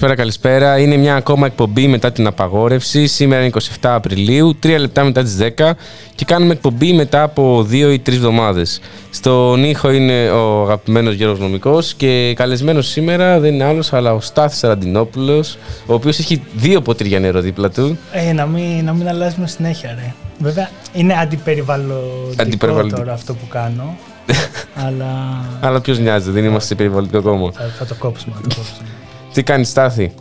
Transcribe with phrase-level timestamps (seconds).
[0.00, 0.94] Καλησπέρα, καλησπέρα, καλησπέρα.
[0.94, 3.06] Είναι μια ακόμα εκπομπή μετά την απαγόρευση.
[3.06, 5.72] Σήμερα είναι 27 Απριλίου, 3 λεπτά μετά τις 10
[6.14, 8.80] και κάνουμε εκπομπή μετά από 2 ή 3 εβδομάδες.
[9.10, 14.20] Στον ήχο είναι ο αγαπημένος Γιώργος Νομικός και καλεσμένος σήμερα δεν είναι άλλος αλλά ο
[14.20, 17.98] Στάθης Ραντινόπουλος, ο οποίος έχει δύο ποτήρια νερό δίπλα του.
[18.12, 20.14] Ε, να μην, να μην αλλάζουμε συνέχεια, ρε.
[20.38, 22.98] Βέβαια, είναι αντιπεριβαλλοντικό Αντιπεριβαλλοντικό.
[23.00, 23.96] τώρα αυτό που κάνω.
[24.86, 27.52] αλλά Αλλά ποιος νοιάζει, δεν είμαστε σε περιβαλλοντικό κόμμα.
[27.52, 28.34] θα, θα το κόψουμε.
[28.34, 28.88] Θα το κόψουμε.
[29.32, 30.14] Τι κάνει Στάθη,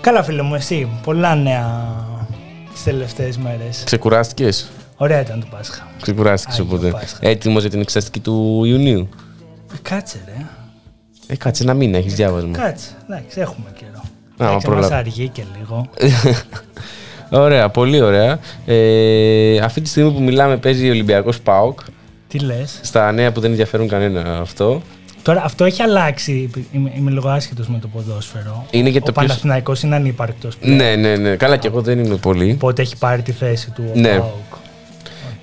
[0.00, 0.88] Καλά, φίλε μου, εσύ.
[1.02, 1.94] Πολλά νέα
[2.72, 3.82] τις τελευταίες μέρες.
[3.84, 5.86] ξεκουράστηκες, Ωραία ήταν το Πάσχα.
[6.02, 6.90] ξεκουράστηκες Άγιο οπότε.
[6.90, 7.18] Πάσχα.
[7.20, 9.08] Έτοιμος για την εξεταστική του Ιουνίου;
[9.72, 10.44] Ε, Κάτσε, ρε.
[11.26, 12.50] Ε, κάτσε ένα μήνα, έχεις διάβασμα.
[12.58, 12.88] Κάτσε.
[13.08, 13.90] Εντάξει, έχουμε καιρό.
[14.38, 14.94] μα Εντάξει, μας προλάβει.
[14.94, 15.88] αργεί και λίγο.
[17.44, 18.38] Ωραία, πολύ ωραία.
[18.66, 21.80] Ε, αυτή τη στιγμή που μιλάμε παίζει ο Ολυμπιακός ΠΑΟΚ.
[22.28, 24.82] Τι λες; Στα νέα που δεν ενδιαφέρουν κανένα αυτό.
[25.28, 26.50] Τώρα αυτό έχει αλλάξει.
[26.72, 28.66] Είμαι, είμαι λίγο άσχετος με το ποδόσφαιρο.
[28.70, 30.56] Είναι και ο το ποιος- Παναθηναϊκός είναι ανύπαρκτος.
[30.60, 31.36] Ναι, ναι, ναι.
[31.36, 32.50] Καλά, και εγώ δεν είμαι πολύ.
[32.54, 34.16] Οπότε έχει πάρει τη θέση του ο Ναι.
[34.16, 34.54] ΠΑΟΚ.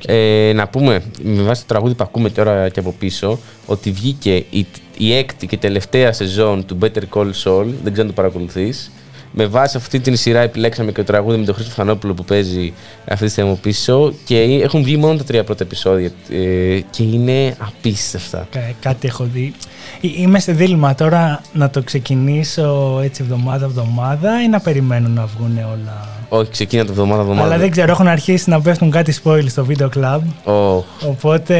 [0.06, 4.36] Ε, να πούμε, με βάση το τραγούδι που ακούμε τώρα και από πίσω, ότι βγήκε
[4.50, 4.66] η,
[4.98, 7.66] η έκτη και τελευταία σεζόν του Better Call Saul.
[7.84, 8.92] Δεν ξέρω αν το παρακολουθείς.
[9.38, 12.73] Με βάση αυτή την σειρά επιλέξαμε και το τραγούδι με τον Χρήστο Φανόπουλο που παίζει
[13.09, 17.03] αυτή τη στιγμή από πίσω και έχουν βγει μόνο τα τρία πρώτα επεισόδια ε, και
[17.03, 18.47] είναι απίστευτα.
[18.51, 19.53] Κα- κάτι έχω δει.
[20.01, 25.57] Ε, Είμαι σε δίλημα τώρα να το ξεκινήσω έτσι εβδομάδα-εβδομάδα ή να περιμένω να βγουν
[25.57, 27.47] όλα; Όχι, ξεκίνα το εβδομάδα εβδομάδα.
[27.47, 30.52] Αλλά δεν ξέρω, έχουν αρχίσει να πέφτουν κάτι spoil στο βίντεο club.
[30.52, 31.56] Ω, Οπότε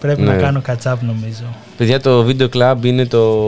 [0.00, 0.40] πρέπει να Ναι.
[0.42, 1.44] κάνω catch up νομίζω.
[1.76, 3.40] Παιδιά, το Video Club είναι, το...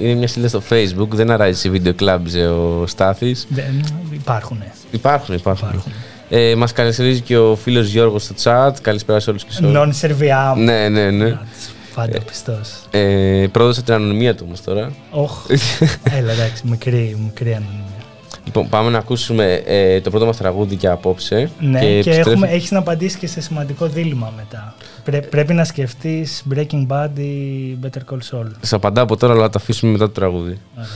[0.00, 1.08] είναι μια σελίδα στο Facebook.
[1.08, 3.46] Δεν αράζει σε Video Clubs ε, ο Στάθης.
[3.50, 4.62] Δεν, υπάρχουν.
[4.90, 5.68] Υπάρχουν, υπάρχουν.
[5.68, 5.92] Υπάρχουν.
[6.28, 8.70] Ε, μας καλωσορίζει και ο φίλος Γιώργος στο chat.
[8.82, 10.00] Καλησπέρα σε όλους και σε όλους.
[10.02, 10.56] Non serviam.
[10.56, 11.38] Ναι, ναι, ναι.
[11.94, 12.70] Πάντα πιστός.
[12.90, 14.92] Ε, πρόδωσα την ανωνυμία του όμως τώρα.
[15.10, 15.46] Όχ.
[16.18, 17.82] Έλα, εντάξει, μικρή, μικρή ανωνυμία.
[18.44, 21.50] Λοιπόν, πάμε να ακούσουμε ε, το πρώτο μας τραγούδι για απόψε.
[21.60, 24.74] Ναι, και, επιστρέφουμε- έχουμε, έχεις να απαντήσεις και σε σημαντικό δίλημα μετά.
[25.04, 28.46] Πρέ- πρέπει να σκεφτείς Breaking Bad ή Better Call Saul.
[28.60, 30.58] Σας απαντάω από τώρα, αλλά θα το αφήσουμε μετά το τραγούδι.
[30.76, 30.88] Ωραία.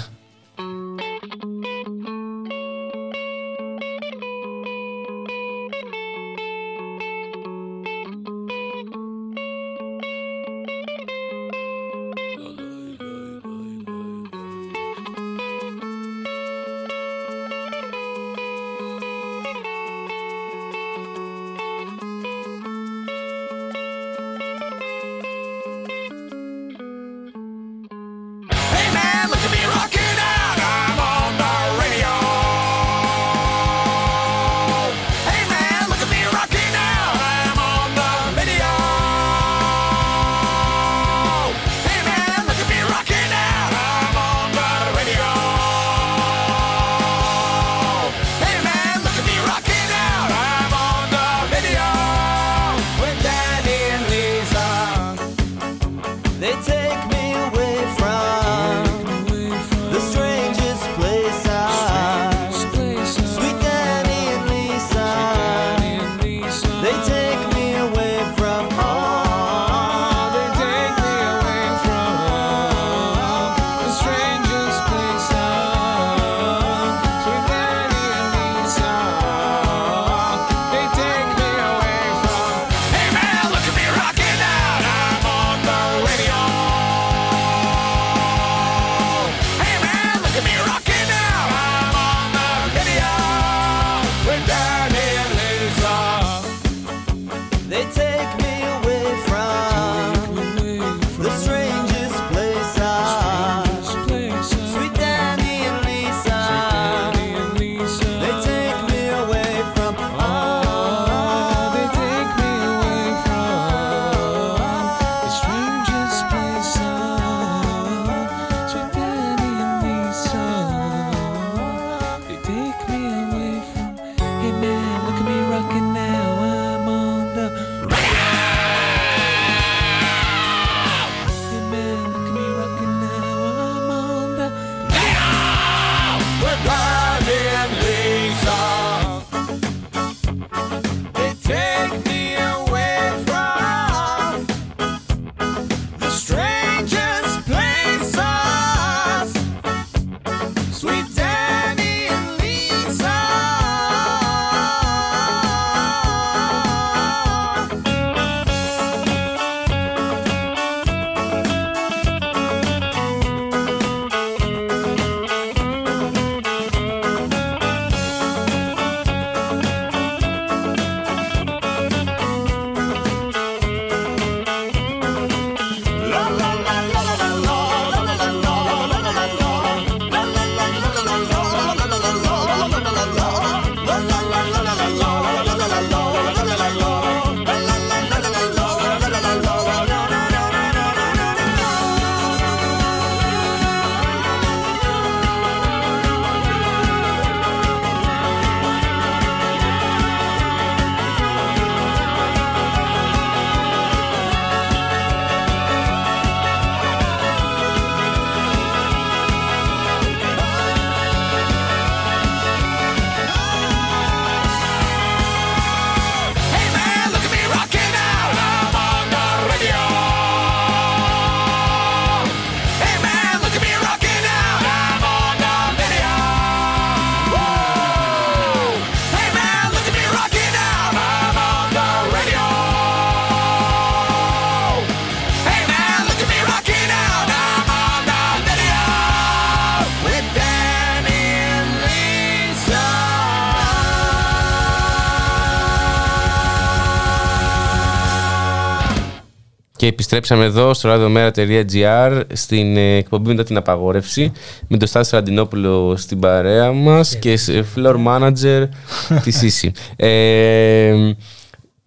[249.89, 254.33] Επιστρέψαμε εδώ στο radiomera.gr στην ε, εκπομπή μετά την απαγόρευση
[254.69, 258.69] με τον Στάση Ραντινόπουλο στην παρέα μας και σε floor manager
[259.25, 259.73] της Σύση.
[259.97, 261.13] Ε,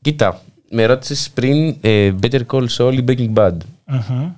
[0.01, 3.53] κοίτα, με ρώτησες πριν ε, Better Call Saul ή Breaking Bad.
[3.85, 4.29] Μμμ.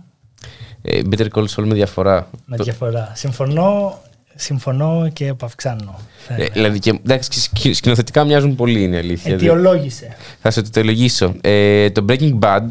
[0.81, 2.30] Ε, Better Call Saul με διαφορά.
[2.45, 3.12] Με Το- διαφορά.
[3.15, 4.00] Συμφωνώ,
[4.36, 6.00] συμφωνώ και επαυξάνω.
[6.27, 6.51] θα ε, έλεγα.
[6.54, 9.33] δηλαδή, και, εντάξει, σκη- σκηνοθετικά μοιάζουν πολύ είναι η αλήθεια.
[9.33, 10.15] Αιτιολόγησε.
[10.42, 11.33] Θα σε το τελογήσω.
[11.42, 12.65] Ε, το Breaking Bad, ε,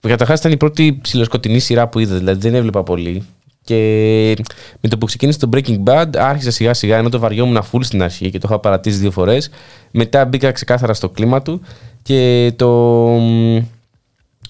[0.00, 3.26] καταρχάς ήταν η πρώτη ψηλοσκοτεινή σειρά που είδα, δηλαδή δεν έβλεπα πολύ.
[3.66, 4.36] Και
[4.80, 8.02] με το που ξεκίνησε το Breaking Bad, άρχισα σιγά σιγά, ενώ το βαριόμουν full στην
[8.02, 9.50] αρχή και το είχα παρατήσει δύο φορές.
[9.90, 11.60] Μετά μπήκα ξεκάθαρα στο κλίμα του
[12.02, 12.68] και το.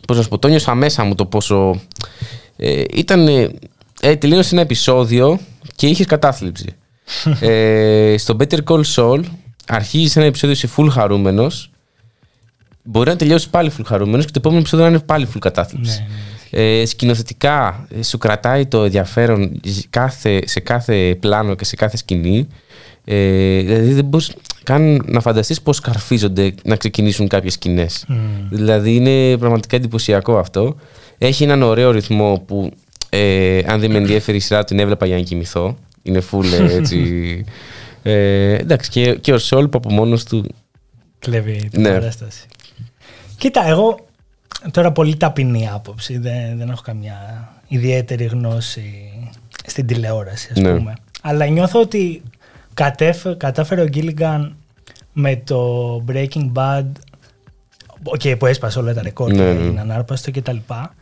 [0.06, 1.81] Πώς να σου πω, το νιώσα μέσα μου το πόσο.
[2.56, 3.29] Ε, ήταν.
[3.29, 3.50] Ε,
[4.00, 5.38] ε, τελείωσε ένα επεισόδιο
[5.77, 6.75] και είχες κατάθλιψη.
[7.41, 9.23] ε, στο Better Call Saul
[9.67, 11.71] αρχίζει ένα επεισόδιο σε full χαρούμενος.
[12.87, 16.05] Μπορεί να τελειώσει πάλι full χαρούμενος και το επόμενο επεισόδιο να είναι πάλι full κατάθλιψη.
[16.50, 21.97] Ναι, Ε, σκηνοθετικά ε, σου κρατάει το ενδιαφέρον κάθε, σε κάθε πλάνο και σε κάθε
[21.97, 22.47] σκηνή.
[23.05, 28.05] Ε, δηλαδή δεν μπορείς καν να φανταστείς πώς καρφίζονται να ξεκινήσουν κάποιες σκηνές.
[28.50, 30.76] Δηλαδή είναι πραγματικά εντυπωσιακό αυτό.
[31.19, 32.71] Έχει έναν ωραίο ρυθμό που
[33.09, 35.76] ε, αν δεν με ενδιαφέρει η σειρά την έβλεπα για να κοιμηθώ.
[36.02, 36.99] Είναι full ε, έτσι...
[38.02, 40.45] Ε, εντάξει και, και ο Σόλ που από μόνος του
[41.19, 41.93] Κλέβει την Ναι.
[41.93, 42.47] παράσταση.
[43.38, 43.99] Κοίτα, εγώ
[44.71, 46.19] τώρα πολύ ταπεινή άποψη.
[46.19, 49.12] Δεν, δεν έχω καμιά ιδιαίτερη γνώση
[49.66, 50.76] στην τηλεόραση, ας Ναι.
[50.76, 50.95] πούμε.
[51.23, 52.23] Αλλά νιώθω ότι
[52.75, 54.57] κατέφε, κατάφερε ο Γκίλιγκαν
[55.12, 56.85] με το Breaking Bad
[58.16, 59.64] και που έσπασε όλα τα ρεκόρ Ναι, και ναι.
[59.64, 60.95] είναι ανάρπαστο και τα λοιπά.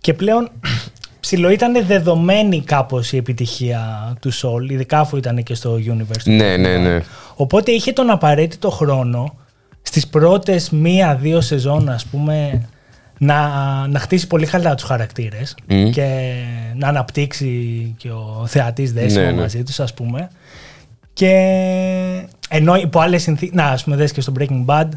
[0.00, 0.50] Και πλέον
[1.20, 6.22] ψηλό ήταν δεδομένη κάπως η επιτυχία του Soul, ειδικά αφού ήταν και στο Universe.
[6.24, 6.80] του Ναι, Breaking ναι, Bad.
[6.80, 7.00] ναι.
[7.34, 9.36] Οπότε είχε τον απαραίτητο χρόνο
[9.86, 12.62] στις πρώτες μία-δύο σεζόν ας πούμε
[13.18, 13.48] να,
[13.86, 15.90] να χτίσει πολύ καλά τους χαρακτήρες Μμ.
[15.90, 16.32] και
[16.74, 17.48] να αναπτύξει
[17.98, 19.40] και ο θεατής δέσιμο Ναι, ναι.
[19.40, 20.28] μαζί τους ας πούμε
[21.12, 21.30] και
[22.48, 24.88] ενώ υπό άλλες συνθήκες, να ας πούμε δες και στο Breaking Bad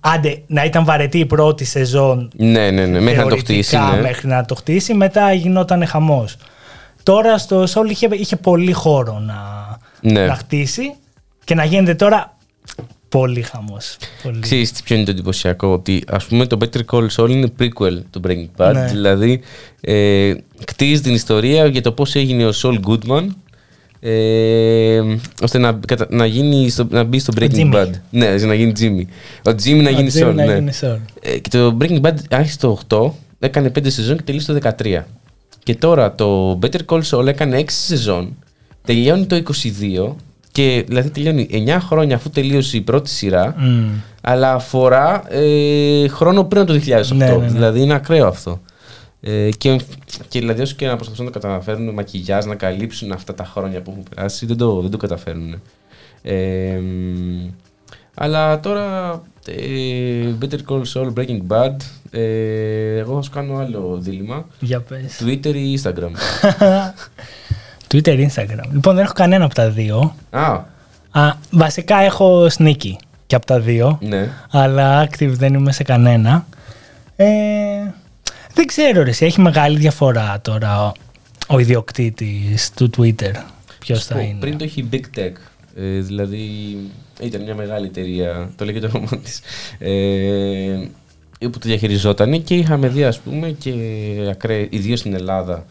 [0.00, 3.00] άντε να ήταν βαρετή η πρώτη σεζόν Ναι, ναι, ναι.
[3.00, 3.76] Μέχρι να το θεωρητικά, χτίσει.
[3.94, 4.00] Ναι.
[4.00, 6.36] μέχρι να το χτίσει μετά γινόταν χαμός
[7.02, 9.34] τώρα στο Soul είχε, είχε πολύ χώρο να,
[10.00, 10.26] Ναι.
[10.26, 10.94] να χτίσει
[11.44, 12.33] και να γίνεται τώρα
[13.18, 13.96] πολύ χαμός.
[14.22, 14.38] Πολύ.
[14.40, 17.98] Ξέρεις τι ποιο είναι το εντυπωσιακό, ότι ας πούμε το Better Call Saul είναι prequel
[18.10, 18.84] του Breaking Bad, Ναι.
[18.90, 19.40] δηλαδή
[19.80, 20.32] ε,
[20.64, 23.26] κτίζει την ιστορία για το πώς έγινε ο Saul Goodman
[24.00, 25.00] ε,
[25.42, 27.74] ώστε να, κατα- να, γίνει στο, να μπει στο Breaking Jimmy.
[27.74, 27.90] Bad.
[28.10, 29.04] Ναι, ώστε να γίνει Jimmy.
[29.50, 30.54] Ο Jimmy να Ο γίνει Jimmy Saul, να ναι.
[30.54, 30.98] γίνει Saul.
[31.22, 35.02] Ε, και το Breaking Bad άρχισε το 8, έκανε 5 σεζόν και τελείωσε το 13.
[35.62, 38.36] Και τώρα το Better Call Saul έκανε 6 σεζόν,
[38.84, 40.14] τελειώνει το 22
[40.54, 43.88] Και δηλαδή τελειώνει 9 χρόνια αφού τελείωσε η πρώτη σειρά, Μμ.
[44.20, 47.16] αλλά αφορά ε, χρόνο πριν από το 2008.
[47.16, 47.46] Ναι, ναι, ναι.
[47.46, 48.60] Δηλαδή είναι ακραίο αυτό.
[49.20, 49.80] Ε, και,
[50.28, 53.44] και δηλαδή όσο και να προσπαθούν να το καταφέρουν με μακιγιάζ να καλύψουν αυτά τα
[53.44, 55.62] χρόνια που έχουν περάσει, δεν το, δεν το καταφέρνουν.
[56.22, 57.50] Ε, μ,
[58.14, 59.10] αλλά τώρα
[59.46, 61.76] ε, Better Call Saul, Breaking Bad,
[62.10, 64.46] ε, εγώ θα σου κάνω άλλο δίλημα.
[64.60, 65.22] Για πες.
[65.24, 66.10] Twitter ή Instagram;
[67.94, 68.68] Twitter, Instagram.
[68.72, 70.14] Λοιπόν, δεν έχω κανένα από τα δύο.
[70.30, 70.60] Α,
[71.10, 72.92] Α, βασικά έχω sneaky
[73.26, 73.98] και από τα δύο.
[74.02, 74.28] ναι.
[74.50, 76.46] αλλά active δεν είμαι σε κανένα.
[77.16, 77.26] Ε,
[78.54, 80.92] δεν ξέρω ρε, εσύ, έχει μεγάλη διαφορά τώρα ο,
[81.46, 83.32] ο ιδιοκτήτης του Twitter.
[83.78, 84.36] Ποιος θα Πω, είναι.
[84.40, 85.32] Πριν το έχει Big Tech.
[85.76, 86.76] Ε, δηλαδή
[87.20, 89.40] ήταν μια μεγάλη εταιρεία, το λέγεται το όνομα της,
[89.78, 90.88] ε,
[91.38, 93.72] που το διαχειριζόταν και είχαμε δει ας πούμε και
[94.30, 95.64] ακραί, ιδίως στην Ελλάδα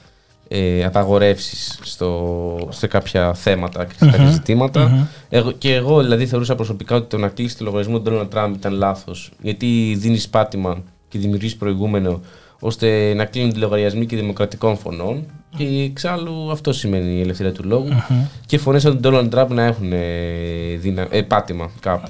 [0.47, 5.07] ε, απαγορεύσεις στο, σε κάποια θέματα και σε κάποια ζητήματα.
[5.29, 8.51] Εγώ, και εγώ δηλαδή θεωρούσα προσωπικά ότι το να κλείσει το λογαριασμό του Donald Trump
[8.55, 12.21] ήταν λάθος γιατί δίνεις πάτημα και δημιουργείς προηγούμενο
[12.59, 15.25] ώστε να κλείνουν οι λογαριασμοί και δημοκρατικών φωνών.
[15.57, 17.89] Και εξάλλου αυτό σημαίνει η ελευθερία του λογου
[18.45, 21.07] Και φωνές σαν τον Donald Trump να έχουν ε, δυνα...
[21.09, 22.07] ε, πάτημα κάπου.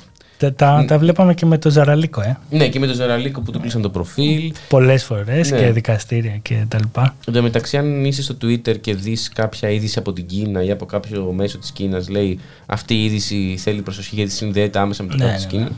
[0.51, 2.37] Τα, τα, τα βλέπαμε και με το Ζαραλίκο, ε.
[2.49, 4.53] Ναι, και με τον Ζεραλίκο που του κλείσαν το προφίλ.
[4.69, 5.57] Πολλές φορές Ναι.
[5.57, 7.15] και δικαστήρια και τα λοιπά.
[7.27, 10.71] Εν τω μεταξύ, αν είσαι στο Twitter και δεις κάποια είδηση από την Κίνα ή
[10.71, 15.09] από κάποιο μέσο της Κίνας, λέει αυτή η είδηση θέλει προσοχή γιατί συνδέεται άμεσα με
[15.09, 15.69] το Ναι, κράτο ναι, της Κίνα.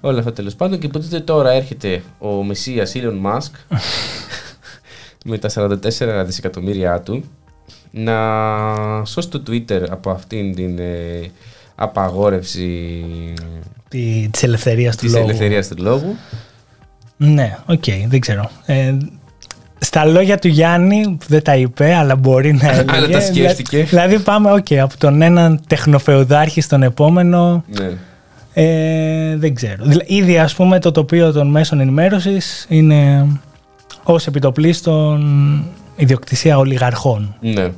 [0.00, 0.78] Όλα αυτά τέλος πάντων.
[0.78, 3.50] Και υποτίθεται τώρα έρχεται ο Μεσσίας Elon Musk
[5.24, 7.24] με τα 44 δισεκατομμύρια του
[7.90, 8.14] να
[9.04, 11.30] σώσει το Twitter από αυτήν την ε,
[11.74, 13.04] απαγόρευση
[13.88, 15.24] Τη, της ελευθερίας του της λόγου.
[15.24, 16.16] ελευθερίας του λόγου.
[17.16, 18.50] Ναι, οκ, δεν ξέρω.
[18.66, 18.96] Ε,
[19.78, 22.96] στα λόγια του Γιάννη, που δεν τα είπε, αλλά μπορεί να έλεγε.
[22.96, 23.82] Αλλά τα σκέφτηκε.
[23.82, 27.90] Δηλαδή πάμε, οκ, από τον έναν τεχνοφεουδάρχη στον επόμενο, Ναι.
[28.52, 29.84] ε, δεν ξέρω.
[29.84, 33.26] Δηλαδή, ήδη ας πούμε το τοπίο των μέσων ενημέρωσης είναι
[34.02, 35.64] ως επιτοπλίστων
[35.96, 37.36] ιδιοκτησία ολιγαρχών.
[37.40, 37.68] ναι.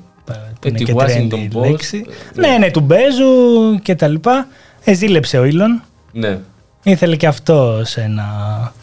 [0.65, 2.05] Που είναι τη και Washington trendy Post, λέξη.
[2.35, 2.49] ναι.
[2.49, 4.47] Ναι, ναι, του Μπέζου και τα λοιπά.
[4.85, 5.83] Ε, ζήλεψε ο Ήλον.
[6.13, 6.39] Ναι.
[6.83, 8.25] Ήθελε και αυτό ένα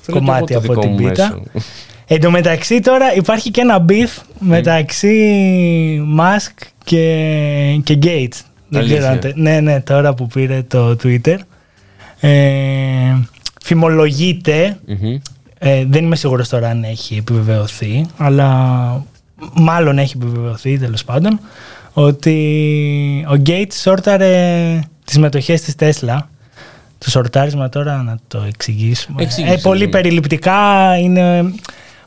[0.02, 1.24] Θέλω και κομμάτι εγώ το από δικό την μου πίτα.
[1.54, 1.62] μέσο.
[2.08, 5.16] Εν τω μεταξύ τώρα υπάρχει και ένα beef μεταξύ
[6.20, 8.40] Musk και, και Gates.
[8.68, 8.98] Δεν Αλήθεια.
[8.98, 11.36] ξέρω αν τε- ναι, ναι, τώρα που πήρε το Twitter.
[12.20, 12.30] Ε,
[13.64, 15.18] φημολογείται, Μμμ.
[15.60, 19.06] ε, δεν είμαι σίγουρος τώρα αν έχει επιβεβαιωθεί, αλλά
[19.53, 21.39] μάλλον έχει επιβεβαιωθεί τέλος πάντων,
[21.93, 26.17] ότι ο Gates σόρταρε τις μετοχές της Tesla.
[26.98, 29.24] Το σορτάρισμα τώρα να το εξηγήσουμε.
[29.24, 29.91] Εξήγησε, ε, πολύ ναι.
[29.91, 31.53] περιληπτικά είναι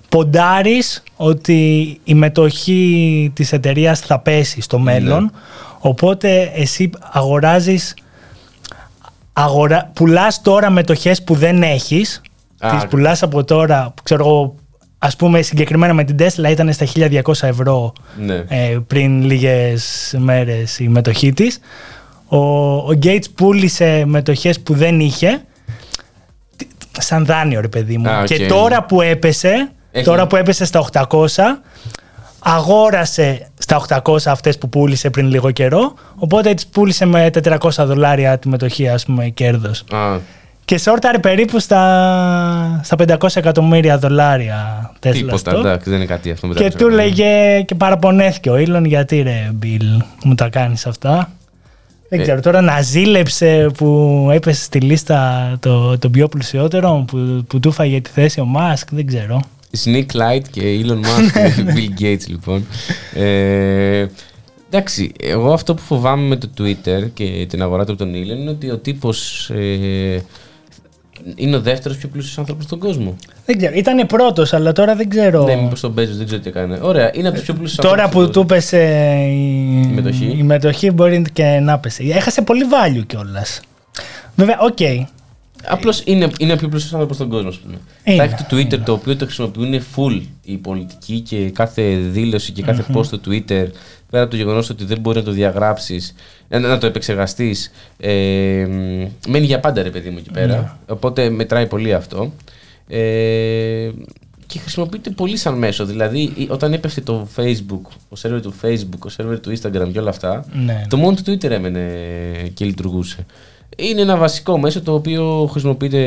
[0.09, 5.31] ποντάρεις ότι η μετοχή της εταιρείας θα πέσει στο μέλλον
[5.79, 7.95] οπότε εσύ αγοράζεις
[9.33, 9.91] αγορα...
[9.93, 12.21] πουλάς τώρα μετοχές που δεν έχεις
[12.59, 14.55] Α, τις πουλάς από τώρα ξέρω εγώ
[15.05, 18.35] ας πούμε συγκεκριμένα με την Tesla ήταν στα 1200 ευρώ Ναι.
[18.49, 21.59] ε, πριν λίγες μέρες η μετοχή της.
[22.27, 22.37] Ο,
[22.77, 25.43] ο Gates πούλησε μετοχές που δεν είχε
[26.57, 26.67] τι-
[26.99, 28.09] σαν δάνειο ρε παιδί μου.
[28.09, 28.25] Α, οκ.
[28.27, 31.61] Και τώρα που έπεσε, Έχει- τώρα που έπεσε στα 800,
[32.39, 38.39] αγόρασε στα 800 αυτές που πούλησε πριν λίγο καιρό, οπότε τις πούλησε με 400 δολάρια
[38.39, 39.85] τη μετοχή ας πούμε κέρδος.
[39.93, 40.19] Α,
[40.65, 45.59] Και σόρταρε περίπου στα, στα 500 εκατομμύρια δολάρια Tesla τίποτα, stock.
[45.59, 46.49] εντάξει, δεν είναι κάτι αυτό.
[46.49, 51.31] Και του λέγε και παραπονέθηκε ο Ήλον γιατί ρε Μπιλ μου τα κάνεις αυτά;
[52.09, 52.23] Δεν Ε.
[52.23, 57.73] ξέρω τώρα να ζήλεψε που έπεσε στη λίστα το, το πιο πλουσιότερο που, που του
[57.73, 59.41] φάγε τη θέση ο Μάσκ, δεν ξέρω.
[59.85, 62.67] Sneak Light και Elon Musk και Bill Gates λοιπόν.
[63.15, 64.07] Ε,
[64.71, 68.39] εντάξει, εγώ αυτό που φοβάμαι με το Twitter και την αγορά του από τον Elon
[68.41, 70.23] είναι ότι ο τύπος ε,
[71.37, 73.17] είναι ο δεύτερος πιο πλούσιος άνθρωπος στον κόσμο.
[73.47, 75.45] Δεν ξέρω, ήταν πρώτος αλλά τώρα δεν ξέρω.
[75.45, 76.79] Ναι, μήπως τον Bezos, δεν ξέρω τι έκανε.
[76.83, 78.79] Ωραία, είναι από τους πιο πλούσιους Τώρα άνθρωπους που στον του πέσε
[79.31, 80.35] η, μετοχή.
[80.39, 82.13] η μετοχή μπορεί και να πέσει.
[82.17, 83.61] Έχασε πολύ value κιόλας.
[84.37, 84.79] Βέβαια, οκ.
[85.67, 87.77] Απλώς είναι, είναι ο πιο πλούσιος άνθρωπος στον κόσμο, ας πούμε.
[88.05, 92.53] Είναι, Θα έχει το Twitter το οποίο το χρησιμοποιούν full οι πολιτικοί και κάθε δήλωση
[92.53, 93.67] και κάθε post στο Twitter,
[94.15, 96.15] πέρα από το γεγονός ότι δεν μπορεί να το διαγράψεις,
[96.49, 100.79] να το επεξεργαστείς, ε, μ, μένει για πάντα ρε παιδί μου εκεί πέρα.
[100.89, 102.33] Οπότε μετράει πολύ αυτό.
[102.89, 103.91] Ε,
[104.47, 105.85] και χρησιμοποιείται πολύ σαν μέσο.
[105.85, 109.99] Δηλαδή, ή- όταν έπεφτε το Facebook, ο σερβερ του Facebook, ο σερβερ του Instagram και
[109.99, 110.83] όλα αυτά, Ναι.
[110.89, 111.91] το μόνο του Twitter έμενε
[112.55, 113.27] και λειτουργούσε.
[113.77, 116.01] Είναι ένα βασικό μέσο το οποίο χρησιμοποιείται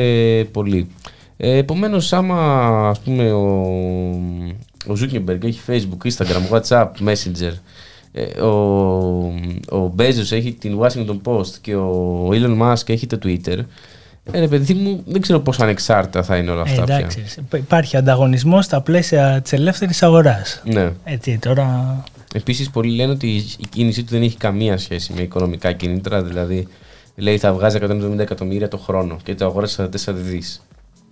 [0.52, 0.88] πολύ.
[1.36, 2.36] Ε, Επομένως, άμα
[2.88, 3.46] ας πούμε ο,
[4.86, 7.52] ο Zuckerberg έχει Facebook, Instagram, WhatsApp, Messenger ε,
[8.42, 8.46] ο,
[9.76, 13.58] ο Bezos έχει την Washington Post και ο Elon Musk έχει το Twitter.
[14.32, 16.96] Ε, ρε παιδί μου, δεν ξέρω πόσο ανεξάρτητα θα είναι όλα αυτά Ε, πια.
[16.96, 17.24] εντάξει,
[17.54, 20.62] υπάρχει ανταγωνισμός στα πλαίσια της ελεύθερης αγοράς.
[20.64, 20.90] Ναι.
[21.04, 22.02] Έτσι, τώρα.
[22.34, 26.22] Επίσης, πολλοί λένε ότι η κίνησή του δεν έχει καμία σχέση με οικονομικά κίνητρα.
[26.22, 26.66] Δηλαδή,
[27.14, 30.66] λέει θα βγάζει 170 εκατομμύρια το χρόνο και το αγόρασε 4 δις.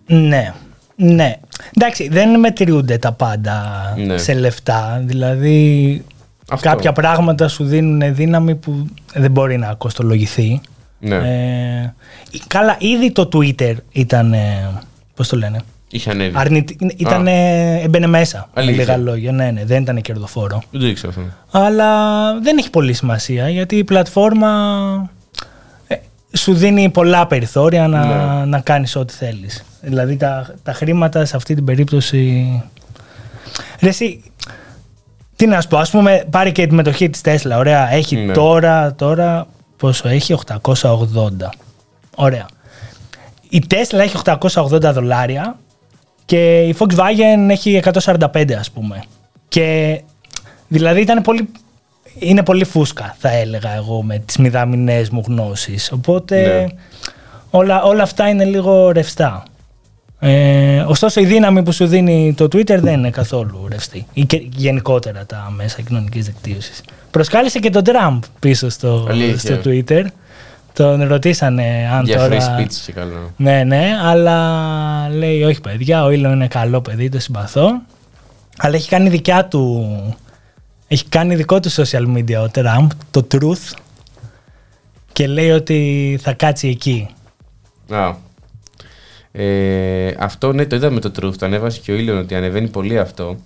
[0.06, 0.54] Ναι.
[0.96, 1.36] Ναι.
[1.76, 3.62] Εντάξει, δεν μετριούνται τα πάντα
[4.06, 4.18] Ναι.
[4.18, 5.02] σε λεφτά.
[5.04, 6.04] Δηλαδή,
[6.50, 6.68] Αυτό.
[6.68, 10.60] κάποια πράγματα σου δίνουν δύναμη που δεν μπορεί να κοστολογηθεί.
[11.00, 11.16] Ναι.
[11.16, 11.92] Ε,
[12.46, 14.32] καλά, ήδη το Twitter ήταν.
[14.32, 14.70] Ε,
[15.14, 15.60] Πώς το λένε.
[15.90, 16.32] Είχε ανέβει.
[16.36, 16.76] Αρνητι...
[16.96, 18.48] Ήταν, ε, έμπαινε μέσα.
[18.54, 18.80] Με Αλήθεια.
[18.82, 19.32] λίγα λόγια.
[19.32, 20.62] Ναι, ναι, δεν ήταν κερδοφόρο.
[20.70, 21.22] Δεν το ήξερα αυτό.
[21.58, 21.88] Αλλά
[22.40, 24.50] δεν έχει πολύ σημασία γιατί η πλατφόρμα
[25.86, 25.94] ε,
[26.36, 28.44] σου δίνει πολλά περιθώρια να, Ναι.
[28.44, 29.64] να κάνεις ό,τι θέλεις.
[29.80, 32.46] Δηλαδή τα, τα χρήματα σε αυτή την περίπτωση...
[33.80, 34.22] Ρε εσύ,
[35.36, 38.32] τι να σου πω, ας πούμε πάρει και τη μετοχή της Tesla, ωραία, έχει Ναι.
[38.32, 41.52] τώρα, τώρα, πόσο έχει, 880.
[42.16, 42.46] Ωραία.
[43.48, 45.56] Η Tesla έχει 880 δολάρια
[46.24, 49.02] και η Volkswagen έχει 145 ας πούμε.
[49.48, 50.00] Και
[50.68, 51.48] δηλαδή ήταν πολύ,
[52.18, 55.92] είναι πολύ φούσκα θα έλεγα εγώ με τις μηδαμινές μου γνώσεις.
[55.92, 56.66] Οπότε Ναι.
[57.50, 59.42] όλα, όλα αυτά είναι λίγο ρευστά.
[60.26, 64.06] Ε, ωστόσο η δύναμη που σου δίνει το Twitter δεν είναι καθόλου ρευστή.
[64.12, 66.82] Ή και γενικότερα τα μέσα κοινωνικής δικτύωσης.
[67.10, 69.38] Προσκάλεσε και τον Τραμπ πίσω στο, Αλήθεια.
[69.38, 70.04] στο Twitter.
[70.72, 72.36] Τον ρωτήσανε αν Για τώρα...
[72.36, 73.32] free speech και καλό.
[73.36, 77.82] Ναι, ναι, αλλά λέει όχι παιδιά, ο Ήλον είναι καλό παιδί, το συμπαθώ.
[78.58, 79.86] Αλλά έχει κάνει δικιά του,
[80.88, 83.74] έχει κάνει δικό του social media ο Τραμπ, το Truth,
[85.12, 87.08] και λέει ότι θα κάτσει εκεί.
[87.90, 88.24] Α.
[89.38, 91.36] Ε, αυτό ναι, το είδαμε το Truth.
[91.38, 93.36] Το ανέβασε και ο Ήλιον ότι ανεβαίνει πολύ αυτό.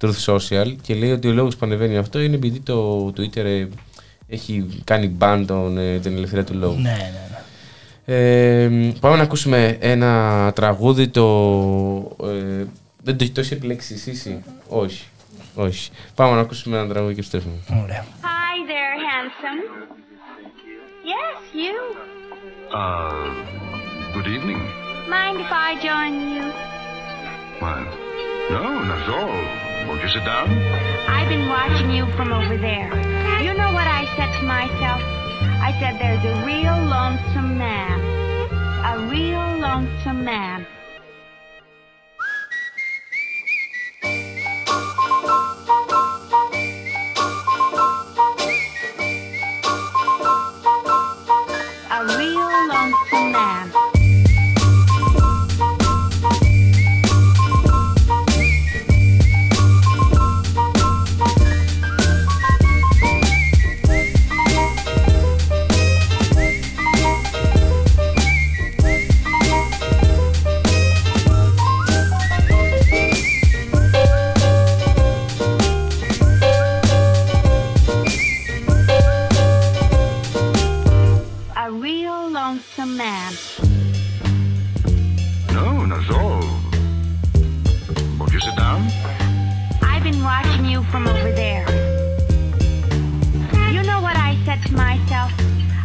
[0.00, 3.66] Truth Social και λέει ότι ο λόγος που ανεβαίνει αυτό είναι επειδή το Twitter ε,
[4.28, 6.74] έχει κάνει ban τον, ε, την ελευθερία του λόγου.
[6.74, 8.14] Ναι, ναι, ναι.
[8.16, 11.26] Ε, πάμε να ακούσουμε ένα τραγούδι το...
[12.22, 12.64] Ε,
[13.02, 15.04] δεν το, το έχει επιλέξει εσύ, εσύ; Όχι.
[15.54, 15.90] Όχι.
[16.14, 17.54] Πάμε να ακούσουμε ένα τραγούδι και επιστρέφουμε.
[17.82, 18.04] Ωραία.
[18.22, 19.60] Hi there, handsome.
[21.12, 21.74] Yes, you.
[22.74, 23.28] Uh,
[24.14, 24.83] good evening.
[25.08, 26.42] Mind if I join you?
[27.60, 27.84] Why,
[28.50, 29.86] no, not at all.
[29.86, 30.48] Won't you sit down?
[31.08, 32.88] I've been watching you from over there.
[33.42, 35.02] You know what I said to myself?
[35.60, 38.00] I said there's a real lonesome man.
[38.80, 40.66] A real lonesome man.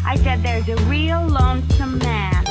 [0.10, 2.44] I said there's a real lonesome man.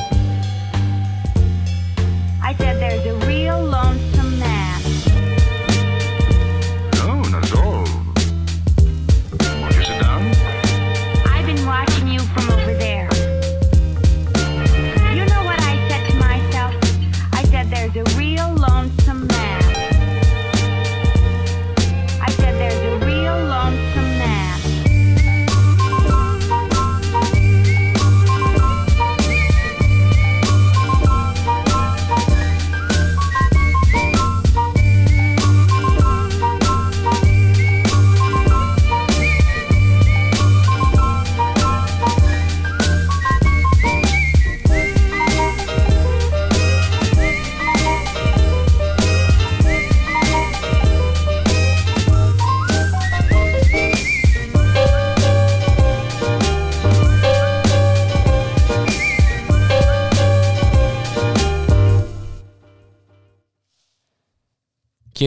[2.40, 4.07] I said there's a real lonesome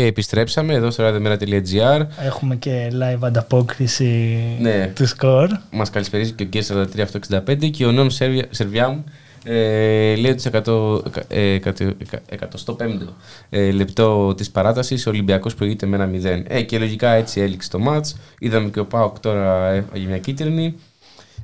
[0.02, 2.06] Και επιστρέψαμε εδώ στο radiomera.gr.
[2.26, 4.92] Έχουμε και live ανταπόκριση Ναι.
[4.96, 5.50] του σκορ.
[5.72, 9.00] Μας καλησπερίζει και ο Γκέρς 4385 και ο Νόμς Σερβιάμ
[9.44, 13.14] Ε, λέει ότι σε 100, ε, εκατο- εκα- 105ο
[13.50, 16.44] ε, λεπτό της παράτασης ο Ολυμπιακός προηγείται με ένα 0.
[16.48, 18.16] Ε, και λογικά έτσι έληξε το μάτς.
[18.40, 20.76] Είδαμε και ο Πάοκ τώρα έφαγε μια κίτρινη.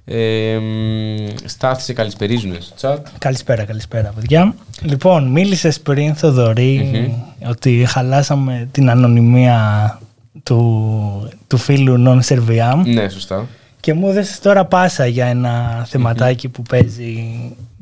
[0.05, 2.97] Ε, μ, στάθησε καλησπερίζουν στο chat.
[3.17, 4.55] Καλησπέρα, καλησπέρα, παιδιά.
[4.81, 7.13] Λοιπόν, μίλησες πριν, Θοδωρή,
[7.49, 9.99] ότι χαλάσαμε την ανωνυμία
[10.43, 13.45] του, του φίλου Non Serviam Ναι, σωστά.
[13.79, 17.23] και μου έδωσε τώρα πάσα για ένα θεματάκι που παίζει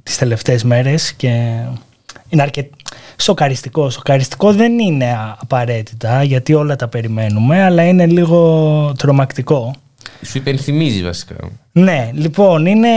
[0.03, 1.27] τις τελευταίες μέρες και
[2.29, 2.75] είναι αρκετά
[3.17, 3.89] σοκαριστικό.
[3.89, 9.73] Σοκαριστικό δεν είναι α- απαραίτητα γιατί όλα τα περιμένουμε, αλλά είναι λίγο τρομακτικό.
[10.25, 11.35] Σου υπενθυμίζει βασικά.
[11.71, 12.89] Ναι, λοιπόν, είναι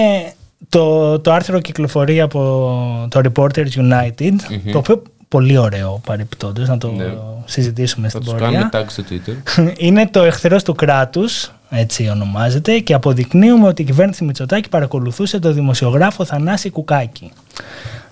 [0.68, 4.32] το, το άρθρο κυκλοφορεί από το Reporters United,
[4.72, 7.04] το οποίο πολύ ωραίο παρεπιπτόντως, να το Ναι.
[7.44, 8.68] συζητήσουμε Θα στην τους πορεία.
[8.70, 9.72] κάνουμε tag στο Twitter.
[9.86, 15.52] είναι το εχθρός του κράτους, έτσι ονομάζεται, και αποδεικνύουμε ότι η κυβέρνηση Μητσοτάκη παρακολουθούσε το
[15.52, 17.30] δημοσιογράφο Θανάση Κουκάκη.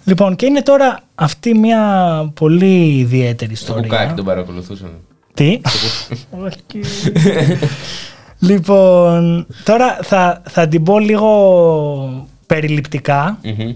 [0.05, 1.81] Λοιπόν, και είναι τώρα αυτή μια
[2.35, 3.89] πολύ ιδιαίτερη Στο ιστορία.
[3.89, 4.91] κουκάκι τον παρακολουθούσαν.
[5.35, 5.61] Τι;
[8.43, 8.53] Όχι.
[8.53, 13.39] λοιπόν, τώρα θα, θα την πω λίγο περιληπτικά.
[13.43, 13.73] Μμμ.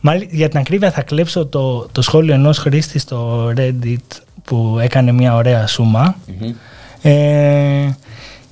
[0.00, 5.12] Μάλι- για την ακρίβεια θα κλέψω το, το σχόλιο ενός χρήστη στο Reddit που έκανε
[5.12, 6.16] μια ωραία σούμα.
[6.40, 6.52] Μμμ.
[7.02, 7.96] Ε,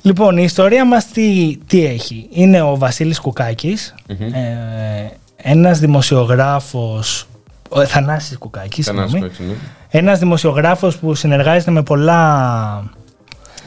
[0.02, 4.34] λοιπόν, η ιστορία μας τι, τι έχει; Είναι ο Βασίλης Κουκάκης, Μμμ.
[4.34, 7.26] ε, ένας δημοσιογράφος,
[7.68, 9.32] ο Θανάσης Κουκάκης, Θανάσης συγγνώμη.
[9.36, 9.98] Κουκάκης, ναι.
[10.00, 12.90] Ένας δημοσιογράφος που συνεργάζεται με πολλά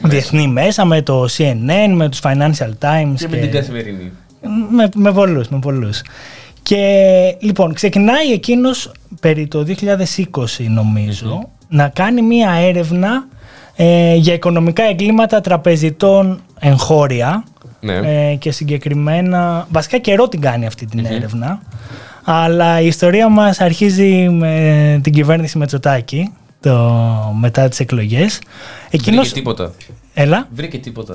[0.02, 4.12] διεθνή μέσα, με το CNN, με τους Financial Times Και με την καθημερινή.
[4.70, 6.02] με, με πολλούς, με πολλούς.
[6.62, 6.78] Και
[7.40, 13.26] λοιπόν, ξεκινάει εκείνος περί το 2020 νομιζω να κάνει μία έρευνα
[13.76, 17.44] ε, για οικονομικά εγκλήματα τραπεζιτών εγχώρια
[17.80, 17.94] Ναι.
[17.94, 21.60] ε, και συγκεκριμένα, βασικά καιρό την κάνει αυτή την έρευνα
[22.24, 26.32] αλλά η ιστορία μας αρχίζει με την κυβέρνηση Μετσοτάκη
[26.64, 28.40] το, μετά τις εκλογές.
[28.90, 29.72] Βρήκε τίποτα.
[30.14, 30.48] Έλα.
[30.54, 31.14] Βρήκε τίποτα.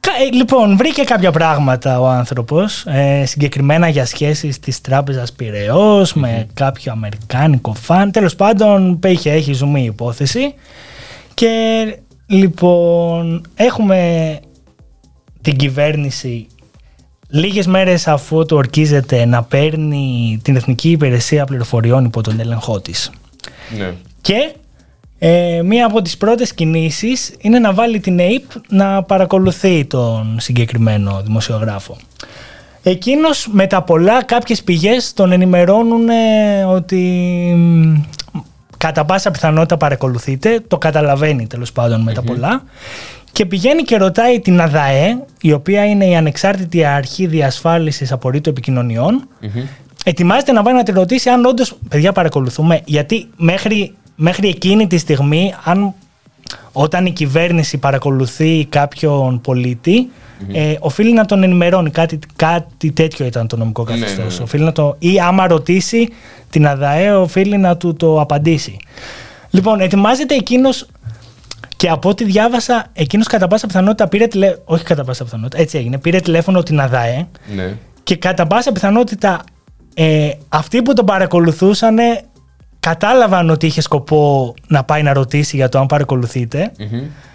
[0.00, 6.12] Κα- ε, Λοιπόν, βρήκε κάποια πράγματα ο άνθρωπος, ε, συγκεκριμένα για σχέσεις της τράπεζας Πειραιώς
[6.14, 8.10] με κάποιο αμερικάνικο φαν.
[8.10, 10.54] Τέλος πάντων, είχε, έχει ζουμί η υπόθεση.
[11.34, 11.48] Και
[12.26, 14.38] λοιπόν, έχουμε
[15.40, 16.46] την κυβέρνηση
[17.28, 23.10] λίγες μέρες αφού του ορκίζεται να παίρνει την Εθνική Υπηρεσία Πληροφοριών υπό τον έλεγχό της.
[23.78, 23.92] Ναι.
[24.20, 24.52] Και
[25.18, 31.22] ε, μία από τις πρώτες κινήσεις είναι να βάλει την ΑΕΠ να παρακολουθεί τον συγκεκριμένο
[31.24, 31.96] δημοσιογράφο.
[32.82, 36.98] Εκείνος με τα πολλά κάποιες πηγές τον ενημερώνουν ε, ότι
[37.56, 37.94] μ,
[38.78, 42.62] κατά πάσα πιθανότητα παρακολουθείτε, το καταλαβαίνει τέλος πάντων με τα πολλά
[43.32, 49.28] και πηγαίνει και ρωτάει την ΑΔΑΕ, η οποία είναι η ανεξάρτητη αρχή διασφάλισης απορρίτου επικοινωνιών,
[50.04, 52.80] ετοιμάζεται να πάει να τη ρωτήσει αν όντως παιδιά παρακολουθούμε.
[52.84, 55.92] Γιατί μέχρι, μέχρι εκείνη τη στιγμή, αν
[56.72, 60.10] όταν η κυβέρνηση παρακολουθεί κάποιον πολίτη,
[60.52, 61.90] ε, οφείλει να τον ενημερώνει.
[61.90, 64.32] Κάτι, κάτι τέτοιο ήταν το νομικό Ναι, καθεστώς.
[64.32, 64.42] ναι, ναι.
[64.42, 66.08] Οφείλει να το, ή άμα ρωτήσει
[66.50, 68.76] την ΑΔΑΕ, οφείλει να του το απαντήσει.
[69.50, 70.68] Λοιπόν, ετοιμάζεται εκείνο
[71.76, 74.62] και από ό,τι διάβασα, εκείνος κατά πάσα πιθανότητα πήρε τηλέφωνο.
[74.64, 75.98] Όχι κατά πάσα πιθανότητα, έτσι έγινε.
[75.98, 77.76] Πήρε τηλέφωνο την ΑΔΑΕ Ναι.
[78.02, 79.40] και κατά πάσα πιθανότητα
[79.94, 81.96] ε, αυτοί που τον παρακολουθούσαν
[82.84, 86.72] κατάλαβαν ότι είχε σκοπό να πάει να ρωτήσει για το αν παρακολουθείτε.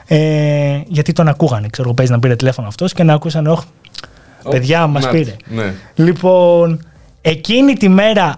[0.08, 3.66] Ε, γιατί τον ακούγανε, ξέρω εγώ, παίζει να πήρε τηλέφωνο αυτός και να ακούσαν, όχι,
[4.50, 5.36] παιδιά, μας να, πήρε.
[5.46, 5.74] Ναι.
[5.96, 6.86] Λοιπόν,
[7.22, 8.36] εκείνη τη μέρα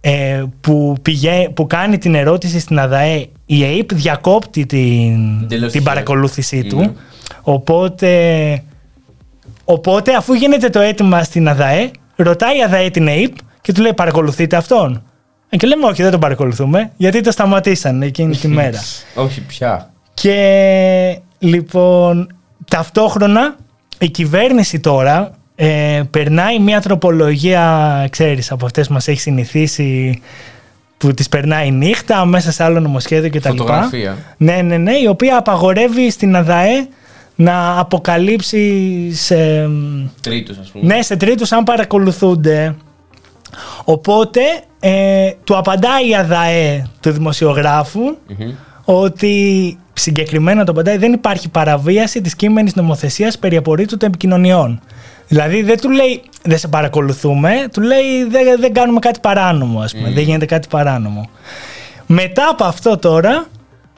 [0.00, 5.80] ε, που, πηγέ, που κάνει την ερώτηση στην ΑΔΑΕ, η ΑΕΠ διακόπτει την, Εντελώς την
[5.80, 5.82] τυχαία.
[5.82, 6.68] παρακολούθησή Ναι.
[6.68, 6.96] του.
[7.42, 8.62] Οπότε,
[9.64, 13.92] οπότε, αφού γίνεται το αίτημα στην ΑΔΑΕ, ρωτάει η ΑΔΑΕ την ΑΕΠ και του λέει
[13.94, 15.02] παρακολουθείτε αυτόν;
[15.54, 18.78] Ε, Και λέμε όχι δεν τον παρακολουθούμε γιατί το σταματήσαν εκείνη τη μέρα.
[19.24, 19.90] Όχι πια.
[20.14, 22.34] Και λοιπόν,
[22.70, 23.56] ταυτόχρονα
[23.98, 30.20] η κυβέρνηση τώρα ε, περνάει μια τροπολογία, ξέρεις, από αυτές που μας έχει συνηθίσει
[30.98, 33.48] που τις περνάει νύχτα μέσα σε άλλο νομοσχέδιο κτλ.
[33.48, 34.16] Φωτογραφία.
[34.36, 36.88] Ναι, ναι, ναι, η οποία απαγορεύει στην ΑΔΑΕ
[37.34, 39.68] να αποκαλύψεις σε,
[40.20, 40.94] Τρίτος, ας πούμε.
[40.94, 42.74] ναι, σε τρίτους αν παρακολουθούνται.
[43.84, 44.40] Οπότε
[44.80, 48.16] ε, του απαντάει η ΑΔΑΕ του δημοσιογράφου
[48.84, 54.80] ότι συγκεκριμένα το απαντάει δεν υπάρχει παραβίαση της κείμενης νομοθεσίας περί απορρίτου των επικοινωνιών.
[55.28, 59.92] Δηλαδή δεν του λέει δεν σε παρακολουθούμε, του λέει δεν, δεν κάνουμε κάτι παράνομο ας
[59.92, 61.28] πούμε, δεν γίνεται κάτι παράνομο.
[62.06, 63.46] Μετά από αυτό τώρα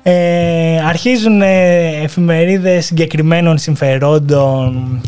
[0.03, 5.01] ε, αρχίζουν ε, εφημερίδες συγκεκριμένων συμφερόντων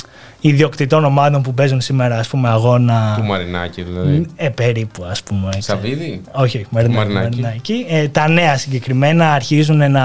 [0.49, 4.27] ιδιοκτητών ομάδων που παίζουν σήμερα ας πούμε αγώνα Του Μαρινάκη δηλαδή.
[4.37, 5.61] ε, περίπου ας πούμε έτσι.
[5.61, 7.41] Σαββίδη; όχι, όχι, Μαρινάκη, Μαρινάκη.
[7.41, 7.87] Μαρινάκη.
[7.89, 10.03] Ε, τα νέα συγκεκριμένα αρχίζουν να,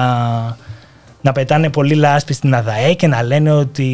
[1.22, 3.90] να πετάνε πολύ λάσπη στην ΑΔΑΕ και να λένε ότι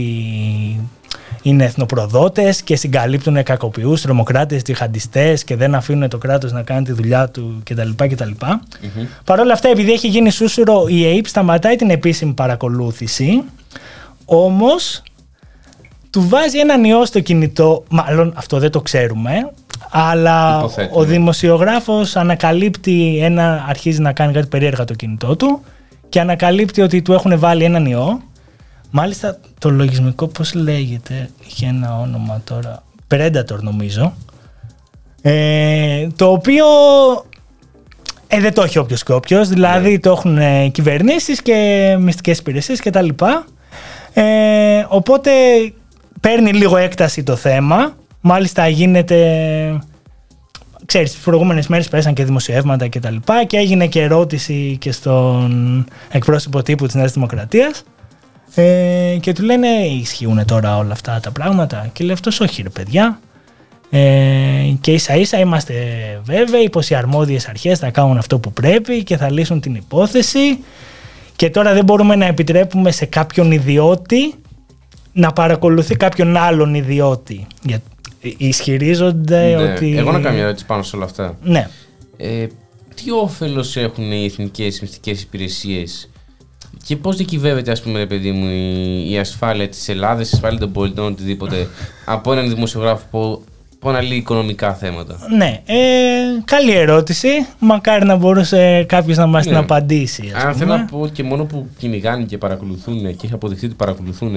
[1.42, 6.92] είναι εθνοπροδότες και συγκαλύπτουν κακοποιούς, τρομοκράτες, τζιχαντιστές και δεν αφήνουν το κράτος να κάνει τη
[6.92, 7.90] δουλειά του κτλ.
[8.08, 8.30] κτλ.
[9.24, 13.44] Παρ' όλα αυτά, επειδή έχει γίνει σούσουρο, η ΑΕΠ σταματάει την επίσημη παρακολούθηση.
[14.26, 15.04] Όμως,
[16.10, 19.52] του βάζει έναν ιό στο κινητό, μάλλον αυτό δεν το ξέρουμε,
[19.90, 21.02] αλλά Υποθέτουμε.
[21.02, 25.62] ο δημοσιογράφος ανακαλύπτει ένα, αρχίζει να κάνει κάτι περίεργα το κινητό του
[26.10, 28.22] και ανακαλύπτει ότι του έχουν βάλει έναν ιό.
[28.92, 34.14] Μάλιστα το λογισμικό πώς λέγεται, είχε ένα όνομα τώρα, Predator νομίζω,
[35.22, 36.66] ε, το οποίο
[38.28, 42.80] ε, δεν το έχει όποιος και όποιος, δηλαδή το έχουν ε, κυβερνήσεις και μυστικές υπηρεσίες
[42.80, 43.46] και τα λοιπά.
[44.14, 45.32] Ε, οπότε
[46.28, 49.18] παίρνει λίγο έκταση το θέμα, μάλιστα γίνεται
[50.86, 54.92] ξέρεις, τις προηγούμενες μέρες πέσαν και δημοσιεύματα και τα λοιπά και έγινε και ερώτηση και
[54.92, 57.84] στον εκπρόσωπο τύπου της Νέας Δημοκρατίας
[58.56, 59.68] ε, και του λένε
[60.02, 63.20] ισχύουν τώρα όλα αυτά τα πράγματα και λέει αυτός όχι ρε παιδιά.
[63.90, 65.74] Ε, και ίσα ίσα είμαστε
[66.24, 70.60] βέβαιοι πως οι αρμόδιες αρχές θα κάνουν αυτό που πρέπει και θα λύσουν την υπόθεση
[71.36, 74.34] και τώρα δεν μπορούμε να επιτρέπουμε σε κάποιον ιδιώτη
[75.18, 77.48] να παρακολουθεί κάποιον άλλον ιδιώτη.
[77.64, 77.82] Για-
[78.38, 79.72] Ισχυρίζονται Ναι.
[79.74, 79.98] ότι...
[79.98, 81.38] Εγώ να κάνω μια ερώτηση πάνω σε όλα αυτά.
[81.44, 81.70] Ναι.
[82.18, 82.48] Ε,
[82.96, 86.10] τι όφελος έχουν οι εθνικές μυστικές υπηρεσίες
[86.86, 90.60] και πώς διακυβεύεται, ας πούμε, ρε παιδί μου, η, η ασφάλεια της Ελλάδας, η ασφάλεια
[90.60, 91.68] των πολιτών, οτιδήποτε,
[92.06, 93.44] από έναν δημοσιογράφο που,
[93.80, 95.18] που αναλύει οικονομικά θέματα.
[95.38, 95.76] Ναι, ε,
[96.46, 97.28] καλή ερώτηση.
[97.60, 99.58] Μακάρι να μπορούσε κάποιος να μας την Ναι.
[99.60, 100.32] απαντήσει.
[100.36, 100.78] ας Αν θέλω πούμε.
[100.78, 104.36] να πω και μόνο που κυνηγάνε και παρακολουθούν και έχει αποδειχθεί ότι παρακολουθούν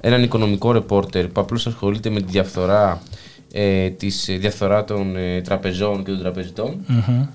[0.00, 3.02] έναν οικονομικό ρεπόρτερ που απλώς ασχολείται με τη διαφθορά,
[3.52, 6.76] ε, της ε, διαφθορά των ε, τραπεζών και των τραπεζιτων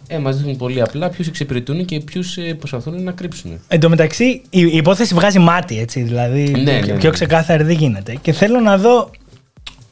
[0.07, 3.59] ε, μας δείχνουν πολύ απλά ποιους εξυπηρετούν και ποιους ε, προσπαθούν να κρύψουν.
[3.67, 6.01] Εν τω μεταξύ, η, η υπόθεση βγάζει μάτι, έτσι.
[6.01, 6.93] Δηλαδή, Ναι, ναι, ναι.
[6.93, 8.17] πιο ξεκάθαρη δεν γίνεται.
[8.21, 9.09] Και θέλω να δω.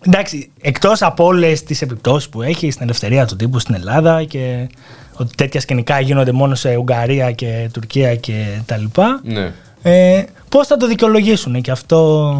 [0.07, 4.69] Εντάξει, εκτός από όλες τις επιπτώσεις που έχει στην ελευθερία του τύπου στην Ελλάδα και
[5.13, 9.19] ότι τέτοια σκηνικά γίνονται μόνο σε Ουγγαρία και Τουρκία και τα λοιπά.
[9.23, 9.51] Ναι.
[9.81, 12.33] Ε, Πώς θα το δικαιολογήσουν και αυτό.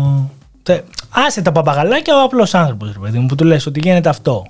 [0.64, 4.10] Τε- Άσε τα παπαγαλάκια ο απλός άνθρωπος, ρε παιδί μου, που του λες ότι γίνεται
[4.10, 4.46] αυτό.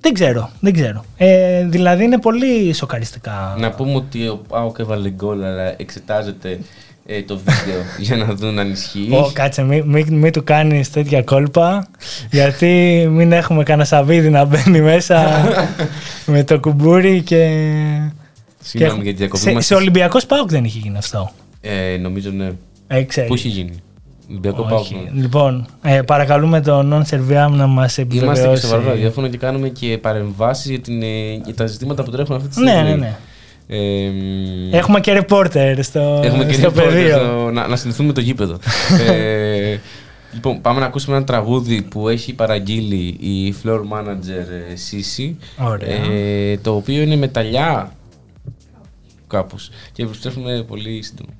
[0.00, 1.04] Δεν ξέρω, δεν ξέρω.
[1.16, 3.54] Ε, δηλαδή είναι πολύ σοκαριστικά.
[3.58, 6.58] Να πούμε ότι ο Πάοκ έβαλε γκολ, αλλά εξετάζεται
[7.06, 9.08] ε, το βίντεο για να δουν αν ισχύει.
[9.12, 11.86] Ω, κάτσε, μην μη, μη του κάνεις τέτοια κόλπα.
[12.30, 15.44] γιατί μην έχουμε κανένα σαβίδι να μπαίνει μέσα
[16.26, 17.48] με το κουμπούρι και.
[18.60, 19.66] Συγγνώμη και- για τη διακοπή σε, μας.
[19.66, 21.30] σε Ολυμπιακός Πάοκ δεν είχε γίνει αυτό.
[21.60, 22.50] Ε, νομίζω ναι.
[22.86, 23.28] Ε, ξέρεις.
[23.28, 23.72] Πού έχει γίνει;
[24.30, 24.80] Ολυμπιακό Πάοκ.
[24.80, 25.10] Όχι.
[25.14, 28.60] Λοιπόν, ε, παρακαλούμε τον Non Serviam να μας Είμαστε και επιβεβαιώσει.
[28.66, 32.36] στο βαρβαρό ραδιόφωνο και κάνουμε και παρεμβάσεις για, την, ε, για τα ζητήματα που τρέχουν
[32.36, 32.88] αυτή τη Ναι, στιγμή.
[32.90, 33.16] ναι, ναι.
[33.66, 37.16] Ε, μ, Έχουμε και ρεπόρτερ στο, Έχουμε και στο reporter πεδίο.
[37.18, 38.58] στο- να, να συνηθούμε το γήπεδο.
[39.08, 39.78] ε,
[40.32, 45.34] λοιπόν, πάμε να ακούσουμε ένα τραγούδι που έχει παραγγείλει η floor manager ε, Sisi.
[45.58, 45.88] Ωραία.
[46.12, 47.92] Ε, το οποίο είναι μεταλλιά
[49.26, 49.70] κάπως.
[49.92, 51.30] Και επιστρέφουμε πολύ σύντομα.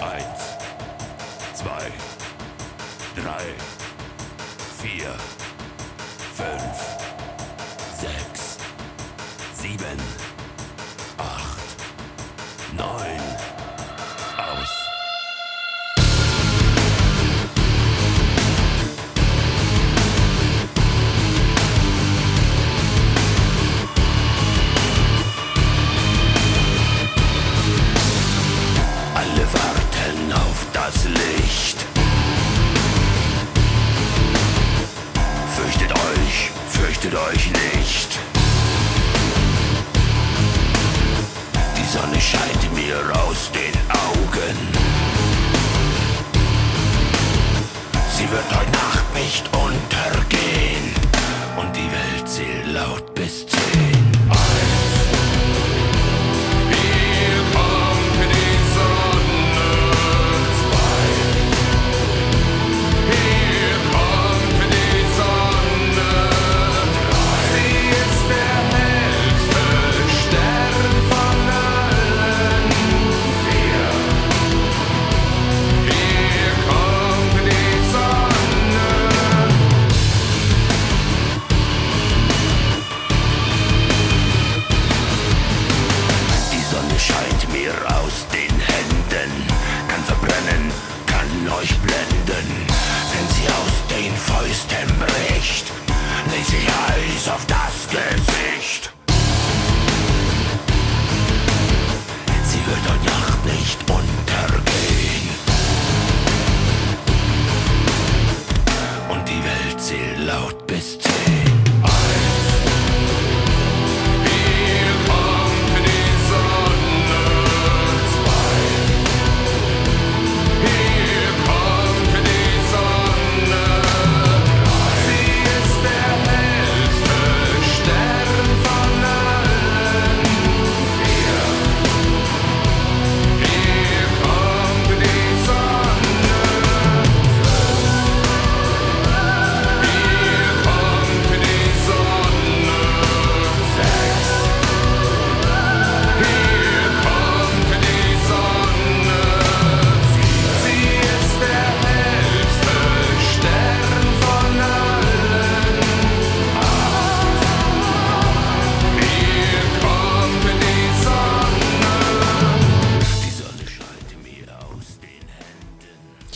[0.00, 0.42] Eins,
[1.60, 1.90] zwei,
[3.16, 3.46] drei,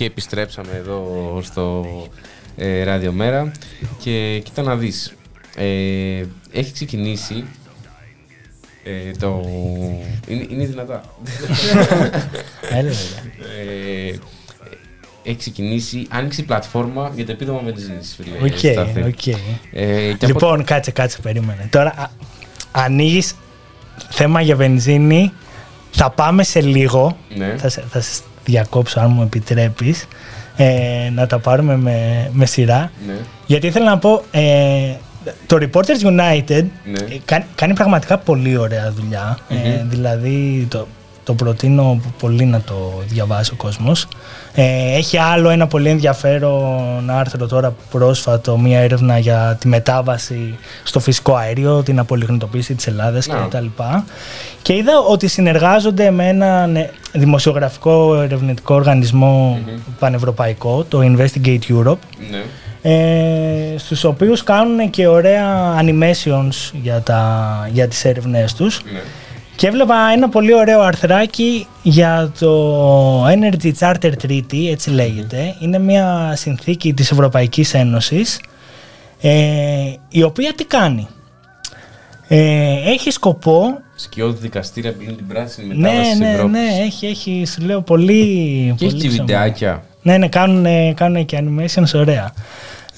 [0.08, 1.86] επιστρέψαμε εδώ στο
[2.56, 3.52] ε, Ράδιο Μέρα
[4.02, 5.12] και κοίτα να δεις.
[5.56, 5.64] Ε,
[6.52, 7.44] έχει ξεκινήσει
[8.84, 9.44] ε, το...
[10.28, 11.02] Είναι, είναι δυνατά.
[12.70, 12.90] Έλα, έλα.
[14.10, 14.18] ε,
[15.22, 18.46] έχει ξεκινήσει, άνοιξε η πλατφόρμα για το επίδομα βενζίνης, φίλε.
[18.52, 19.02] Οκ, Στάθη.
[19.02, 19.26] οκ.
[19.26, 19.36] Ε,
[19.72, 21.68] και από- Λοιπόν, κάτσε, κάτσε, περίμενε.
[21.70, 22.12] Τώρα
[22.72, 23.34] ανοίγεις
[24.10, 25.32] θέμα για βενζίνη.
[25.90, 27.16] Θα πάμε σε λίγο.
[27.36, 27.54] Ναι.
[27.58, 30.06] Θα, σε, θα σε διακόψω, αν μου επιτρέπεις.
[30.56, 32.90] Ε, να τα πάρουμε με, με σειρά.
[33.06, 33.14] Ναι.
[33.46, 34.94] Γιατί ήθελα να πω, ε,
[35.46, 36.98] το Reporters United Ναι.
[36.98, 39.38] ε, κάνει, κάνει πραγματικά πολύ ωραία δουλειά.
[39.48, 40.86] Ε, δηλαδή, το,
[41.28, 44.06] το προτείνω πολύ να το διαβάσει ο κόσμος.
[44.54, 51.00] Ε, έχει άλλο ένα πολύ ενδιαφέρον άρθρο τώρα πρόσφατο, μια έρευνα για τη μετάβαση στο
[51.00, 53.34] φυσικό αέριο, την απολιγνητοποίηση της Ελλάδας Να.
[53.36, 53.66] κτλ.
[54.62, 59.58] Και είδα ότι συνεργάζονται με ένα ναι, δημοσιογραφικό ερευνητικό οργανισμό
[59.98, 61.98] πανευρωπαϊκό, το Investigate Europe,
[62.30, 62.42] Ναι.
[62.82, 68.80] ε, στους οποίους κάνουν και ωραία animations για, τα, για τις έρευνές τους.
[68.92, 69.00] Ναι.
[69.58, 75.54] Και έβλεπα ένα πολύ ωραίο αρθράκι για το Energy Charter Treaty, έτσι λέγεται.
[75.60, 78.40] Είναι μια συνθήκη της Ευρωπαϊκής Ένωσης,
[79.20, 81.08] ε, η οποία τι κάνει.
[82.28, 86.52] Ε, έχει σκοπό Σκιώδη δικαστήρια που την πράσινη ναι, μετάβαση της ναι, Ευρώπης.
[86.52, 88.24] ναι, έχει, έχει, σου λέω πολύ.
[88.76, 89.26] Και έχει πολύ και ψωμί.
[89.26, 89.82] βιντεάκια.
[90.02, 92.32] Ναι, ναι, κάνουν, κάνουν και animations ωραία.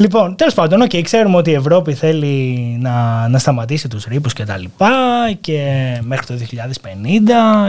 [0.01, 4.45] Λοιπόν, τέλος πάντων, okay, ξέρουμε ότι η Ευρώπη θέλει να, να σταματήσει τους ρήπους και
[4.45, 4.89] τα λοιπά
[5.41, 5.63] και
[6.03, 6.35] μέχρι το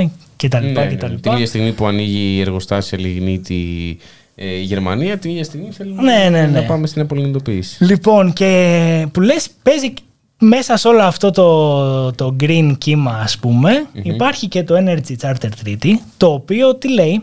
[0.03, 1.13] 2050 και τα λοιπά Ναι, και τα ναι.
[1.13, 1.21] λοιπά.
[1.21, 3.97] Την ίδια στιγμή που ανοίγει η εργοστάσια λιγνίτη
[4.35, 6.59] ε, η Γερμανία, την ίδια στιγμή θέλουμε Ναι, ναι, ναι.
[6.59, 7.83] να πάμε στην απολυνητοποίηση.
[7.83, 9.93] Λοιπόν, και που λες παίζει
[10.39, 15.49] μέσα σε όλο αυτό το, το green κύμα ας πουμε υπάρχει και το Energy Charter
[15.65, 17.21] Treaty το οποίο τι λέει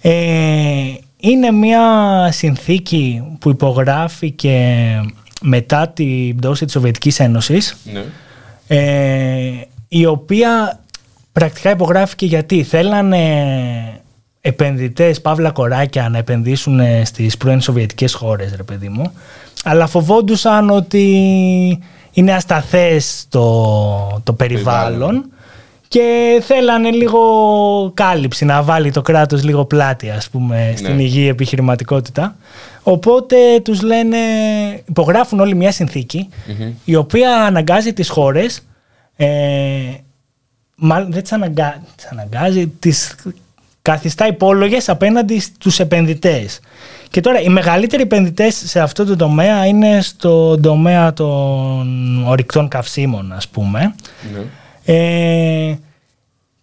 [0.00, 0.12] ε,
[1.24, 1.82] είναι μια
[2.32, 4.56] συνθήκη που υπογράφηκε
[5.40, 8.04] μετά την πτώση της Σοβιετικής Ένωσης Ναι.
[8.66, 10.80] ε, η οποία
[11.32, 13.44] πρακτικά υπογράφηκε γιατί θέλανε
[14.40, 19.12] επενδυτές, παύλα κοράκια να επενδύσουν στις πρώην Σοβιετικές χώρες ρε παιδί μου
[19.64, 21.08] αλλά φοβόντουσαν ότι
[22.12, 25.24] είναι ασταθές το, το περιβάλλον Περιβάλλον.
[25.92, 27.20] Και θέλανε λίγο
[27.94, 31.02] κάλυψη να βάλει το κράτος λίγο πλάτη ας πούμε στην Ναι.
[31.02, 32.36] υγιή επιχειρηματικότητα
[32.82, 34.16] οπότε τους λένε
[34.88, 36.28] υπογράφουν όλοι μια συνθηκη
[36.84, 38.66] η οποία αναγκάζει τις χώρες
[39.16, 39.26] ε,
[40.76, 41.82] μάλλον δεν τις, αναγκα...
[41.96, 43.14] τις αναγκάζει τις
[43.82, 46.60] καθιστά υπόλογες απέναντι στους επενδυτές
[47.10, 53.32] και τώρα οι μεγαλύτεροι επενδυτές σε αυτό το τομέα είναι στο τομέα των ορυκτών καυσίμων
[53.32, 53.94] ας πούμε
[54.32, 54.40] ναι.
[54.84, 55.74] Ε,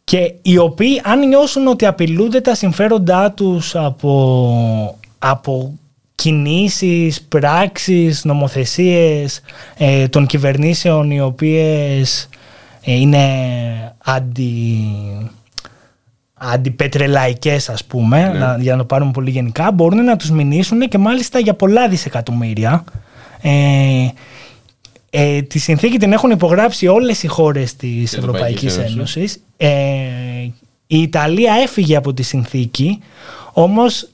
[0.03, 5.73] και οι οποίοι αν νιώσουν ότι απειλούνται τα συμφέροντά τους από, από
[6.15, 9.41] κινήσεις, πράξεις, νομοθεσίες
[9.77, 12.29] ε, των κυβερνήσεων οι οποίες
[12.83, 13.27] ε, είναι
[14.03, 14.77] αντι,
[16.33, 20.97] αντιπετρελαϊκές ας πούμε, να- για να το πάρουμε πολύ γενικά, μπορούν να τους μηνύσουν και
[20.97, 22.83] μάλιστα για πολλά δισεκατομμύρια.
[23.41, 23.49] Ε,
[25.09, 28.95] ε, τη συνθήκη την έχουν υπογράψει όλες οι χώρες της Ευρωπαϊκής Ευρωπαϊκής Ένωσης.
[28.95, 29.43] Ένωσης.
[29.57, 30.51] Ε,
[30.87, 32.99] η Ιταλία έφυγε από τη συνθήκη,
[33.53, 34.09] όμως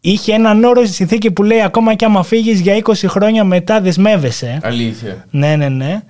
[0.00, 3.80] είχε έναν όρο στη συνθήκη που λέει ακόμα και άμα φύγεις για 20 χρόνια μετά
[3.80, 4.58] δεσμεύεσαι.
[4.62, 5.26] Αλήθεια.
[5.30, 6.02] Ναι, ναι, ναι.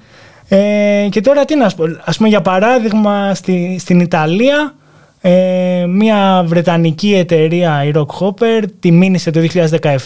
[0.49, 1.85] Ε, και τώρα τι να σου πω.
[2.05, 4.75] Ας πούμε για παράδειγμα στη, στην Ιταλία
[5.21, 9.41] ε, μια βρετανική εταιρεία η Rockhopper τη μήνυσε το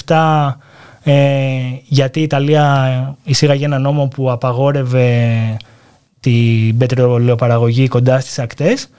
[0.07, 0.51] 2017
[1.03, 1.15] ε,
[1.85, 5.27] γιατί η Ιταλία εισήγαγε ένα νόμο που απαγόρευε
[6.21, 8.91] την πετρελαιοπαραγωγή κοντά στις ακτές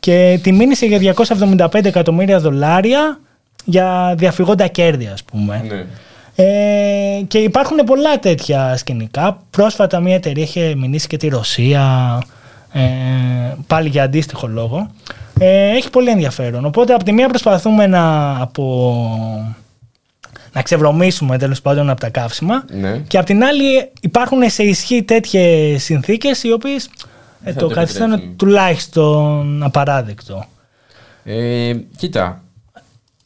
[0.00, 3.20] και τη μήνυσε για 275 εκατομμύρια δολάρια
[3.64, 5.64] για διαφυγόντα κέρδη ας πούμε.
[5.68, 5.86] Ναι.
[6.34, 9.42] Ε, και υπάρχουν πολλά τέτοια σκηνικά.
[9.50, 12.18] Πρόσφατα μια εταιρεία είχε μηνύσει και τη Ρωσία,
[12.72, 12.80] ε,
[13.66, 14.90] πάλι για αντίστοιχο λόγο.
[15.38, 16.64] Ε, έχει πολύ ενδιαφέρον.
[16.64, 19.54] Οπότε από τη μία προσπαθούμε να, από,
[20.52, 22.98] να ξεβρωμίσουμε τέλος πάντων από τα καύσιμα Ναι.
[22.98, 26.90] και από την άλλη υπάρχουν σε ισχύ τέτοιες συνθήκες οι οποίες
[27.44, 28.36] ε, Θα το το καθιστάνε επιτρέψουν.
[28.36, 30.44] τουλάχιστον απαράδεκτο.
[31.24, 32.42] Ε, κοίτα,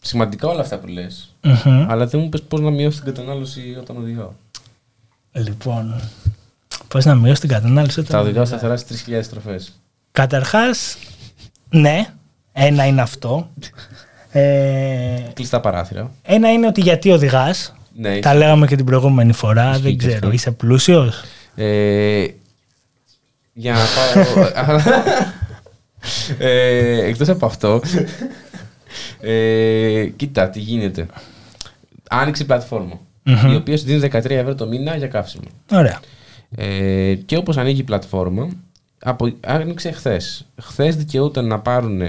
[0.00, 1.34] σημαντικά όλα αυτά που λες.
[1.42, 1.86] Μμμ.
[1.90, 4.30] Αλλά δεν μου πες πώς να μειώσει την κατανάλωση όταν οδηγάω.
[5.32, 6.00] Λοιπόν,
[6.88, 8.48] πώς να μειώσει την κατανάλωση όταν Θα οδηγάω οδηγάς.
[8.60, 9.72] σταθερά στις 3.000 στροφές.
[10.12, 10.96] Καταρχάς,
[11.70, 12.06] ναι,
[12.52, 13.50] ένα είναι αυτό.
[14.36, 16.10] Ε, Κλειστά παράθυρα.
[16.22, 17.74] ένα είναι ότι γιατί οδηγάς.
[17.96, 20.14] Ναι, Τα λέγαμε και την προηγούμενη φορά, Ισχύει δεν και ξέρω.
[20.14, 20.30] αυτό.
[20.30, 21.22] Είσαι πλούσιος;
[21.54, 22.26] Ε,
[23.52, 24.44] για να πάω.
[26.38, 27.80] ε, εκτός από αυτό.
[29.20, 31.06] Ε, κοίτα, τι γίνεται.
[32.10, 33.00] Άνοιξε η πλατφόρμα.
[33.52, 35.44] Η οποία σου δίνει 13 ευρώ το μήνα για καύσιμο.
[35.72, 36.00] Ωραία.
[36.56, 38.48] Ε, και όπως ανοίγει η πλατφόρμα,
[39.04, 40.46] από, άνοιξε χθες.
[40.62, 42.00] Χθες δικαιούταν να πάρουν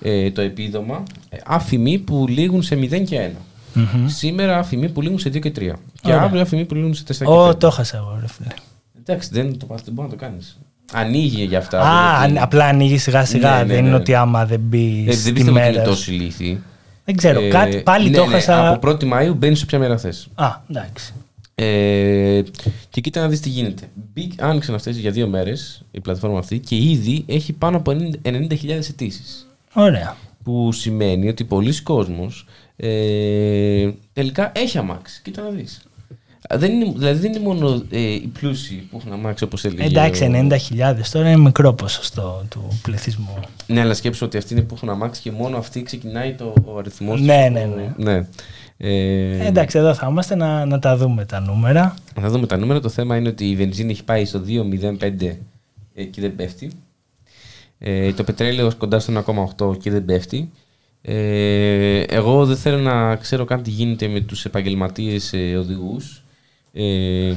[0.00, 3.30] ε, το επίδομα ε, αφημί που λήγουν σε 0 και
[3.74, 3.80] 1.
[4.06, 5.52] Σήμερα αφημί που λήγουν σε 2 και 3.
[5.54, 5.72] Και
[6.04, 6.20] Ωραία.
[6.22, 7.26] αύριο αφημί που λήγουν σε 4 και 5.
[7.28, 8.48] Ω, το έχασα εγώ, ρε φίλε.
[8.98, 10.58] Εντάξει, δεν, το, δεν μπορεί να το κάνεις.
[10.92, 11.80] Ανοίγει για αυτά.
[11.80, 13.50] Α, δεν είναι- αν- απλά ανοίγεις σιγά σιγά.
[13.56, 13.94] Ναι, ναι, δεν είναι ναι.
[13.94, 15.82] ότι άμα δεν μπεις Ε, δεν στη πιστεύω ότι είναι μέρα.
[15.88, 16.62] τόσο ηλίθιοι.
[17.04, 18.68] Δεν ξέρω, Ε, κάτι πάλι ναι, το ναι, έχασα.
[18.72, 20.28] Από 1η Μαου μπαίνεις σε ποια μέρα θες.
[20.34, 21.12] Α, εντάξει.
[21.54, 22.42] Ε,
[22.90, 23.82] και κοίτα να δεις τι γίνεται.
[24.14, 28.10] Μπήκ, άνοιξαν αυτές για δύο μέρες η πλατφόρμα αυτή και ήδη έχει πάνω από 90
[28.22, 29.45] 90.000 αιτήσεις.
[29.76, 30.16] Ωραία.
[30.44, 32.46] Που σημαίνει ότι πολλοί κόσμος
[32.76, 35.20] ε, τελικά έχει αμάξι.
[35.24, 35.80] Κοίτα να δεις.
[36.54, 39.84] Δεν είναι, δηλαδή δεν είναι μόνο ε, οι πλούσιοι που έχουν αμάξι όπως έλεγε.
[39.84, 43.34] Εντάξει, ο- 90.000 τώρα είναι μικρό ποσοστό του πληθυσμού.
[43.66, 46.78] Ναι, αλλά σκέψου ότι αυτοί είναι που έχουν αμάξι και μόνο αυτοί ξεκινάει το, ο
[46.78, 48.12] αριθμός Ναι, του- ναι, ναι.
[48.12, 48.26] ναι.
[48.78, 51.94] Ε, Εντάξει, εδώ θα είμαστε να, να τα δούμε τα νούμερα.
[52.20, 52.80] Θα δούμε τα νούμερα.
[52.80, 55.36] Το θέμα είναι ότι η βενζίνη έχει πάει στο 2,05
[55.94, 56.70] ε, και δεν πέφτει.
[57.78, 59.24] Ε, το πετρέλαιο κοντά στο
[59.66, 60.50] 1,8 και δεν πέφτει.
[61.02, 66.20] Ε, εγώ δεν θέλω να ξέρω καν τι γίνεται με τους επαγγελματίες ε, οδηγούς.
[66.72, 67.32] Ε,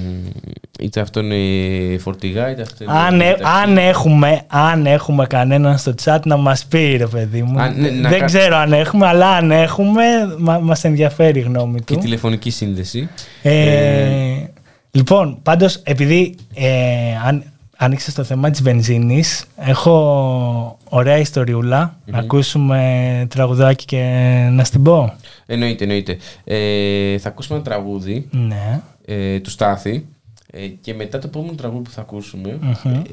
[0.80, 2.94] είτε αυτό είναι φορτηγά, είτε αυτό είναι...
[2.94, 3.44] Αν, ε- ταξί.
[3.64, 7.60] αν, έχουμε, αν έχουμε κανέναν στο chat να μας πει ρε παιδί μου.
[7.62, 10.04] Αν- ναι, να Δεν κα- ξέρω αν έχουμε, αλλά αν έχουμε
[10.40, 12.00] μα, μας ενδιαφέρει η γνώμη Και του.
[12.00, 13.10] τηλεφωνική σύνδεση.
[13.42, 14.44] Ε,
[14.92, 16.68] λοιπόν, πάντως επειδή ε,
[17.26, 17.44] αν,
[17.82, 21.96] άνοιξες το θέμα της βενζίνης, έχω ωραία ιστοριούλα.
[22.06, 24.02] Να ακούσουμε τραγουδάκι και
[24.52, 25.14] να στην πω.
[25.46, 26.18] Εννοείται, εννοείται.
[26.44, 28.82] Ε, θα ακούσουμε ένα τραγούδι Ναι.
[29.06, 30.06] ε, του Στάθη
[30.52, 32.60] ε, και μετά το επόμενο τραγούδι που θα ακούσουμε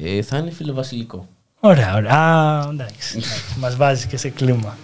[0.03, 1.27] ε, θα είναι φιλοβασιλικό.
[1.59, 2.11] Ωραία, ωραία.
[2.11, 3.17] Α, εντάξει.
[3.17, 3.43] εντάξει.
[3.61, 4.77] Μας βάζει και σε κλίμα.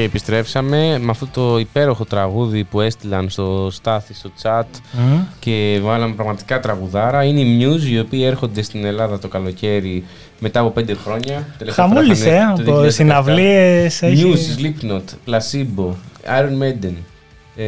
[0.00, 5.18] Και επιστρέψαμε με αυτό το υπέροχο τραγούδι που έστειλαν στο Στάθη, στο chat Μμ.
[5.38, 7.24] και βάλαμε πραγματικά τραγουδάρα.
[7.24, 10.04] Είναι οι Muse οι οποίοι έρχονται στην Ελλάδα το καλοκαίρι
[10.38, 11.46] μετά από πέντε χρόνια.
[11.58, 12.90] Τελευταία φορά Χαμούλησε, είχαν ε, το από 2017.
[12.92, 15.94] συναυλίες έχει- Muse, Slipknot, Placebo,
[16.40, 16.94] Iron Maiden.
[17.56, 17.66] Ε,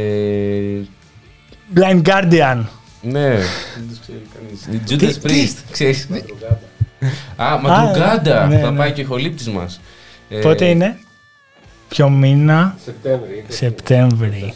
[1.75, 2.63] Blind Guardian.
[3.01, 4.83] ναι, δεν τους ξέρει κανείς.
[4.83, 6.07] Judas Τι- τι- Priest, ξέρεις.
[7.35, 8.77] Α, Madrugada, ναι, θα ναι.
[8.77, 9.81] πάει και ο ηχολήπτης μας.
[10.29, 10.97] Ε, Πότε είναι;
[11.93, 12.75] Ποιο μήνα;
[13.47, 14.53] Σεπτέμβρη.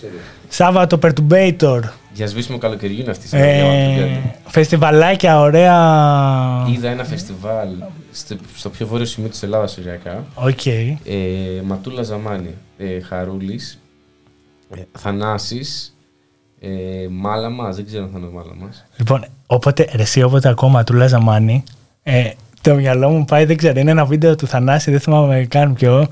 [0.47, 1.79] Σάββατο Perturbator.
[2.13, 4.31] Για σβήσιμο καλοκαιριού είναι αυτή η συναυλία Ε, Madrugada.
[4.47, 5.73] φεστιβαλάκια ωραία.
[6.73, 7.67] Είδα ένα φεστιβάλ
[8.11, 10.23] στο, στο πιο βόρειο σημείο της Ελλάδας οριακά.
[10.35, 10.65] Οκ.
[10.65, 10.85] Ε,
[11.63, 13.79] Ματούλα Ζαμάνη, ε, Χαρούλης,
[14.75, 15.95] ε, Θανάσης,
[16.59, 16.67] ε,
[17.09, 18.85] Μάλαμας, δεν ξέρω αν θα είναι ο Μάλαμας.
[18.97, 21.63] Λοιπόν, όποτε, ρε, εσύ όποτε ακόμα του Λαζαμάνι,
[22.03, 22.29] ε,
[22.61, 26.07] το μυαλό μου πάει, δεν ξέρω, είναι ένα βίντεο του Θανάση, δεν θυμάμαι καν ποιο,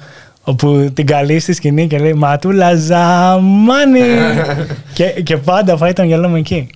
[0.45, 4.01] όπου την καλεί στη σκηνή και λέει «Ματούλα Ζαμάνι»
[4.95, 6.69] και, και πάντα πάει το μυαλό μου εκεί.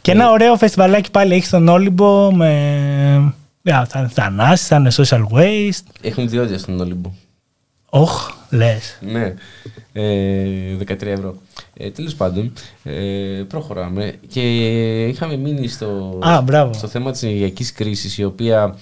[0.00, 3.34] Και ένα ωραίο φεστιβαλάκι πάλι έχει στον Όλυμπο με...
[3.64, 5.86] Yeah, θα είναι Θανάση, θα είναι Social Waste.
[6.00, 7.12] Έχουν διόδια στον Ολύμπο.
[7.88, 8.98] Όχ, λες.
[9.00, 9.34] Ναι,
[9.92, 11.34] ε, 13 ευρώ.
[11.74, 12.52] Ε, Τέλος πάντων,
[12.82, 14.40] ε, προχωράμε και
[15.06, 16.72] είχαμε μείνει στο, Α, μπράβο.
[16.72, 18.76] στο θέμα της ενεργειακής κρίσης η οποία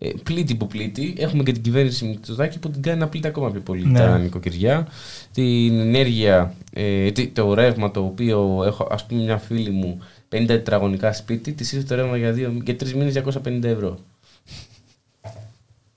[0.00, 1.14] ε, πλήττει που πλήττει.
[1.18, 3.98] Έχουμε και την κυβέρνηση Μητσοτάκη που την κάνει να πλήττει ακόμα πιο πολύ Ναι.
[3.98, 4.86] τα νοικοκυριά.
[5.32, 10.46] Την ενέργεια, ε, τι- το ρεύμα το οποίο έχω, ας πούμε μια φίλη μου 50
[10.46, 13.98] τετραγωνικά σπίτι, της ήρθε το ρεύμα για, δύο, για τρεις μήνες 250 ευρώ.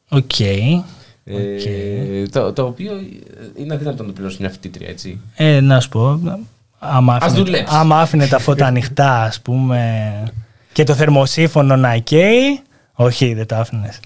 [0.10, 0.40] Οκ.
[0.40, 2.92] Ε, το, το οποίο
[3.56, 5.20] είναι αδύνατο να το πληρώσει μια φοιτήτρια, έτσι.
[5.36, 6.20] Ε, να σου πω,
[6.80, 7.76] άμα Ας άφηνε, δουλέψει.
[7.78, 10.14] άμα άφηνε τα φώτα ανοιχτά, ας πούμε,
[10.74, 12.60] και το θερμοσύφωνο να καίει,
[13.06, 14.00] όχι, δεν το άφηνες.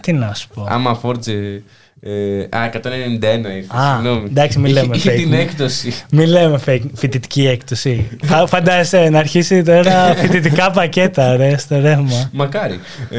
[0.00, 0.66] Τι να σου πω.
[0.68, 1.62] Άμα φόρτζε.
[2.02, 3.76] Ε, α, 191 ήρθε.
[3.76, 4.26] Α, συγγνώμη.
[4.28, 5.38] εντάξει, μην Είχε- λέμε είχε fake την news.
[5.38, 5.92] έκπτωση.
[6.10, 8.08] Μην λέμε fake, φοιτητική έκπτωση.
[8.24, 12.30] Φα- Φαντάζεσαι να αρχίσει τώρα φοιτητικά πακέτα ρε, στο ρεύμα.
[12.32, 12.80] Μακάρι.
[13.10, 13.18] Ε,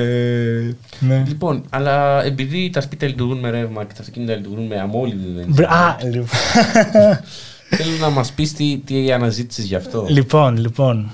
[1.00, 1.24] Ναι.
[1.28, 5.46] Λοιπόν, αλλά επειδή τα σπίτια λειτουργούν με ρεύμα και τα αυτοκίνητα λειτουργούν με αμόλυβη βενζίνη,
[5.54, 6.28] Μπρ- Α, λοιπόν.
[7.78, 10.06] θέλω να μας πεις τι, τι αναζήτησες γι' αυτό.
[10.10, 11.10] Λοιπόν, λοιπόν.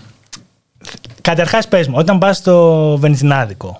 [1.22, 3.80] Καταρχάς πες μου, όταν πας στο βενζινάδικο,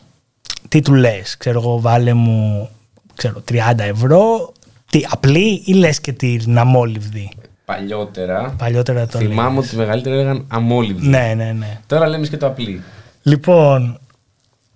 [0.68, 2.70] τι του λες, ξέρω εγώ, βάλε μου,
[3.16, 4.52] ξέρω, 30 ευρώ,
[4.90, 7.30] τι, απλή ή λες και την αμόλυβδη;
[7.66, 9.66] Παλιότερα, Παλιότερα το θυμάμαι λέγες.
[9.66, 11.08] ότι οι μεγαλύτεροι έλεγαν αμόλυβη.
[11.08, 11.80] Ναι, ναι, ναι.
[11.88, 12.82] Τώρα λέμε και το απλή.
[13.22, 14.00] Λοιπόν,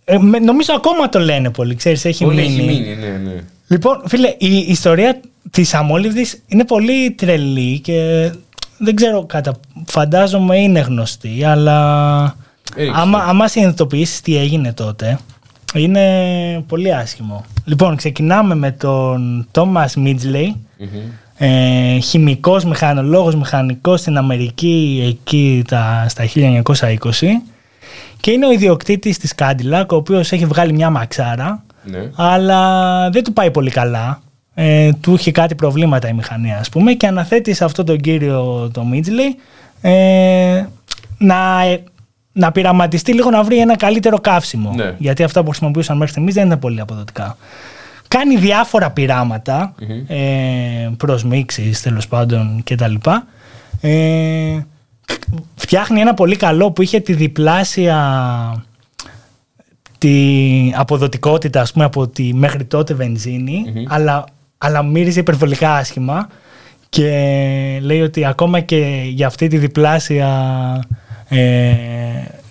[0.06, 2.54] ε, με- νομίζω ακόμα το λένε πολύ, ξέρεις, έχει Πολύ μείνει.
[2.54, 3.44] έχει μείνει, ναι, ναι.
[3.68, 5.20] Λοιπόν, φίλε, η ιστορία
[5.52, 8.32] της αμόλυβδης είναι πολύ τρελή και
[8.84, 9.54] δεν ξέρω κατά...
[9.86, 12.36] Φαντάζομαι είναι γνωστή, αλλά
[12.76, 13.00] Έριξε.
[13.02, 15.20] άμα, άμα συνειδητοποιήσεις τι έγινε τότε,
[15.74, 17.46] είναι πολύ άσχημο.
[17.66, 20.88] Λοιπόν, ξεκινάμε με τον Τόμας Μίτζλεϊ, Μμμ.
[21.38, 27.42] ε, χημικός, μηχανολόγος, μηχανικός στην Αμερική εκεί τα, στα 1920
[28.20, 32.10] και είναι ο ιδιοκτήτης της Cadillac, ο οποίος έχει βγάλει μια μαξάρα Ναι.
[32.16, 34.22] αλλά δεν του πάει πολύ καλά.
[34.54, 38.70] Ε, του είχε κάτι προβλήματα η μηχανή, ας πούμε, και αναθέτει σε αυτόν τον κύριο
[38.74, 39.42] το Μίτζλey
[39.82, 40.66] ε,
[41.18, 41.84] να, ε,
[42.32, 44.72] να πειραματιστεί λίγο να βρει ένα καλύτερο καύσιμο.
[44.76, 44.96] Ναι.
[44.98, 47.38] Γιατί αυτά που χρησιμοποιούσαν μέχρι στιγμής δεν ήταν πολύ αποδοτικά.
[48.08, 49.76] Κάνει διάφορα πειράματα,
[50.08, 52.94] ε, προσμίξεις τέλος πάντων κτλ.
[53.82, 54.60] Ε,
[55.56, 58.66] φτιάχνει ένα πολύ καλό που είχε τη διπλάσια
[59.98, 64.26] τη αποδοτικότητα ας πούμε από τη μέχρι τότε βενζίνη αλλά,
[64.64, 66.28] αλλά μύριζε υπερβολικά άσχημα
[66.90, 67.10] και
[67.82, 70.30] λέει ότι ακόμα και για αυτή τη διπλάσια
[71.30, 71.72] ε,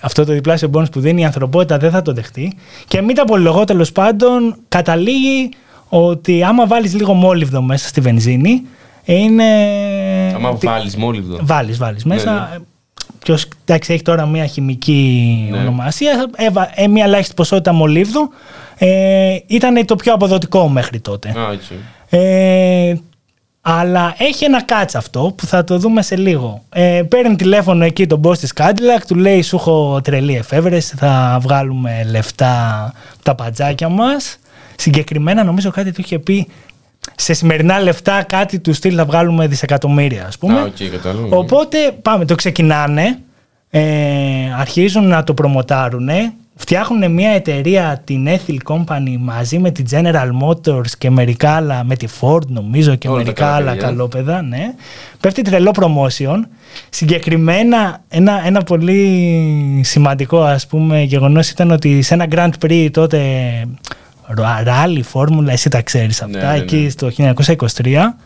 [0.00, 2.56] αυτό το διπλάσιο μπόνους που δίνει η ανθρωπότητα δεν θα το δεχτεί
[2.88, 5.48] και μην τα πολυλογώ τέλος πάντων καταλήγει
[5.88, 8.62] ότι άμα βάλεις λίγο μόλιβδο μέσα στη βενζίνη
[9.04, 9.44] είναι...
[10.34, 11.38] Άμα τι- βάλεις μόλιβδο.
[11.42, 12.32] Βάλεις, βάλεις μέσα.
[12.52, 12.58] ναι.
[13.24, 15.58] Ποιος εντάξει, έχει τώρα μια χημική Ναι.
[15.58, 18.30] ονομασία, έβα, ε, μια ελάχιστη ποσότητα μολύβδου.
[18.78, 21.28] Ε, ήταν το πιο αποδοτικό μέχρι τότε.
[21.28, 21.74] Α, έτσι.
[22.10, 22.94] Ε,
[23.60, 26.62] αλλά έχει ένα κάτσα αυτό που θα το δούμε σε λίγο.
[26.68, 31.38] Ε, παίρνει τηλέφωνο εκεί τον boss της Cadillac, του λέει σου έχω τρελή εφεύρεση, θα
[31.42, 32.84] βγάλουμε λεφτά
[33.14, 34.38] από τα μπατζάκια μας.
[34.76, 36.46] Συγκεκριμένα νομίζω κάτι του είχε πει
[37.16, 40.58] σε σημερινά λεφτά κάτι του στυλ θα βγάλουμε δισεκατομμύρια ας πούμε.
[40.58, 41.36] Α, οκ, κατάλαβα.
[41.36, 43.18] Οπότε πάμε, το ξεκινάνε,
[43.70, 43.82] ε,
[44.58, 46.08] αρχίζουν να το προμοτάρουν,
[46.60, 51.96] φτιάχνουν μια εταιρεία, την Ethyl Company, μαζί με τη General Motors και μερικά άλλα, με
[51.96, 53.86] τη Ford νομίζω και Όλα τα μερικά καλά άλλα παιδιά.
[53.86, 54.74] καλόπαιδα, ναι.
[55.20, 56.36] Πέφτει τρελό promotion.
[56.90, 63.20] Συγκεκριμένα ένα, ένα πολύ σημαντικό ας πούμε γεγονός ήταν ότι σε ένα Grand Prix τότε
[64.26, 66.56] ρα- ράλι, φόρμουλα, εσύ τα ξέρεις αυτά, Ναι, ναι, ναι.
[66.58, 68.16] εκεί στο 1923.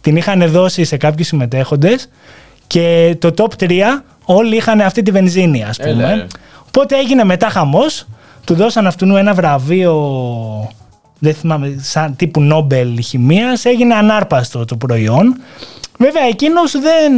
[0.00, 2.08] Την είχαν δώσει σε κάποιους συμμετέχοντες
[2.66, 3.80] και το top 3
[4.24, 6.14] όλοι είχαν αυτή τη βενζίνη ας Έλα, πούμε.
[6.14, 6.26] ρε.
[6.76, 8.06] Οπότε έγινε μετά χαμός,
[8.44, 9.94] του δώσαν αυτού ένα βραβείο
[11.18, 15.40] δεν θυμάμαι, σαν τύπου Νόμπελ χημίας, έγινε ανάρπαστο το προϊόν.
[15.98, 17.12] Βέβαια εκείνος δεν,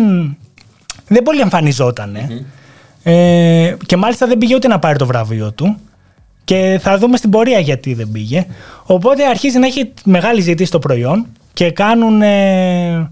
[1.09, 2.45] δεν πολύ εμφανιζότανε.
[3.03, 5.77] Ε, και μάλιστα δεν πήγε ούτε να πάρει το βραβείο του.
[6.45, 8.47] Και θα δούμε στην πορεία γιατί δεν πήγε.
[8.85, 13.11] Οπότε αρχίζει να έχει μεγάλη ζήτηση το προϊόν και κάνουν ε,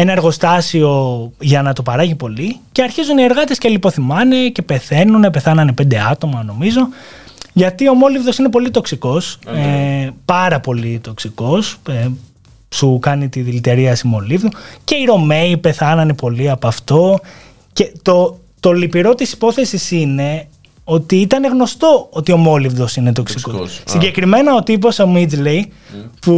[0.00, 5.30] ένα εργοστάσιο για να το παράγει πολύ και αρχίζουν οι εργάτες και λιποθυμάνε και πεθαίνουν,
[5.30, 6.88] πεθάνανε πέντε άτομα νομίζω
[7.52, 12.08] γιατί ο μόλιβδος είναι πολύ τοξικός, ε, πάρα πολύ τοξικός, ε,
[12.74, 14.48] σου κάνει τη δηλητηρίαση μολύβδου
[14.84, 17.18] και οι Ρωμαίοι πεθάνανε πολύ από αυτό
[17.72, 20.46] και το, το λυπηρό της υπόθεσης είναι
[20.90, 23.54] ότι ήταν γνωστό ότι ο μόλιβδος είναι τοξικός.
[23.54, 23.90] Τοξικός, α.
[23.90, 25.72] Συγκεκριμένα ο τύπος ο Μίτζλεϊ
[26.20, 26.32] που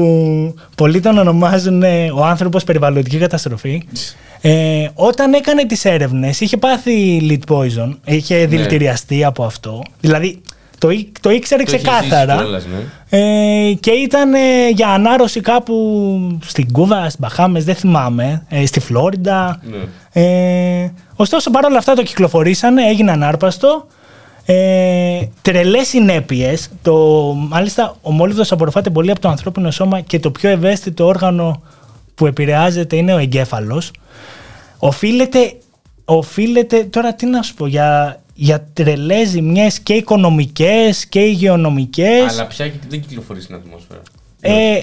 [0.76, 3.82] πολλοί τον ονομάζουν ε, ο άνθρωπος περιβαλλοντική καταστροφή
[4.40, 9.82] ε, όταν έκανε τις έρευνες είχε πάθει lead poison, είχε δηλητηριαστεί από αυτό.
[10.00, 10.40] Δηλαδή
[10.78, 12.32] το, ή- το ήξερε Το έχεις ξεκάθαρα.
[12.32, 12.64] ζήσει κιόλας,
[13.10, 13.18] ναι.
[13.68, 18.80] Ε, και ήταν ε, για ανάρρωση κάπου στην Κούβα, στις Μπαχάμες, δεν θυμάμαι, ε, στη
[18.80, 19.60] Φλόριντα.
[19.70, 20.22] Ναι.
[20.22, 23.86] Ε, ωστόσο παρόλα αυτά το κυκλοφορήσανε, έγινε ανάρπαστο.
[24.52, 26.70] Ε, τρελές συνέπειες.
[26.82, 26.94] Το,
[27.34, 31.62] μάλιστα ο μόλιβδος απορροφάται πολύ από το ανθρώπινο σώμα και το πιο ευαίσθητο όργανο
[32.14, 33.90] που επηρεάζεται είναι ο εγκέφαλος.
[34.78, 35.54] Οφείλεται,
[36.04, 42.32] οφείλεται τώρα τι να σου πω, για, για τρελές ζημιές και οικονομικές και υγειονομικές.
[42.32, 44.02] Αλλά πια και δεν κυκλοφορεί στην ατμόσφαιρα.
[44.40, 44.80] Ε,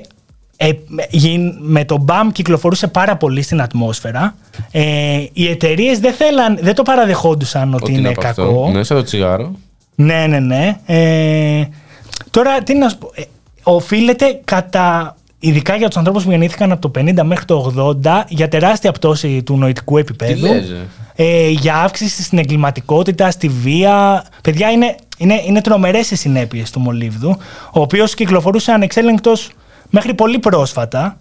[0.58, 4.36] ε, με- γι- με το BAM κυκλοφορούσε πάρα πολύ στην ατμόσφαιρα.
[4.72, 8.42] Ε, οι εταιρείες δεν, θέλαν, δεν το παραδεχόντουσαν ότι, είναι από αυτό.
[8.46, 8.70] κακό.
[8.72, 9.52] Ναι, σαν το τσιγάρο.
[9.96, 10.78] Ναι, ναι, ναι.
[10.86, 11.64] Ε,
[12.32, 13.12] τώρα, τι να σου πω.
[13.16, 13.22] Ε,
[13.64, 15.16] οφείλεται κατά.
[15.40, 19.44] Ειδικά για τους ανθρώπους που γεννήθηκαν από το 50 μέχρι το 80 για τεράστια πτώση
[19.44, 20.46] του νοητικού επίπεδου.
[20.46, 24.24] λες, ε; ε, για αύξηση στην εγκληματικότητα, στη βία.
[24.42, 27.38] Παιδιά, είναι, είναι, είναι τρομερές οι συνέπειες του μολύβδου,
[27.74, 29.50] ο οποίος κυκλοφορούσε ανεξέλεγκτος
[29.90, 31.18] μέχρι πολύ πρόσφατα.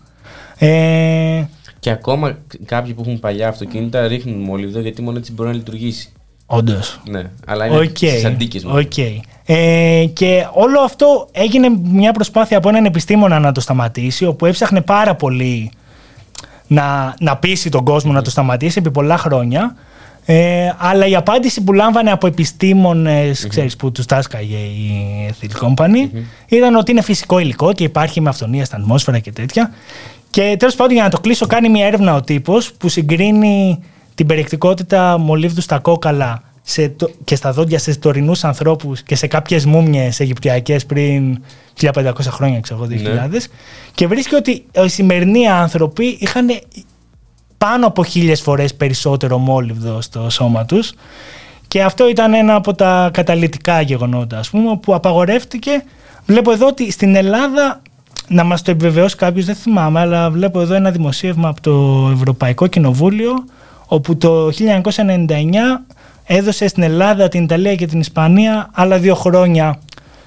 [0.58, 1.44] Ε,
[1.80, 6.10] Και ακόμα κάποιοι που έχουν παλιά αυτοκίνητα ρίχνουν μόλιβδο γιατί μόνο έτσι μπορεί να λειτουργήσει.
[6.46, 7.00] Όντως.
[7.08, 7.96] Ναι, αλλά είναι Οκ.
[7.96, 8.78] στις αντίκες μόνο.
[8.78, 8.98] οκ.
[9.48, 14.80] Ε, και όλο αυτό έγινε μια προσπάθεια από έναν επιστήμονα να το σταματήσει, όπου έψαχνε
[14.80, 15.70] πάρα πολύ
[16.66, 19.76] να, να πείσει τον κόσμο να το σταματήσει επί πολλά χρόνια.
[20.28, 24.90] Ε, αλλά η απάντηση που λάμβανε από επιστήμονες, ξέρεις, που τους τα 'σκαγε η
[25.30, 26.10] Ethyl Company
[26.48, 29.70] ήταν ότι είναι φυσικό υλικό και υπάρχει με αυθονία στην ατμόσφαιρα και τέτοια.
[30.30, 33.78] Και τέλος πάντων για να το κλείσω κάνει μια έρευνα ο τύπος που συγκρίνει
[34.14, 39.26] την περιεκτικότητα μολύβδου στα κόκαλα σε, το- και στα δόντια σε τωρινούς ανθρώπους και σε
[39.26, 41.38] κάποιες μούμιες αιγυπτιακές πριν
[41.80, 42.88] 1500 χρόνια, ξέρω εγώ,
[43.32, 43.48] 2000
[43.94, 46.46] και βρίσκει ότι οι σημερινοί άνθρωποι είχαν
[47.58, 50.92] πάνω από χίλιες φορές περισσότερο μόλυβδο στο σώμα τους
[51.68, 55.84] και αυτό ήταν ένα από τα καταλητικά γεγονότα ας πούμε που απαγορεύτηκε
[56.26, 57.82] βλέπω εδώ ότι στην Ελλάδα
[58.28, 62.66] να μας το επιβεβαιώσει κάποιος δεν θυμάμαι αλλά βλέπω εδώ ένα δημοσίευμα από το Ευρωπαϊκό
[62.66, 63.32] Κοινοβούλιο
[63.86, 64.52] όπου το 1999
[66.26, 69.78] έδωσε στην Ελλάδα, την Ιταλία και την Ισπανία άλλα δύο χρόνια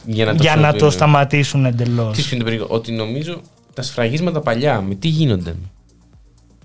[0.06, 0.92] Για να το, για να το σώζουν.
[0.92, 2.16] σταματήσουν εντελώς.
[2.16, 3.42] Τι σου είναι περίεργο, ότι νομίζω
[3.74, 5.56] τα σφραγίσματα παλιά με τι γίνονται.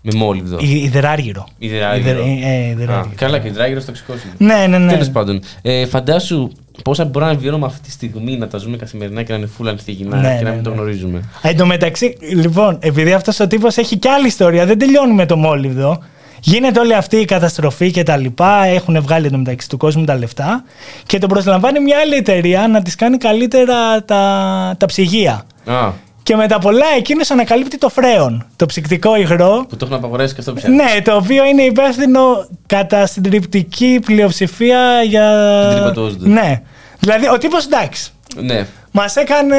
[0.07, 0.57] Με μόλιβδο.
[0.61, 1.47] Η- Ιδεράργυρο.
[1.59, 2.11] Υδεράργυρο.
[2.27, 3.15] Ιδε- ε, Α, ιδεράργυρο.
[3.17, 4.55] καλά και υδράγυρο τοξικό είναι.
[4.55, 4.93] Ναι, ναι, ναι.
[4.93, 6.51] Τέλος πάντων, ε, φαντάσου
[6.85, 9.71] πόσα μπορούμε να βιώνουμε αυτή τη στιγμή να τα ζούμε καθημερινά και να είναι φούλα
[9.71, 10.77] ανθιγεινά Ναι, και να ναι, μην το ναι.
[10.77, 11.23] γνωρίζουμε.
[11.43, 15.27] Εν τω μεταξύ, λοιπόν, επειδή αυτός ο τύπος έχει και άλλη ιστορία, δεν τελειώνει με
[15.27, 15.99] το μόλιβδο.
[16.41, 18.65] Γίνεται όλη αυτή η καταστροφή και τα λοιπά.
[18.67, 20.65] Έχουν βγάλει το μεταξύ του κόσμου τα λεφτά
[21.07, 25.45] και τον προσλαμβάνει μια άλλη εταιρεία να της κάνει καλύτερα τα, τα ψυγεία.
[25.65, 25.91] Α,
[26.25, 29.67] Και με τα πολλά εκείνος ανακαλύπτει το φρέον, το ψυκτικό υγρό.
[29.69, 30.69] που το έχουν απαγορεύσει και αυτό πια.
[30.69, 32.21] Ναι, το οποίο είναι υπεύθυνο
[32.67, 35.31] κατά συντριπτική πλειοψηφία για.
[35.69, 36.29] Την τρυπατόζοντα.
[36.29, 36.63] Ναι.
[36.99, 38.11] Δηλαδή, ο τύπος εντάξει.
[38.43, 38.67] Ναι.
[38.91, 39.57] Μας έκανε.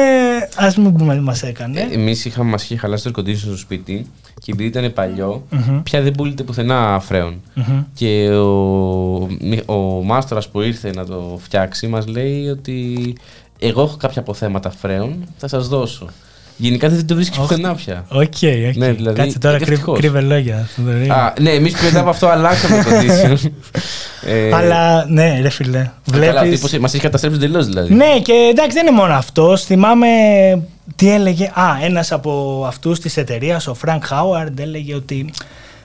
[0.56, 1.88] Α μην πούμε, μας έκανε.
[1.92, 4.06] Εμείς είχαμε μας είχε χαλάσει το air conditioning στο σπίτι
[4.42, 5.46] και επειδή ήταν παλιό,
[5.82, 7.40] πια δεν πουλείται πουθενά φρέον.
[7.94, 8.46] Και ο,
[9.40, 13.12] μη- ο μάστορας που ήρθε να το φτιάξει μας λέει ότι
[13.58, 16.06] εγώ έχω κάποια αποθέματα φρέον, θα σας δώσω.
[16.56, 18.04] Γενικά δεν το βρίσκεις πουθενά πια.
[18.08, 18.22] OK,
[18.68, 18.76] OK.
[18.76, 19.98] Ναι, δηλαδή, Κάτσε τώρα, κρύβ, ευτυχώς.
[19.98, 20.68] κρύβε λόγια.
[20.76, 21.08] Θοδωρή.
[21.08, 23.50] Α, ναι, εμείς μετά από αυτό αλλάξαμε το aircondition.
[24.32, 25.90] ε, Αλλά ναι, ρε φιλέ.
[26.12, 26.60] Καλά, ο Βλέπεις...
[26.60, 27.94] τύπος μας έχει καταστρέψει τελείως δηλαδή.
[27.94, 29.64] Ναι, και εντάξει, δεν είναι μόνο αυτός.
[29.64, 30.06] Θυμάμαι
[30.96, 31.44] τι έλεγε.
[31.44, 35.30] Α, ένας από αυτούς της εταιρείας, ο Φρανκ Χάουαρντ, έλεγε ότι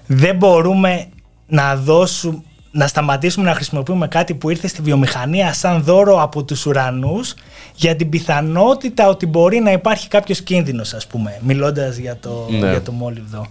[0.05, 1.05] δεν μπορούμε
[1.47, 2.41] να δώσουμε.
[2.71, 7.33] Να σταματήσουμε να χρησιμοποιούμε κάτι που ήρθε στη βιομηχανία σαν δώρο από τους ουρανούς
[7.75, 12.69] για την πιθανότητα ότι μπορεί να υπάρχει κάποιος κίνδυνος ας πούμε μιλώντας για το, Ναι.
[12.69, 13.47] για το μόλιβδο.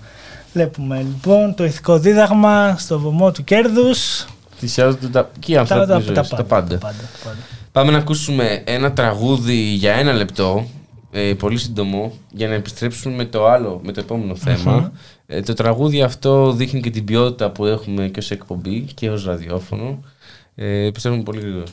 [0.53, 4.27] Βλέπουμε λοιπόν το ηθικό δίδαγμα στο βωμό του κέρδους
[4.59, 5.31] Θυσιάζονται τα...
[5.39, 6.79] και οι τα, ανθρώπινες τα, ζωές, τα, τα πάντα, πάντα.
[6.79, 7.37] τα πάντα, τα πάντα.
[7.73, 10.67] Πάμε να ακούσουμε ένα τραγούδι για ένα λεπτό,
[11.11, 14.93] ε, πολύ σύντομο, για να επιστρέψουμε με το άλλο, με το επόμενο θέμα.
[15.27, 19.25] Ε, το τραγούδι αυτό δείχνει και την ποιότητα που έχουμε και ως εκπομπή και ως
[19.25, 20.01] ραδιόφωνο.
[20.55, 21.65] Ε, επιστρέφουμε πολύ γρήγορα.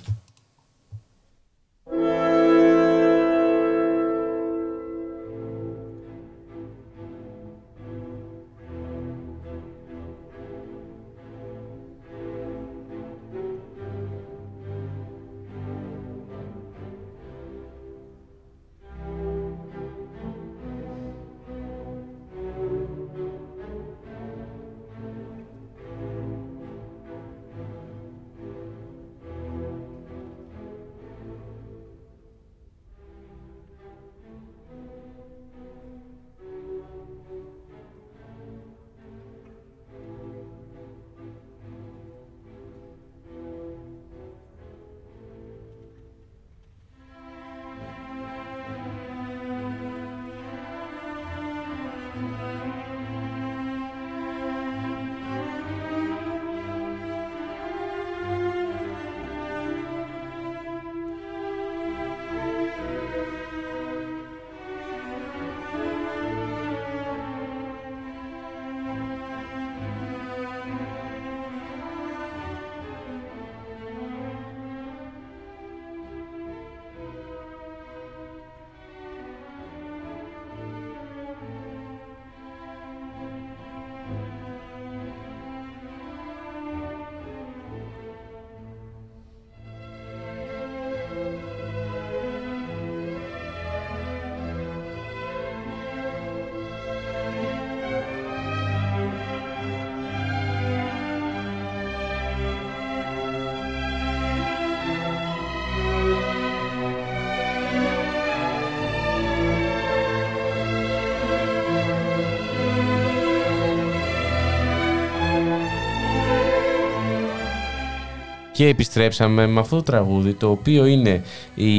[118.58, 121.24] Και επιστρέψαμε με αυτό το τραγούδι, το οποίο είναι
[121.56, 121.72] η.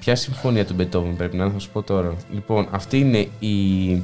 [0.00, 2.14] Ποια συμφωνία του Μπετόβεν πρέπει να είναι, θα σου πω τώρα.
[2.32, 4.02] Λοιπόν, αυτή είναι η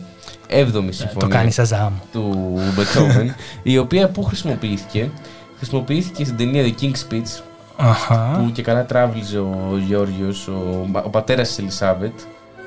[0.49, 1.93] 7η Το συμφωνία κάνει Σαζάμ.
[2.12, 5.11] του Μπετόβεν, η οποία που χρησιμοποιήθηκε.
[5.57, 7.43] Χρησιμοποιήθηκε στην ταινία The King's Speech,
[7.77, 8.41] Αχα.
[8.45, 12.12] που και καλά τράβηζε ο Γιώργος, ο, ο πατέρας της Ελισάβετ.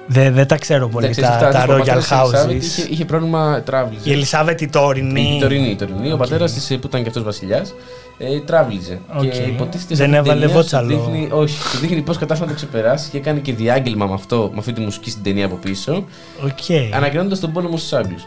[0.07, 2.63] Δεν, δεν τα ξέρω πολύ Εντάξει, τα, αυτά, τα ο Royal πατέρας της Ελισάβετ Houses.
[2.63, 4.09] Είχε, είχε πρόβλημα τράβλιζε.
[4.09, 5.35] Η Ελισάβετ η τωρινή.
[5.35, 6.11] Η τωρινή, η τωρινή.
[6.11, 7.73] Ο πατέρας της που ήταν και αυτός βασιλιάς,
[8.17, 8.99] ε, τράβλιζε.
[9.15, 9.21] Οκ.
[9.21, 10.87] Και υποτίθεται Δεν σε αυτή την έβαλε ταινία σου βότσαλο.
[10.87, 14.49] Δείχνει, όχι, σου δείχνει πώς κατάφερε να το ξεπεράσει και έκανε και διάγγελμα με αυτό,
[14.53, 16.05] με αυτή τη μουσική στην ταινία από πίσω.
[16.43, 16.93] Οκ.
[16.95, 18.23] Ανακοινώνοντας τον πόλεμο στους Άγγλους.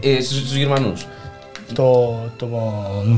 [0.00, 1.06] Ε, στους Γερμανούς.
[1.74, 2.48] Το, το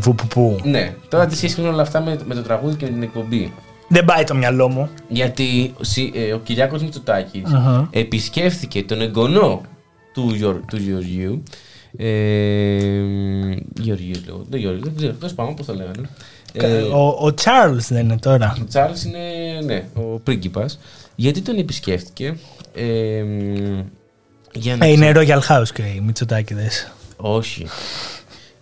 [0.00, 0.60] βουπουπού.
[0.64, 0.94] Ναι.
[1.08, 3.52] Τώρα τι σχέση έχουν όλα αυτά με, με το τραγούδι και με την εκπομπή.
[3.88, 4.88] Δεν πάει το μυαλό μου.
[5.08, 7.88] Γιατί σι- ε, ο Κυριάκος Μητσοτάκης Αχα.
[7.92, 9.60] επισκέφθηκε τον εγγονό
[10.14, 11.42] του, Γιω- του Γεωργίου.
[11.97, 12.91] Ε,
[13.80, 14.47] Γεωργίου λέω.
[14.51, 15.12] Δεν Γεωργίου, δεν ξέρω.
[15.12, 16.09] Τέλος πάντων, πώ το λέγανε.
[16.53, 18.57] Ε, Ο, ο Charles δεν είναι τώρα.
[18.61, 19.18] ο Τσάρλς είναι
[19.64, 20.78] ναι, ο πρίγκιπας.
[21.16, 22.39] Γιατί τον επισκέφτηκε.
[22.74, 23.24] Ε,
[24.53, 26.93] για να Ε, είναι ξε- Royal House και οι Μητσοτάκηδες.
[27.16, 27.66] Όχι.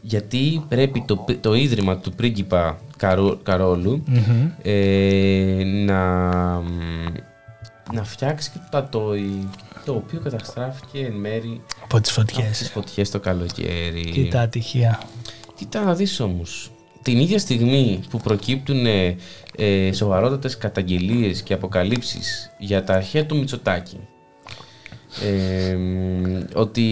[0.01, 4.51] Γιατί πρέπει το, το ίδρυμα του πρίγκιπα Καρό- Καρόλου Μμμ.
[4.62, 6.03] ε, να,
[7.93, 9.49] να φτιάξει και το τατόι
[9.84, 12.70] το οποίο καταστράφηκε εν μέρη Από τις από τις φωτιές.
[12.70, 14.11] φωτιές το καλοκαίρι.
[14.12, 15.01] Κοίτα ατυχία.
[15.55, 16.70] Κοίτα να δεις όμως.
[17.03, 19.16] Την ίδια στιγμή που προκύπτουν ε,
[19.57, 23.99] ε, σοβαρότατες καταγγελίες και αποκαλύψεις για τα αρχαία του Μητσοτάκη
[25.22, 26.84] ε, μ, ότι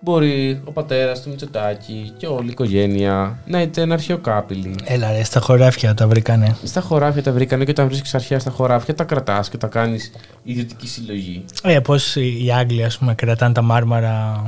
[0.00, 4.74] μπορεί ο πατέρας του Μητσοτάκη και όλη η οικογένεια να ήταν αρχαιοκάπηλοι.
[4.84, 6.56] Έλα ρε, στα χωράφια τα βρήκανε.
[6.64, 10.12] Στα χωράφια τα βρήκανε και όταν βρίσκεις αρχαία στα χωράφια τα κρατάς και τα κάνεις
[10.42, 11.44] ιδιωτική συλλογή.
[11.62, 14.44] Ε, πώς οι Άγγλοι, ας πούμε, κρατάνε τα μάρμαρα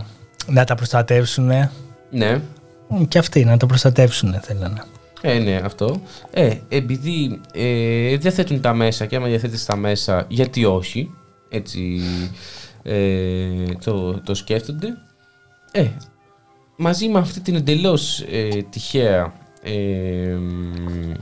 [0.46, 1.50] να τα προστατεύσουν.
[2.10, 2.40] Ναι,
[3.08, 4.82] Και αυτοί να τα προστατεύσουν θέλανε.
[5.20, 6.00] Ε, ναι, αυτό.
[6.30, 11.10] Ε, επειδή ε, διαθέτουν τα μέσα και άμα διαθέτεις τα μέσα, γιατί όχι,
[11.48, 12.02] έτσι
[12.84, 14.88] ε, το, το σκέφτονται.
[15.72, 15.86] Ε,
[16.76, 19.32] μαζί με αυτή την εντελώς ε, τυχαία
[19.62, 21.12] ε, μ,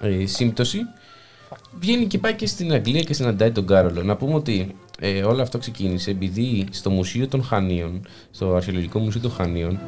[0.00, 0.78] ε, σύμπτωση,
[1.78, 4.02] βγαίνει και πάει και στην Αγγλία και συναντάει τον Κάρολο.
[4.02, 9.20] Να πούμε ότι ε, όλο αυτό ξεκίνησε επειδή στο Μουσείο των Χανίων, στο Αρχαιολογικό Μουσείο
[9.20, 9.78] των Χανίων,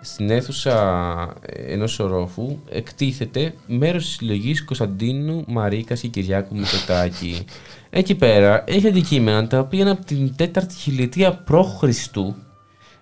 [0.00, 1.34] στην αίθουσα
[1.66, 7.44] ενός ορόφου εκτίθεται μέρος της συλλογής Κωνσταντίνου Μαρίκας και Κυριάκου Μητσοτάκη.
[7.90, 11.82] Εκεί πέρα έχει αντικείμενα τα οποία είναι από την 4η χιλιετία π.Χ.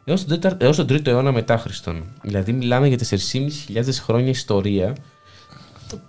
[0.05, 2.05] έως τον, 4ο, έως τον 3ο αιώνα μετά Χριστόν.
[2.23, 4.97] Δηλαδή μιλάμε για 4.500 χρόνια ιστορία,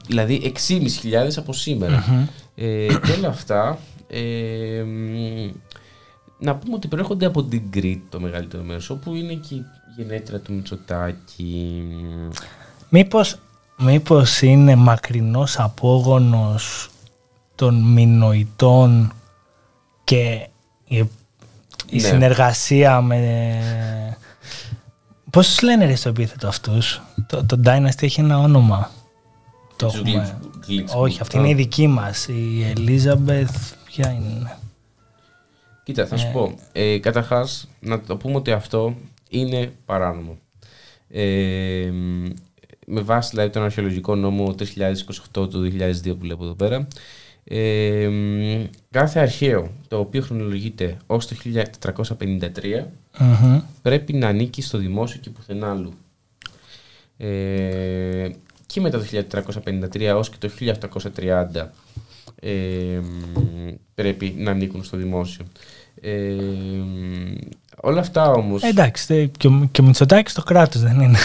[0.07, 2.29] δηλαδή 6.500 από σήμερα.
[2.55, 5.51] Ε, και όλα αυτά ε, μ,
[6.39, 9.65] να πούμε ότι προέρχονται από την Κρήτη το μεγαλύτερο μέρος, όπου είναι και η
[9.97, 11.83] γενέτειρα του Μητσοτάκη.
[12.89, 13.35] Μήπως,
[13.77, 16.89] μήπως είναι μακρινός απόγονος
[17.55, 19.13] των Μινοητών
[20.03, 20.47] και
[20.87, 21.07] η, η
[21.91, 21.99] Ναι.
[21.99, 23.59] συνεργασία με...
[25.31, 28.91] Πώς τους λένε ρε στο επίθετο αυτούς; Το, το Dynasty έχει ένα όνομα.
[29.75, 30.11] Το Τους έχουμε.
[30.11, 30.33] Γλίτς-
[30.67, 31.39] Γλίτς- Όχι, αυτή Α.
[31.39, 32.27] είναι η δική μας.
[32.27, 34.57] Η Ελίζαμπεθ, ποια είναι;
[35.83, 36.31] Κοίτα, θα σου Ε.
[36.31, 36.55] πω.
[36.71, 38.95] Ε, Καταρχάς, να το πούμε ότι αυτό
[39.29, 40.37] είναι παράνομο.
[41.09, 42.25] Ε, μ,
[42.87, 44.55] με βάση δηλαδή τον αρχαιολογικό νόμο
[45.33, 46.87] 3028 του 2002 που βλέπω εδώ πέρα,
[47.47, 51.35] ε, μ, κάθε αρχαίο το οποίο χρονολογείται ως το
[52.19, 52.83] 1453
[53.19, 53.59] Μμμ.
[53.81, 55.93] πρέπει να ανήκει στο δημόσιο και πουθενά άλλου.
[57.17, 58.29] Ε,
[58.65, 59.05] και μετά το
[59.93, 60.49] 1453 ως και το
[61.53, 61.67] 1830
[62.39, 65.45] ε, μ, πρέπει να ανήκουν στο δημόσιο.
[66.01, 66.33] Ε,
[66.85, 67.35] μ,
[67.81, 68.63] όλα αυτά όμως...
[68.63, 71.17] Ε, εντάξει, τε- και ο, και ο Μητσοτάκης το κράτος δεν είναι.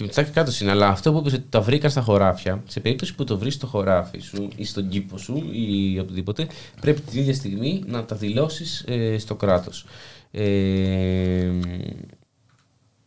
[0.00, 3.14] Και Μητσοτάκη κάτω είναι, αλλά αυτό που είπες ότι τα βρήκαν στα χωράφια, σε περίπτωση
[3.14, 6.46] που το βρεις στο χωράφι σου ή στον κήπο σου ή οπουδήποτε,
[6.80, 8.84] πρέπει την ίδια στιγμή να τα δηλώσεις
[9.18, 9.84] στο κράτος.
[10.30, 11.50] Ε,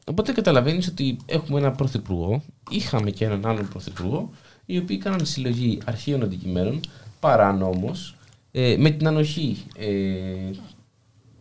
[0.05, 4.29] οπότε καταλαβαίνεις ότι έχουμε έναν πρωθυπουργό, είχαμε και έναν άλλον πρωθυπουργό,
[4.65, 6.79] οι οποίοι κάναν συλλογή αρχείων αντικειμένων
[7.19, 8.15] παράνομος,
[8.51, 9.89] ε, με την ανοχή ε,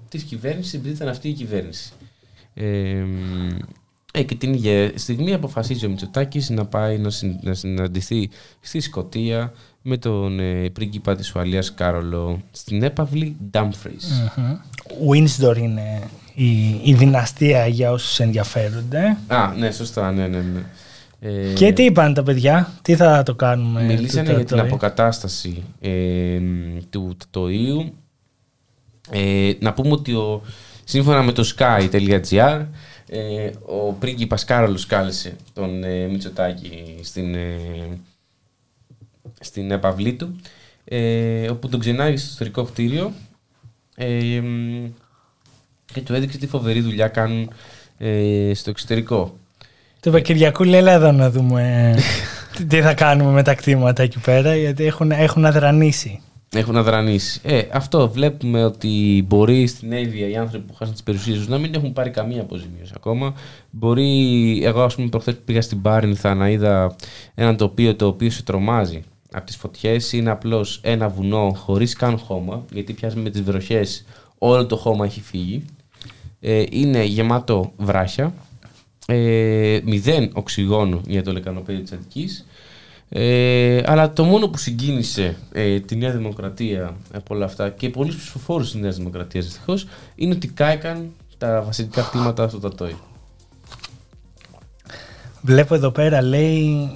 [0.08, 1.92] της κυβέρνησης, επειδή ήταν αυτή η κυβέρνηση.
[2.54, 3.04] Ε,
[4.14, 8.80] ε, και την ίδια στιγμή αποφασίζει ο Μητσοτάκης να πάει να, συν- να συναντηθεί στη
[8.80, 9.52] Σκωτία
[9.82, 14.30] με τον ε, πρίγκιπα της Ουαλίας Κάρολο στην έπαυλη Dumfries.
[15.10, 16.00] Windsor είναι
[16.34, 19.16] η, η δυναστεία για όσους ενδιαφέρονται.
[19.26, 20.60] Α, ναι, σωστά, ναι, ναι, ναι.
[21.20, 23.82] Ε, Και τι είπαν τα παιδιά, τι θα το κάνουμε.
[23.82, 25.90] Μιλήσανε το για την τρατόι; αποκατάσταση ε,
[26.40, 27.92] μ, του τοίου.
[29.10, 30.42] Ε, να πούμε ότι ο,
[30.84, 32.66] σύμφωνα με το sky.gr
[33.14, 37.56] ε, ο πρίγκιπας Κάρολος κάλεσε τον ε, Μητσοτάκη στην, ε,
[39.40, 40.40] στην επαυλή του
[40.84, 43.12] ε, όπου τον ξενάγει στο ιστορικό κτίριο
[43.96, 44.84] ε, μ,
[45.92, 47.50] και του έδειξε τι φοβερή δουλειά κάνουν
[47.98, 49.36] ε, στο εξωτερικό.
[50.00, 51.94] Το είπε Κυριακού, λέει, έλα εδώ να δούμε
[52.56, 56.20] τι- τι θα κάνουμε με τα κτήματα εκεί πέρα, γιατί έχουν, έχουν αδρανήσει.
[56.54, 57.40] Έχουν αδρανήσει.
[57.44, 61.58] Ε, αυτό βλέπουμε ότι μπορεί στην Εύβοια οι άνθρωποι που χάσαν τις περιουσίες τους να
[61.58, 63.34] μην έχουν πάρει καμία αποζημίωση ακόμα.
[63.70, 66.96] Μπορεί, εγώ ας πούμε, προχθές που πήγα στην Πάρνηθα να είδα
[67.34, 70.12] ένα τοπίο το οποίο σε τρομάζει από τις φωτιές.
[70.12, 74.04] Είναι απλώς ένα βουνό χωρίς καν χώμα, γιατί πια με τις βροχές
[74.38, 75.64] όλο το χώμα έχει φύγει.
[76.40, 78.34] Ε, είναι γεμάτο βράχια.
[79.06, 82.46] Ε, μηδέν οξυγόνο για το λεκανοπέδιο της Αττικής.
[83.14, 88.16] Ε, αλλά το μόνο που συγκίνησε ε, τη Νέα Δημοκρατία από όλα αυτά και πολλούς
[88.16, 92.96] ψηφοφόρους της Νέας Δημοκρατίας δυστυχώς είναι ότι κάηκαν τα βασιλικά κτήματα στο Τατόι.
[95.40, 96.90] Βλέπω εδώ πέρα, λέει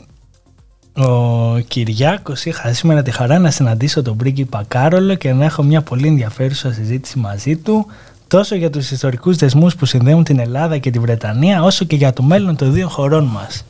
[0.93, 5.83] ο Κυριάκος, είχα σήμερα τη χαρά να συναντήσω τον πρίγκιπα Κάρολο και να έχω μια
[5.83, 7.87] πολύ ενδιαφέρουσα συζήτηση μαζί του
[8.29, 12.13] τόσο για τους ιστορικούς δεσμούς που συνδέουν την Ελλάδα και τη Βρετανία όσο και για
[12.13, 13.65] το μέλλον των δύο χωρών μας.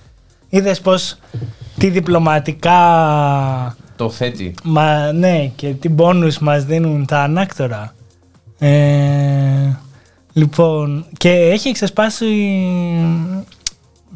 [0.49, 1.17] Είδες πως
[1.79, 2.77] τι διπλωματικά
[3.97, 4.55] Το θέτει.
[4.63, 7.95] Μα ναι, και τι μπόνους μας δίνουν τα ανάκτορα.
[8.59, 9.77] Ε,
[10.33, 12.27] λοιπόν, και έχει εξεσπάσει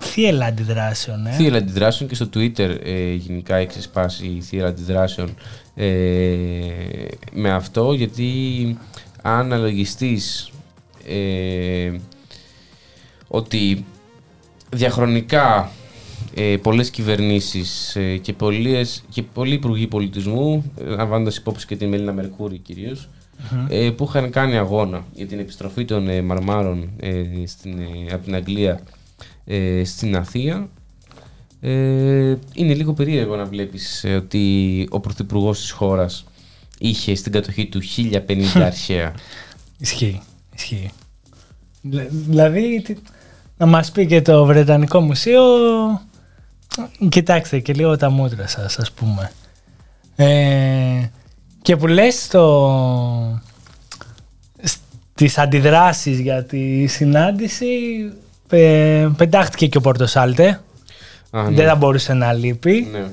[0.01, 1.27] θύελα αντιδράσεων.
[1.27, 1.31] Ε.
[1.31, 5.35] Θύελα αντιδράσεων και στο Twitter ε, γενικά έχει ξεσπάσει η θύελα αντιδράσεων
[5.75, 5.87] ε,
[7.33, 8.25] με αυτό γιατί
[9.23, 10.51] αν αναλογιστείς
[11.07, 11.93] ε,
[13.29, 13.85] ότι
[14.71, 15.71] διαχρονικά
[16.43, 21.89] ε, πολλές κυβερνήσεις ε, και, πολλές, και πολλοί υπουργοί πολιτισμού, ε, λαμβάνοντας υπόψη και την
[21.89, 23.09] Μελίνα Μερκούρη κυρίως,
[23.69, 28.25] ε, που είχαν κάνει αγώνα για την επιστροφή των ε, μαρμάρων ε, στην, ε, από
[28.25, 28.81] την Αγγλία
[29.45, 30.69] ε, στην Αθήνα.
[31.61, 31.71] Ε,
[32.55, 36.25] είναι λίγο περίεργο να βλέπεις ε, ότι ο πρωθυπουργός της χώρας
[36.79, 39.15] είχε στην κατοχή του 1050 αρχαία.
[39.79, 40.21] Ισχύει,
[40.57, 40.91] ισχύει.
[41.83, 42.97] Δηλα- Δηλαδή, τι-
[43.57, 45.43] να μας πει και το Βρετανικό Μουσείο,
[47.09, 49.33] κοιτάξτε και λίγο τα μούτρα σας, ας πούμε.
[50.17, 51.09] Ε,
[51.63, 53.41] και που λες στο,
[55.15, 57.67] στις αντιδράσεις για τη συνάντηση,
[58.53, 60.49] Ε, πετάχτηκε και ο Πορτοσάλτε.
[61.31, 61.65] Α, Δεν ναι.
[61.65, 62.89] θα μπορούσε να λείπει.
[62.93, 63.05] Ναι.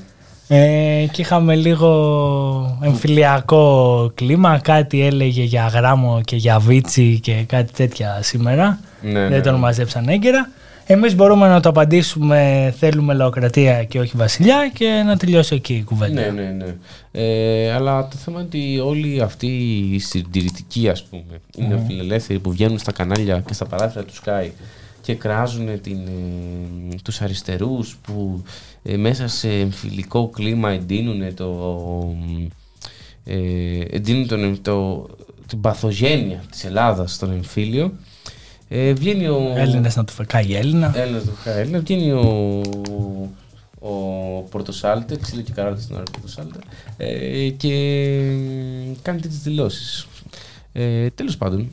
[0.50, 4.60] Ε, και είχαμε λίγο εμφυλιακό κλίμα.
[4.60, 8.80] Κάτι έλεγε για γράμμο και για βίτσι και κάτι τέτοια σήμερα.
[9.02, 9.60] Ναι, Δεν ναι, τον ναι.
[9.60, 10.50] μαζέψαν έγκαιρα.
[10.90, 15.84] Εμείς μπορούμε να το απαντήσουμε θέλουμε λαοκρατία και όχι βασιλιά και να τελειώσει εκεί η
[15.84, 16.22] κουβέντα.
[16.22, 16.76] Ναι, ναι, ναι.
[17.12, 19.48] Ε, αλλά το θέμα είναι ότι όλοι αυτοί
[19.92, 21.70] οι συντηρητικοί, ας πούμε, οι Μμμ.
[21.70, 24.50] νεοφιλελεύθεροι που βγαίνουν στα κανάλια και στα παράθυρα του Sky
[25.02, 28.44] και κράζουν την, ε, τους αριστερούς που
[28.84, 32.16] ε, μέσα σε εμφυλικό κλίμα εντείνουν το...
[33.24, 35.08] Ε, εντείνουν τον, το,
[35.48, 37.94] την παθογένεια της Ελλάδας στον εμφύλιο.
[38.70, 39.54] Ε, βγαίνει ο...
[39.56, 40.94] Έλληνες να του φεκάει Έλληνα.
[40.96, 41.80] Έλληνας του φεκάει Έλληνα.
[41.80, 42.62] Βγαίνει ο,
[43.80, 43.92] ο
[44.50, 46.60] Πορτοσάλτε, ξύλο και καράτη στην ώρα Πορτοσάλτε,
[46.98, 47.70] ε, και
[48.34, 50.08] μ, κάνει τέτοιες δηλώσεις.
[50.74, 51.72] Ε, τέλος πάντων,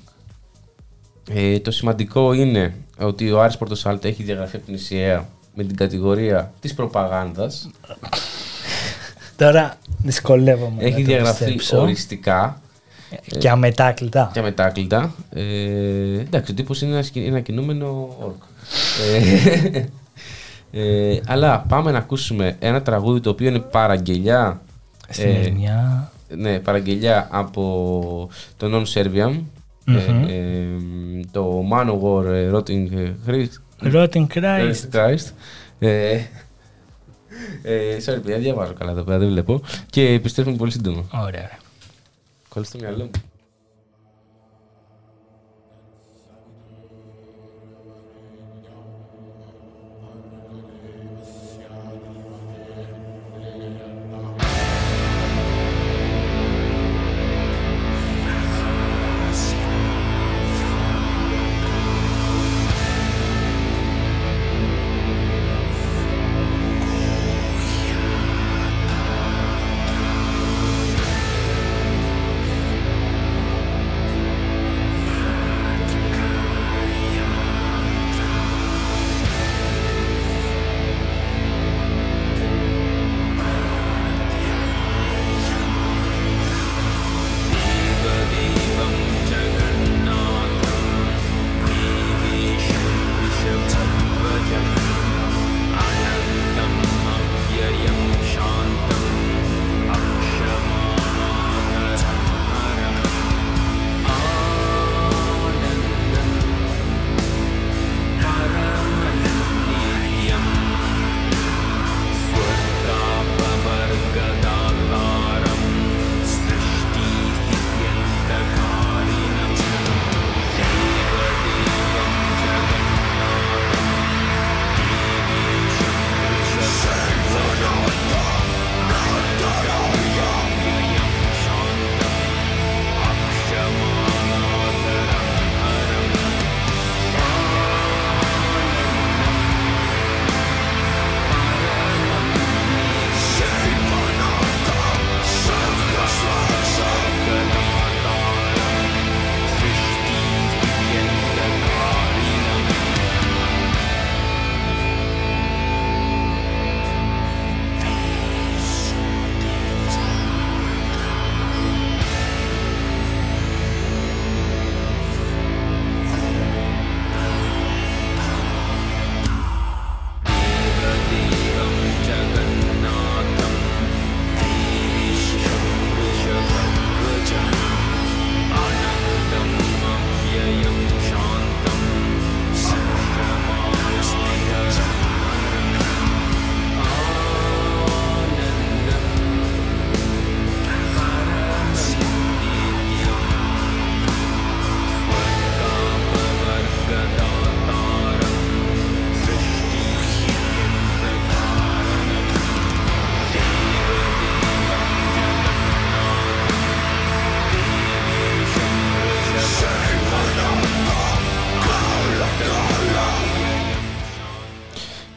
[1.30, 5.76] ε, το σημαντικό είναι ότι ο Άρης Πορτοσάλτε έχει διαγραφεί από την ΙΣΙΑ με την
[5.76, 7.70] κατηγορία της προπαγάνδας.
[9.36, 11.80] Τώρα δυσκολεύομαι έχει να το διαγραφεί πιστέψω.
[11.80, 12.62] οριστικά.
[13.38, 14.30] Και αμετάκλητα.
[14.32, 15.14] Και αμετάκλητα.
[15.30, 15.42] Ε,
[16.20, 18.42] εντάξει, ο τύπος είναι ένα, σκη- ένα κινούμενο όρκ.
[19.72, 19.84] Ε,
[20.70, 24.60] ε, αλλά πάμε να ακούσουμε ένα τραγούδι το οποίο είναι παραγγελιά.
[25.08, 26.12] Στην ε, Ερμιά.
[26.36, 29.40] ναι, παραγγελιά από το Non Serbian.
[29.86, 29.96] Μμμ.
[29.96, 30.66] ε, ε,
[31.30, 33.92] το Manowar ε, Rotting ε, Christ.
[33.94, 34.90] Rotting Christ.
[34.92, 35.30] Christ.
[35.78, 36.12] Ε,
[37.62, 39.60] ε, sorry, παιδιά, διαβάζω καλά εδώ πέρα, δεν βλέπω.
[39.90, 41.04] Και επιστρέφουμε πολύ σύντομα.
[41.24, 41.50] Ωραία.
[42.54, 42.94] Ωραία.
[42.94, 43.33] Κολλή στο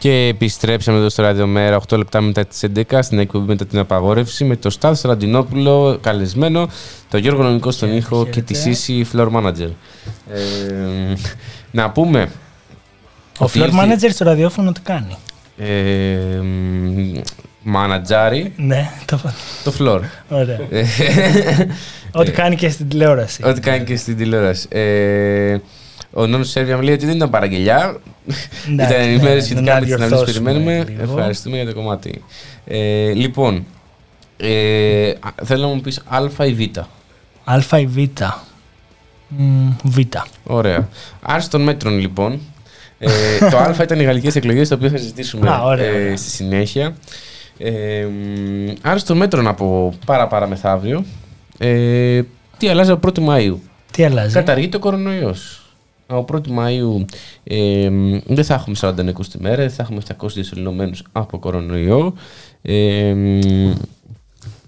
[0.08, 4.44] Και επιστρέψαμε εδώ στο Ραδιομέρα 8 λεπτά μετά τις 11 στην εκπομπή μετά την απαγόρευση
[4.44, 6.70] με το Στάθ Ραντινόπουλο καλεσμένο,
[7.10, 8.76] το Γιώργο Νομικό στον ήχο και τη χαίρετε.
[8.76, 9.70] Σύση Floor Manager.
[10.34, 11.14] Ε,
[11.72, 12.30] να πούμε.
[13.40, 15.16] Ο ότι floor ήρθε- manager στο ραδιόφωνο τι κάνει;
[15.58, 15.66] Ε,
[16.42, 17.20] μ,
[17.64, 19.20] μανατζάρι Ναι, το
[19.64, 20.00] το floor.
[20.30, 20.60] Ωραία.
[20.70, 20.86] Ε,
[22.12, 23.42] Ό,τι κάνει και στην τηλεόραση.
[23.46, 24.68] Ό,τι κάνει και στην τηλεόραση.
[26.18, 27.98] Ε, ο Νόνο Σέρβια μου λέει ότι δεν ήταν παραγγελιά.
[28.28, 30.86] Εντάξει, Ήταν ναι, ενημέρωση ναι, σχετικά να με τις συναντήσει που διορθώσουμε περιμένουμε.
[31.02, 31.14] λίγο.
[31.18, 32.24] Ευχαριστούμε για το κομμάτι.
[32.66, 33.66] Ε, λοιπόν,
[34.38, 36.78] ε, α- θέλω να μου πεις Α ή Β.
[37.44, 37.98] Α ή Β.
[39.28, 39.98] Μ, Β.
[40.44, 40.88] Ωραία.
[41.22, 42.40] Άρση των μέτρων, λοιπόν.
[43.00, 43.10] Ε,
[43.52, 46.18] το Α ήταν οι γαλλικές εκλογές, το οποίο θα συζητήσουμε Α, ωραία, ε, ωραία.
[46.18, 46.96] στη συνέχεια.
[47.58, 51.06] Ε, μ, άρση των μέτρων από πάρα πάρα μεθαύριο.
[51.58, 52.22] Ε,
[52.58, 53.56] τι αλλάζει από 1η Μαΐου;
[53.92, 55.62] Τι αλλάζει; Καταργείται ο κορονοϊός.
[56.08, 57.06] Από 1η Μαΐου
[57.44, 61.40] ε, μ, δεν θα έχουμε 40 νεκρούς τη μέρα, δεν θα έχουμε 700 διασωληνωμένους από
[61.40, 62.14] κορονοϊό.
[62.62, 63.74] Ε, μ,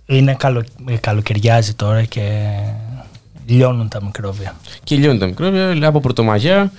[0.05, 2.49] Είναι καλο, ε, καλοκαιριάζει τώρα και
[3.45, 4.55] λιώνουν τα μικρόβια.
[4.83, 6.71] και λιώνει τα μικρόβια από πρωτομαγιά.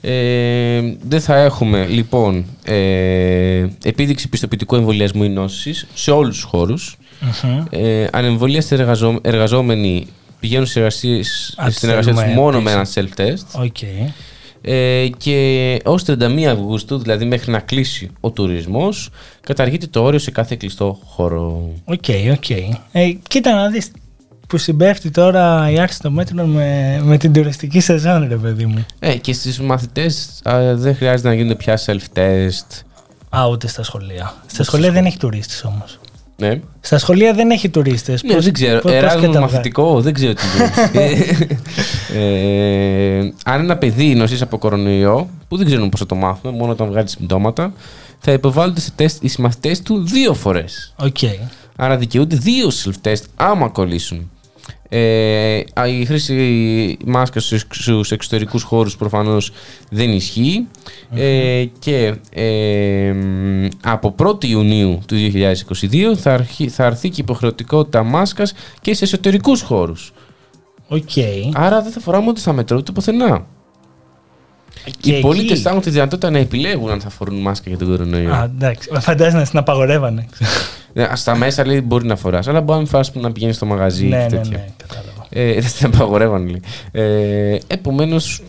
[0.00, 6.96] Ε, δεν θα έχουμε λοιπόν ε, επίδειξη πιστοποιητικού εμβολιασμού ή νόσης σε όλους τους χώρους.
[7.20, 7.64] Μμμ.
[7.70, 10.06] Ε, ανεμβολίαστοι εργαζό, εργαζόμενοι
[10.46, 13.00] πηγαίνουν σε εργασίες, Α, στην εργασία τους στέλνουμε μόνο με ένα πίσω.
[13.00, 13.62] self-test.
[13.64, 13.82] OK.
[14.60, 20.30] Ε, και ως 31 Αυγούστου, δηλαδή μέχρι να κλείσει ο τουρισμός, καταργείται το όριο σε
[20.30, 21.70] κάθε κλειστό χώρο.
[21.84, 22.50] OK, OK.
[22.92, 23.90] Ε, κοίτα να δεις
[24.48, 28.86] που συμπέφτει τώρα η άρση των μέτρων με, με την τουριστική σεζόν, ρε παιδί μου.
[28.98, 32.80] Ε, και στις μαθητές α, δεν χρειάζεται να γίνονται πια self-test.
[33.36, 34.34] Α, ούτε στα σχολεία.
[34.46, 35.98] Στα σχολεία δεν έχει τουρίστες όμως.
[36.38, 36.60] Ναι.
[36.80, 38.22] Στα σχολεία δεν έχει τουρίστες.
[38.22, 38.72] Ναι, Πώς- δεν ξέρω.
[38.80, 41.58] πώς- πώς Εράσμο καταβα- μαθητικό, δεν ξέρω τι γίνεται.
[42.20, 46.72] ε, αν ένα παιδί νοσήσει από κορονοϊό, που δεν ξέρουμε πώς θα το μάθουμε, μόνο
[46.72, 47.72] όταν βγάλει συμπτώματα,
[48.18, 50.94] θα υποβάλλονται σε τεστ οι συμμαθητές του δύο φορές.
[50.96, 51.16] Οκ.
[51.76, 54.30] Άρα δικαιούνται δύο self-test άμα κολλήσουν.
[54.88, 59.52] Ε, α, η χρήση μάσκας στους εξωτερικούς χώρους προφανώς
[59.90, 60.66] δεν ισχύει
[61.14, 67.24] ε, και ε, μ, από 1η Ιουνίου του 2022 θα, αρχί, θα αρθεί και η
[67.28, 70.12] υποχρεωτικότητα μάσκας και σε εσωτερικούς χώρους.
[70.88, 71.10] Οκ.
[71.54, 73.46] Άρα δεν θα φοράμε ούτε στα μετρό ούτε πουθενά.
[75.00, 77.78] Και οι πολίτες εκεί- θα έχουν τη δυνατότητα να επιλέγουν αν θα φορούν μάσκα για
[77.78, 78.32] τον κορονοϊό.
[78.34, 78.88] Α, εντάξει.
[79.00, 80.26] Φαντάζεσαι να την απαγορεύανε.
[80.92, 83.56] Ε, Στα μέσα λέει μπορεί να φοράς, αλλά μπορεί να μην φοράς που να πηγαίνεις
[83.56, 84.56] στο μαγαζί ναι, και ναι, τέτοια.
[84.56, 85.26] ναι, κατάλαβα.
[85.30, 86.62] Ε, δεν την απαγορεύαν, λέει.
[86.92, 88.42] Ε, Επομένως,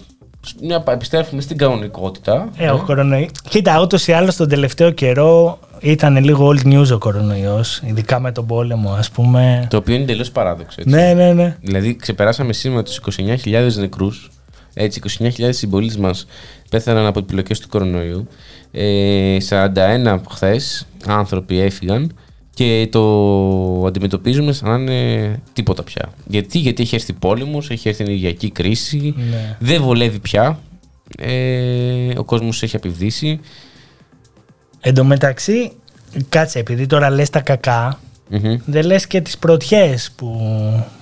[0.61, 2.49] μια πα- επιστρέφουμε στην κανονικότητα.
[2.57, 3.29] Ε, ο κορονοϊός.
[3.49, 8.31] Κοίτα, ούτως ή άλλως τον τελευταίο καιρό ήταν λίγο old news ο κορονοϊός, ειδικά με
[8.31, 9.67] τον πόλεμο, ας πούμε.
[9.69, 10.75] Το οποίο είναι τελείως παράδοξο.
[10.81, 10.93] Έτσι.
[10.95, 11.57] Ναι, ναι, ναι.
[11.61, 14.29] Δηλαδή, ξεπεράσαμε σήμερα τους 29.000 νεκρούς.
[14.73, 16.25] Έτσι, 29.000 συμπολίτες μας
[16.69, 18.27] πέθαναν από επιλογέ του κορονοϊού.
[18.71, 22.11] Ε, 41 χθες άνθρωποι έφυγαν
[22.57, 23.01] και το
[23.87, 26.09] αντιμετωπίζουμε σαν να είναι τίποτα πια.
[26.27, 29.55] Γιατί, Γιατί έχει έρθει πόλεμος, έχει έρθει ενεργειακή κρίση, Ναι.
[29.59, 30.59] δεν βολεύει πια.
[31.17, 33.39] Ε, ο κόσμος έχει απειβδίσει.
[34.79, 35.71] Εν τω μεταξύ,
[36.29, 38.57] κάτσε, επειδή τώρα λες τα κακά, Μμμ.
[38.65, 40.27] δεν λες και τις πρωτιές που,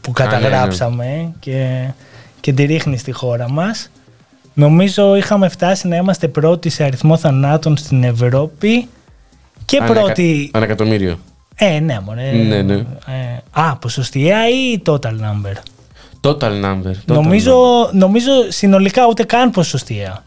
[0.01, 1.87] που ναι, καταγράψαμε και,
[2.39, 3.89] και τη ρίχνεις στη χώρα μας.
[4.53, 8.87] Νομίζω είχαμε φτάσει να είμαστε πρώτοι σε αριθμό θανάτων στην Ευρώπη
[9.65, 10.49] και Ανακα- πρώτοι...
[10.53, 11.17] Ανακατομμύριο.
[11.55, 12.31] Ε, ναι, μωρέ.
[12.31, 12.73] Ναι, ναι.
[12.73, 12.83] Ε,
[13.51, 15.53] α, ποσοστιαία ή total number;
[16.21, 16.91] Total number.
[16.91, 17.55] Total Νομίζω,
[17.93, 20.23] νομίζω συνολικά ούτε καν ποσοστιαία.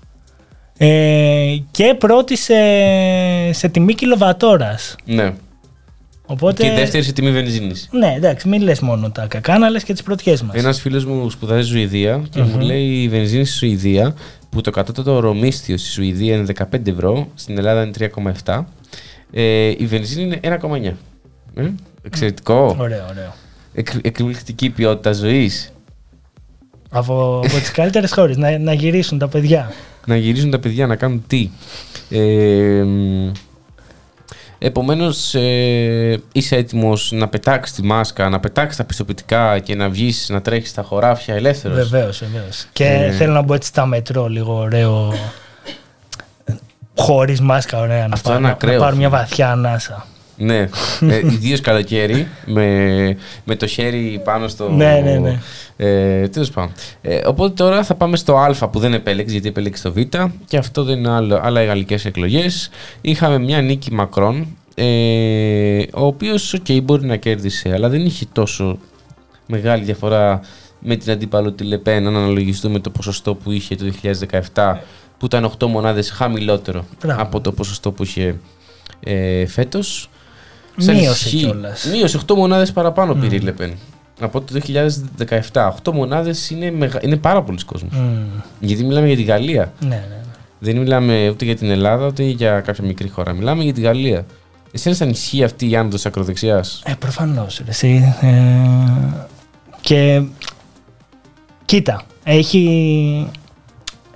[0.77, 2.55] Ε, και πρώτη σε,
[3.53, 4.97] σε τιμή κιλοβατόρας.
[5.07, 5.15] number.
[5.15, 5.33] Ναι.
[6.31, 7.89] Οπότε, Και δεύτερη σε τιμή βενζίνης.
[7.93, 10.55] Ναι, εντάξει, μην λες μόνο τα κακά, να λες και τις πρωτιές μας.
[10.57, 14.15] Ένας φίλος μου σπουδάζει στη Σουηδία και μου λέει η βενζίνη στη Σουηδία
[14.51, 18.11] που το κατώτατο ορομίσθιο στη Σουηδία είναι 15 ευρώ, στην Ελλάδα είναι
[18.45, 18.65] 3,7.
[19.33, 20.93] Ε, η βενζίνη είναι 1,9.
[21.55, 21.69] Ε,
[22.03, 22.77] εξαιρετικό.
[22.79, 23.35] Ωραίο, ωραίο.
[23.75, 25.73] Εκ, εκπληκτική ποιότητα ζωής.
[26.91, 29.71] Από, από τις καλύτερες χώρες, να, να γυρίσουν τα παιδιά.
[30.07, 31.51] Να γυρίζουν τα παιδιά να κάνουν τι.
[32.11, 33.31] Ε, μ,
[34.61, 40.29] Επομένως ε, είσαι έτοιμος να πετάξεις τη μάσκα, να πετάξεις τα πιστοποιητικά και να βγεις
[40.29, 42.67] να τρέχεις στα χωράφια ελεύθερος; Βεβαίως, βεβαίως.
[42.73, 43.11] Και Ε.
[43.13, 45.13] θέλω να μπω έτσι στα μετρό λίγο ωραίο.
[46.97, 48.07] Χωρίς μάσκα, ωραία.
[48.09, 49.21] Να Αυτό πάρω, είναι να, ακραίο, να πάρω μια φίλε.
[49.21, 50.07] βαθιά ανάσα.
[50.39, 50.69] Ναι,
[51.01, 54.71] ε, ιδίως καλοκαίρι, με, με το χέρι πάνω στο.
[54.71, 55.39] Ναι, ναι, ναι.
[55.77, 56.73] Ε, Τέλος πάντων.
[57.03, 59.99] Ε, οπότε τώρα θα πάμε στο Α που δεν επέλεξε, γιατί επέλεξε το Β,
[60.47, 62.71] και αυτό δεν είναι άλλο, άλλα οι γαλλικές εκλογές.
[63.01, 68.79] Είχαμε μια νίκη Μακρόν, ε, ο οποίος, οκ, μπορεί να κέρδισε, αλλά δεν είχε τόσο
[69.47, 70.41] μεγάλη διαφορά
[70.81, 73.85] με την αντίπαλο τη Λεπέν, αν αναλογιστούμε το ποσοστό που είχε το
[74.55, 74.81] 2017,
[75.19, 77.23] που ήταν 8 μονάδες χαμηλότερο Μπράβο.
[77.23, 78.39] από το ποσοστό που είχε
[79.01, 80.11] ε, φέτος.
[80.85, 81.85] Μείωσε ισχύ- κιόλας.
[81.93, 83.73] Μείωσε 8 μονάδες παραπάνω πήρε η Λεπέν.
[84.21, 84.53] Από το
[85.53, 85.73] 2017.
[85.83, 86.99] 8 μονάδες είναι, μεγα...
[87.03, 87.93] είναι πάρα πολλοί κόσμος.
[87.93, 88.41] Μμμ.
[88.61, 89.73] Γιατί μιλάμε για τη Γαλλία.
[89.81, 89.95] Ναι, ναι.
[89.95, 90.21] ναι.
[90.59, 93.33] Δεν μιλάμε ούτε για την Ελλάδα ούτε για κάποια μικρή χώρα.
[93.33, 94.27] Μιλάμε για τη Γαλλία.
[94.73, 98.15] Εσένα σαν ισχύει αυτή η άνοδος ακροδεξιάς; Ε, προφανώς, ρε, εσύ.
[98.21, 98.31] Ε,
[99.81, 100.23] και
[101.65, 103.31] κοίτα, έχει,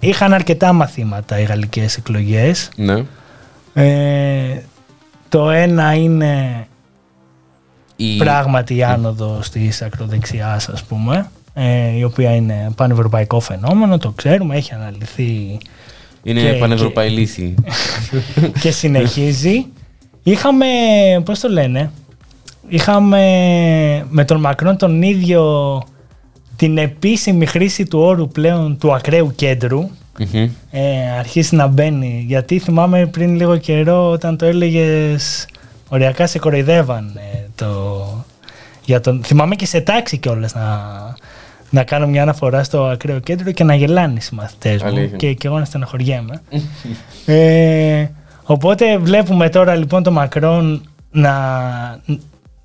[0.01, 2.69] είχαν αρκετά μαθήματα οι γαλλικές εκλογές.
[2.77, 3.05] Ναι.
[3.75, 4.63] Ε,
[5.33, 6.67] το ένα είναι
[7.97, 8.17] Η...
[8.17, 14.57] πράγματι η άνοδος της ακροδεξιάς ας πούμε ε, η οποία είναι πανευρωπαϊκό φαινόμενο, το ξέρουμε,
[14.57, 15.59] έχει αναλυθεί
[16.23, 17.55] Είναι και- πανευρωπαϊλήθη.
[18.63, 19.67] και συνεχίζει.
[20.23, 20.67] Είχαμε,
[21.25, 21.91] πώς το λένε,
[22.69, 23.21] είχαμε
[24.09, 25.83] με τον Μακρόν τον ίδιο
[26.57, 29.89] την επίσημη χρήση του όρου πλέον του ακραίου κέντρου
[30.19, 30.49] Μμμ.
[30.71, 32.25] ε, αρχίσει να μπαίνει.
[32.27, 35.47] Γιατί θυμάμαι πριν λίγο καιρό όταν το έλεγες
[35.89, 38.25] οριακά σε κοροϊδεύαν ε, το,
[38.85, 40.81] για τον, θυμάμαι και σε τάξη κιόλας να,
[41.71, 45.17] να κάνω μια αναφορά στο ακραίο κέντρο και να γελάνε οι συμμαθητές μου Αλήθεια.
[45.17, 46.43] και, και εγώ να στεναχωριέμαι.
[47.27, 48.07] ε,
[48.43, 51.35] οπότε βλέπουμε τώρα λοιπόν το Μακρόν να,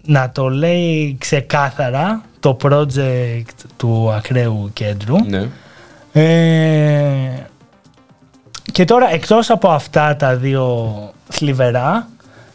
[0.05, 5.15] να το λέει ξεκάθαρα το project του ακραίου κέντρου.
[5.25, 5.47] Ναι.
[6.17, 7.45] Ε,
[8.71, 10.93] και τώρα εκτός από αυτά τα δύο
[11.29, 12.09] θλιβερά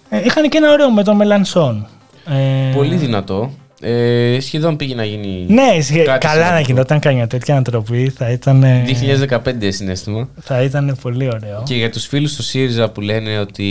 [0.08, 1.86] ε, είχαν και ένα ωραίο με τον Μελανσόν.
[2.26, 3.50] Ε, Πολύ δυνατό.
[3.84, 5.44] Ε, σχεδόν πήγε να γίνει.
[5.48, 6.72] Ναι, σχε- κάτι καλά να σημαντικό.
[6.72, 10.28] γινόταν καμιά τέτοια ανατροπή θα ήταν, ε, 2015 συνέστημα.
[10.40, 11.62] θα ήταν πολύ ωραίο.
[11.64, 13.64] Και για τους φίλους του ΣΥΡΙΖΑ που λένε ότι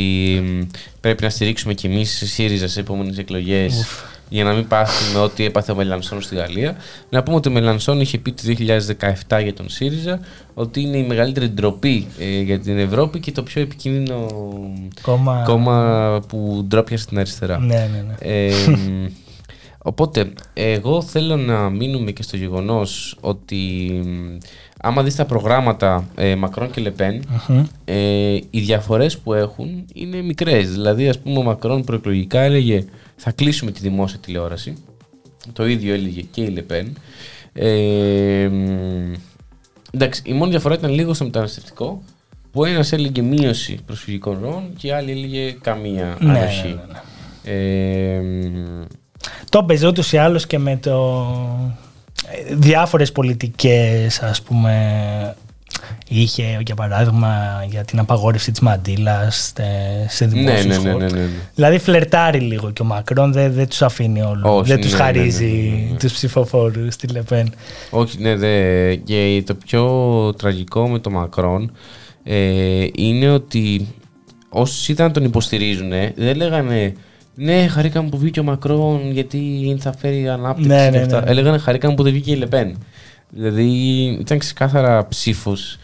[0.44, 0.62] μ,
[1.02, 3.86] πρέπει να στηρίξουμε κι εμείς στη ΣΥΡΙΖΑ σε επόμενες εκλογές
[4.34, 6.76] για να μην πάθουμε ό,τι έπαθε ο Μελανσόν στη Γαλλία.
[7.10, 8.42] Να πούμε ότι ο Μελανσόν είχε πει το
[9.28, 10.20] 2017 για τον ΣΥΡΙΖΑ
[10.54, 14.26] ότι είναι η μεγαλύτερη ντροπή ε, για την Ευρώπη και το πιο επικίνδυνο
[15.02, 17.60] Κόμμα- κόμμα που ντρόπιασε την αριστερά.
[17.60, 18.14] Ναι, ναι, ναι.
[18.20, 19.06] Ε, μ,
[19.92, 23.56] οπότε, εγώ θέλω να μείνουμε και στο γεγονός ότι
[24.06, 24.38] μ,
[24.82, 27.64] άμα δεις τα προγράμματα ε, Μακρόν και Λεπέν, Μμμ.
[27.86, 27.96] ε,
[28.50, 30.72] οι διαφορές που έχουν είναι μικρές.
[30.72, 32.86] Δηλαδή, ας πούμε, ο Μακρόν προεκλογικά έλεγε
[33.24, 34.74] θα κλείσουμε τη δημόσια τηλεόραση.
[35.54, 36.98] Το ίδιο έλεγε και η Λεπέν.
[37.54, 39.14] Ε, μ,
[39.92, 42.04] εντάξει, η μόνη διαφορά ήταν λίγο στο μεταναστευτικό,
[42.52, 46.68] που ένας έλεγε μείωση προσφυγικών ροών και η άλλη έλεγε καμία Ναι, ανοχή.
[46.68, 47.56] ναι, ναι,
[48.16, 48.84] Ε, μ,
[49.50, 51.26] Το έπαιζε ούτως ή άλλως και με το
[52.50, 55.36] ε, διάφορες πολιτικές ας πούμε
[56.08, 57.30] είχε για παράδειγμα
[57.70, 59.64] για την απαγόρευση της μαντήλας ε,
[60.10, 61.12] σε ναι, δημόσιους ναι, ναι, χώρους.
[61.12, 61.32] ναι, ναι, ναι.
[61.56, 64.58] Δηλαδή φλερτάρει λίγο και ο Μακρόν δεν, δεν τους αφήνει όλο.
[64.58, 65.98] Όχι, δεν τους ναι, ναι, ναι, χαρίζει ναι, ναι, ναι.
[65.98, 67.54] τους ψηφοφόρους στη Λεπέν.
[67.90, 68.96] Όχι, ναι, δε.
[68.96, 71.72] Και το πιο τραγικό με το Μακρόν
[72.24, 73.88] ε, είναι ότι
[74.50, 76.94] όσοι ήταν να τον υποστηρίζουν, δεν λέγανε
[77.36, 79.40] ναι, χαρήκαμε που βγήκε ο Μακρόν γιατί
[79.80, 81.22] θα φέρει ανάπτυξη Ναι, και ναι, αυτά.
[81.22, 81.30] ναι.
[81.32, 82.78] Έλεγανε χαρήκαμε που δεν βγήκε η Λεπέν.
[83.34, 83.68] Δηλαδή
[84.20, 85.78] ήταν ξεκάθαρα ψήφος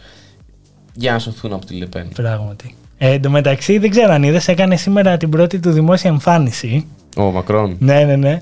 [0.94, 2.08] για να σωθούν από τη Λεπέν.
[2.14, 2.74] Πράγματι.
[2.98, 6.86] Ε, εν τω μεταξύ δεν ξέρω αν είδες έκανε σήμερα την πρώτη του δημόσια εμφάνιση.
[7.16, 8.40] Ο Μακρόν Ναι, ναι, ναι.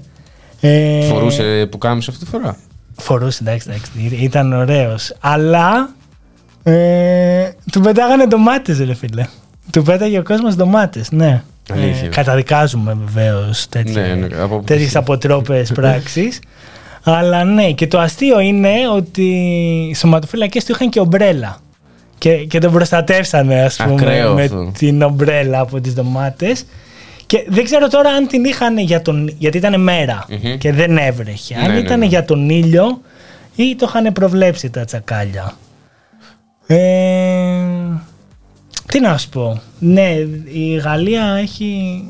[0.61, 2.57] Ε, φορούσε που κάμισε αυτή τη φορά;
[2.97, 5.15] Φορούσε, εντάξει, εντάξει, ήταν ωραίος.
[5.21, 5.91] Αλλά
[6.63, 9.27] ε, του πετάγανε ντομάτες ρε φίλε.
[9.73, 11.43] Του πέταγε ο κόσμος ντομάτες, ναι.
[11.73, 12.09] Αλήθεια.
[12.09, 16.39] καταδικάζουμε βεβαίως Ναι, ναι, από- τέτοιες αποτρόπες πράξεις.
[17.09, 19.23] Αλλά ναι, και το αστείο είναι ότι
[19.91, 21.59] οι σωματοφύλακες του είχαν και ομπρέλα.
[22.19, 24.73] Και, και τον προστατεύσανε, ας πούμε, Ακραίος με αυτό.
[24.79, 26.65] την ομπρέλα από τις ντομάτες.
[27.27, 30.57] Και δεν ξέρω τώρα αν την είχαν για τον, γιατί ήταν μέρα Μμμ.
[30.59, 31.55] και δεν έβρεχε.
[31.55, 32.05] Αν Ναι, ναι, ήταν ναι.
[32.07, 33.01] για τον ήλιο
[33.57, 35.53] ή το είχαν προβλέψει τα τσακάλια.
[36.67, 37.65] Ε,
[38.87, 39.61] τι να σου πω.
[39.79, 40.09] Ναι,
[40.53, 42.03] η Γαλλία έχει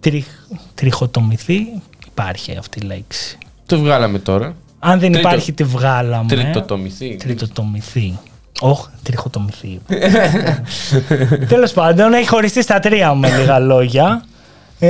[0.00, 0.26] τριχ,
[0.74, 1.66] τριχοτομηθεί.
[2.06, 3.38] Υπάρχει αυτή η λέξη.
[3.76, 4.54] Το βγάλαμε τώρα.
[4.78, 6.28] Αν δεν Τρίτο- υπάρχει, τη βγάλαμε.
[6.28, 7.16] Τριτοτομηθεί.
[7.16, 8.18] Τριτοτομηθεί.
[8.60, 9.80] Όχι, τριχοτομηθεί.
[11.48, 14.24] Τέλος πάντων, έχει χωριστεί στα τρία με λίγα λόγια.
[14.78, 14.88] Ε,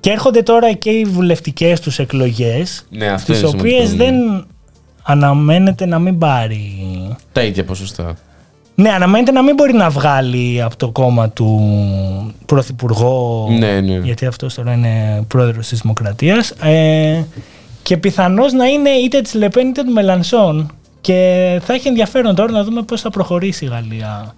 [0.00, 2.86] και έρχονται τώρα και οι βουλευτικές τους εκλογές.
[2.90, 4.04] Ναι, αυτό τις είναι οποίες σημαντικό.
[4.04, 4.46] δεν
[5.02, 6.72] αναμένεται να μην πάρει.
[7.32, 8.14] Τα ίδια ποσοστά.
[8.74, 11.60] Ναι, αναμένεται να μην μπορεί να βγάλει από το κόμμα του
[12.46, 13.46] πρωθυπουργό.
[13.58, 13.96] Ναι, ναι.
[13.98, 16.50] Γιατί αυτός τώρα είναι πρόεδρος της Δημοκρατίας.
[16.50, 17.24] Ε,
[17.86, 20.72] και πιθανώς να είναι είτε της Λεπέν είτε του Μελανσόν.
[21.00, 24.34] Και θα έχει ενδιαφέρον τώρα να δούμε πώς θα προχωρήσει η Γαλλία.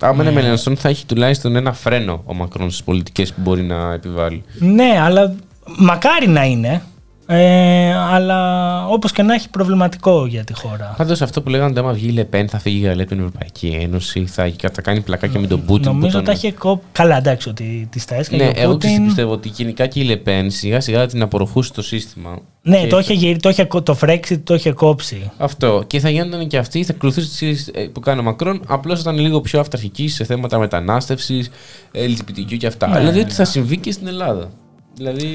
[0.00, 3.92] Άμα είναι Μελανσόν θα έχει τουλάχιστον ένα φρένο ο Μακρόν στις πολιτικές που μπορεί να
[3.92, 4.42] επιβάλλει.
[4.58, 5.34] Ναι, αλλά
[5.64, 6.82] μακάρι να είναι.
[7.26, 10.94] Ε, αλλά όπως και να έχει προβληματικό για τη χώρα.
[10.96, 13.18] Πάντως αυτό που λέγανε ότι άμα βγει η Λεπέν θα φύγει η Γαλλία από την
[13.24, 15.90] Ευρωπαϊκή Ένωση, θα, θα κάνει πλακάκια με τον Πούτιν.
[15.90, 16.84] που Νομίζω τον- τα είχε κόψει.
[16.92, 19.04] Καλά, εντάξει, ότι τη τα έσκαγε Ναι, ο εγώ Πούτιν.
[19.04, 22.38] πιστεύω ότι γενικά και η Λεπέν σιγά σιγά την απορροφούσε το σύστημα.
[22.62, 25.30] Ναι, Και το είχε, γυρί- το, είχε, κο- το Frexit το είχε κόψει.
[25.36, 25.82] Αυτό.
[25.86, 29.00] Και θα γίνονταν και αυτή, θα ακολουθούσε τι ίδιες, ε, που κάνει ο Μακρόν, απλώς
[29.00, 31.50] ήταν λίγο πιο αυταρχική σε θέματα μετανάστευσης,
[31.94, 32.88] LGBTQ και αυτά.
[32.88, 34.50] Ναι, δηλαδή ναι, ότι θα συμβεί και στην Ελλάδα.
[34.96, 35.26] Δηλαδή.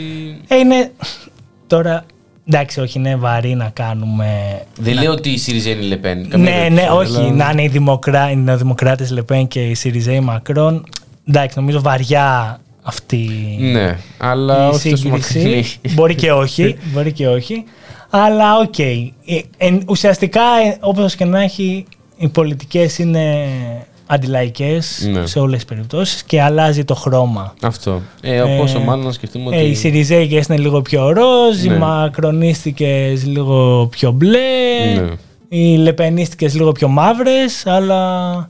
[0.47, 0.91] Ε, είναι
[1.67, 2.05] τώρα
[2.49, 4.61] Εντάξει, όχι, είναι βαρύ να κάνουμε.
[4.79, 6.29] Δεν να- λέω ότι η ΣΥΡΙΖΑ είναι η Λεπέν.
[6.29, 7.19] καμία Ναι, ναι, περίπτωση, όχι.
[7.21, 8.31] αλλά- Να είναι οι, δημοκρά...
[8.31, 10.83] οι νεοδημοκράτες Λεπέν και οι Σιριζέοι Μακρόν.
[11.27, 13.29] Εντάξει, νομίζω βαριά αυτή
[13.59, 15.43] Ναι, αλλά η όχι τόσο μακρινή.
[15.63, 15.79] σύγκριση.
[15.93, 16.77] μπορεί και όχι.
[16.93, 17.63] μπορεί και όχι.
[18.09, 18.79] Αλλά οκ.
[18.79, 19.05] Ε,
[19.57, 20.41] εν- ουσιαστικά,
[20.79, 21.85] όπως και να έχει,
[22.17, 23.45] οι πολιτικές είναι
[24.07, 25.25] αντιλαϊκές Ναι.
[25.25, 27.53] σε όλες τις περιπτώσεις και αλλάζει το χρώμα.
[27.61, 28.01] Αυτό.
[28.21, 29.55] Ε, όσο Ε, μάλλον να σκεφτούμε ότι.
[29.55, 31.77] Ε, οι Σιριζέικες είναι λίγο πιο ροζ, οι Ναι.
[31.77, 34.39] μακρονίστικες λίγο πιο μπλε,
[34.95, 35.09] Ναι.
[35.49, 38.49] οι λεπενίστικες λίγο πιο μαύρες, αλλά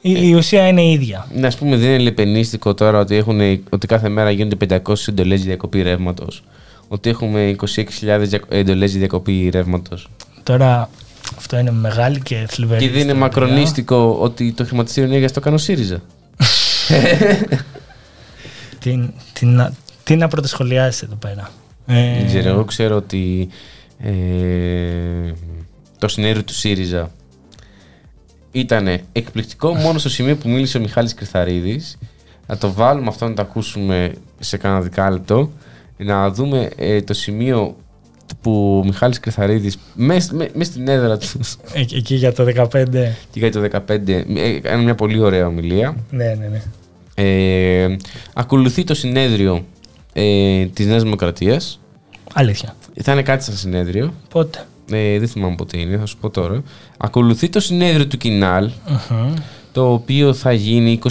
[0.00, 0.26] η, Ε.
[0.26, 1.26] η ουσία είναι η ίδια.
[1.34, 3.40] Ναι, ας πούμε, δεν είναι λεπενίστικο τώρα ότι, έχουν,
[3.70, 6.42] ότι κάθε μέρα γίνονται 500 εντολές για διακοπή ρεύματος.
[6.88, 10.08] Ότι έχουμε 26.000 εντολές για διακοπή ρεύματος.
[10.42, 10.88] Τώρα
[11.36, 12.80] αυτό είναι μεγάλη και θλιβερή.
[12.80, 13.20] Και δεν είναι ιστορία.
[13.20, 16.02] μακρονίστικο ότι το χρηματιστήριο ενέργειας το κάνει ο ΣΥΡΙΖΑ.
[18.78, 19.72] Τι, τι, να,
[20.04, 21.50] τι να πρωτοσχολιάσεις εδώ πέρα.
[21.86, 23.48] Ε, Δεν ξέρω, εγώ ξέρω ότι
[23.98, 24.10] ε,
[25.98, 27.10] το συνέδριο του ΣΥΡΙΖΑ
[28.52, 31.98] ήταν εκπληκτικό μόνο στο σημείο που μίλησε ο Μιχάλης Κρυθαρίδης.
[32.46, 35.52] Να το βάλουμε αυτό να το ακούσουμε σε κάνα δεκάλεπτο.
[35.96, 37.76] Να δούμε ε, το σημείο
[38.40, 41.26] που ο Μιχάλης Κρυθαρίδης μέσα στην έδρα του
[41.72, 42.84] ε, εκεί για το 15.
[43.30, 45.96] και για το 2015 ε, έκανε μια πολύ ωραία ομιλία.
[46.10, 46.62] Ναι, ναι, ναι.
[47.14, 47.96] Ε,
[48.34, 49.64] ακολουθεί το συνέδριο
[50.12, 51.80] ε, της Νέας Δημοκρατίας.
[52.32, 52.76] Αλήθεια.
[53.02, 54.14] Θα είναι κάτι σαν συνέδριο.
[54.28, 56.62] Πότε; Ε, δεν θυμάμαι πότε είναι, θα σου πω τώρα.
[56.96, 58.70] Ακολουθεί το συνέδριο του Κινάλ,
[59.10, 59.34] Μμμ.
[59.72, 61.08] το οποίο θα γίνει 20-22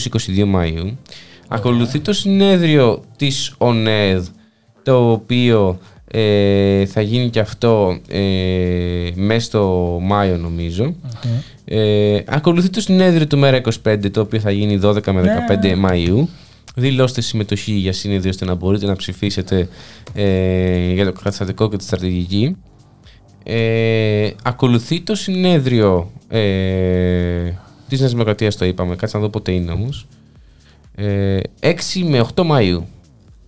[0.56, 0.94] Μαΐου.
[1.48, 4.28] Ακολουθεί το συνέδριο της ΟΝΕΔ,
[4.84, 5.80] το οποίο
[6.12, 10.96] ε, θα γίνει και αυτό ε, μέσα στο Μάιο νομίζω.
[11.66, 16.28] Ε, ακολουθεί το συνέδριο του Μέρα 25, το οποίο θα γίνει 12 με 15 Μαΐου.
[16.76, 19.68] Δηλώστε συμμετοχή για σύνεδριο ώστε να μπορείτε να ψηφίσετε
[20.14, 22.56] ε, για το καταστατικό και τη στρατηγική.
[23.44, 27.52] Ε, ακολουθεί το συνέδριο ε,
[27.88, 28.96] της Νέας Δημοκρατίας, το είπαμε.
[28.96, 30.08] Κάτσε να δω πότε είναι όμως.
[30.96, 31.74] Ε, 6
[32.04, 32.82] με 8 Μαΐου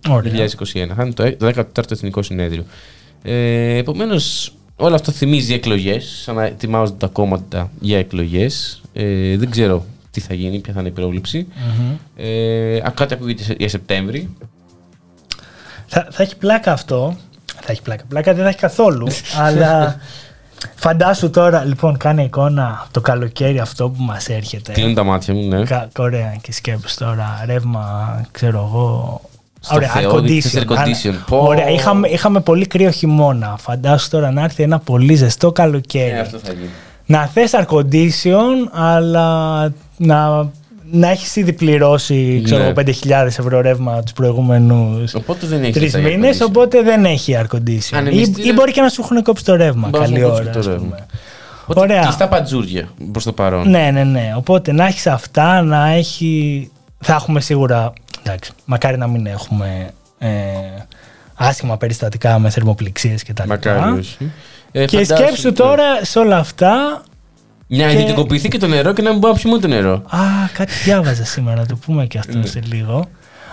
[0.08, 0.32] Ωραία.
[0.32, 0.94] 2021.
[0.96, 2.64] Θα είναι το ε- το 14ο Εθνικό Συνέδριο.
[3.22, 8.80] Ε, Επομένως, όλο αυτό θυμίζει εκλογές, σαν να ετοιμάζονται τα κόμματα για εκλογές.
[8.92, 11.46] Ε, δεν ξέρω τι θα γίνει, ποια θα είναι η πρόβληψη.
[12.16, 14.28] Ε, α, κάτι ακούγεται σε- για Σεπτέμβρη.
[15.86, 17.16] Θα, θα έχει πλάκα αυτό.
[17.60, 18.04] Θα έχει πλάκα.
[18.08, 19.06] Πλάκα δεν θα έχει καθόλου.
[19.44, 19.96] αλλά
[20.74, 24.72] φαντάσου τώρα, λοιπόν, κάνε εικόνα το καλοκαίρι αυτό που μας έρχεται.
[24.72, 25.64] Κλείνουν τα μάτια μου, ναι.
[25.64, 29.20] Κα, ωραία και σκέψου τώρα ρεύμα, ξέρω εγώ.
[29.60, 30.72] Στο ωραία, air Θεό, δείξτε condition.
[30.72, 31.08] air condition.
[31.08, 31.36] Άρα- Πω.
[31.36, 33.56] Ωραία, είχαμε, είχαμε πολύ κρύο χειμώνα.
[33.60, 36.10] Φαντάσου τώρα να έρθει ένα πολύ ζεστό καλοκαίρι.
[36.10, 36.68] Ε, αυτό θα γίνει.
[37.06, 39.60] Να θες air condition, αλλά
[39.96, 40.48] να,
[40.90, 42.64] να έχεις ήδη πληρώσει ξέρω, Ναι.
[42.64, 46.46] εγώ, 5.000 ευρώ ρεύμα τους προηγούμενους Οπότε δεν έχεις τρεις τα air μήνες, condition.
[46.46, 47.92] οπότε δεν έχει air condition.
[47.92, 49.88] Ή, Ανεμιστήρα- ή μπορεί και να σου έχουν κόψει το ρεύμα.
[49.88, 50.52] Μπορεί να Καλή σου κόψει ώρα.
[50.52, 50.80] το ας ρεύμα.
[50.82, 51.06] πούμε.
[51.62, 52.00] Οπότε Ωραία.
[52.02, 53.70] κλειστά πατζούρια προς το παρόν.
[53.70, 54.32] Ναι, ναι, ναι.
[54.36, 56.70] Οπότε να έχεις αυτά, να έχει.
[57.00, 57.92] Θα έχουμε σίγουρα.
[58.22, 60.28] Εντάξει, μακάρι να μην έχουμε ε,
[61.34, 63.48] άσχημα περιστατικά με θερμοπληξίες κτλ.
[63.48, 64.30] Μακάρι όχι.
[64.72, 65.52] Ε, Και φαντάσου, σκέψου ναι.
[65.54, 67.02] τώρα σε όλα αυτά.
[67.66, 69.92] Να και- ιδιωτικοποιηθεί και το νερό και να μην μπορούμε να πιούμε το νερό.
[69.92, 70.18] Α,
[70.52, 72.38] κάτι διάβαζα σήμερα, το πούμε και Ναι.
[72.40, 73.04] αυτό σε λίγο.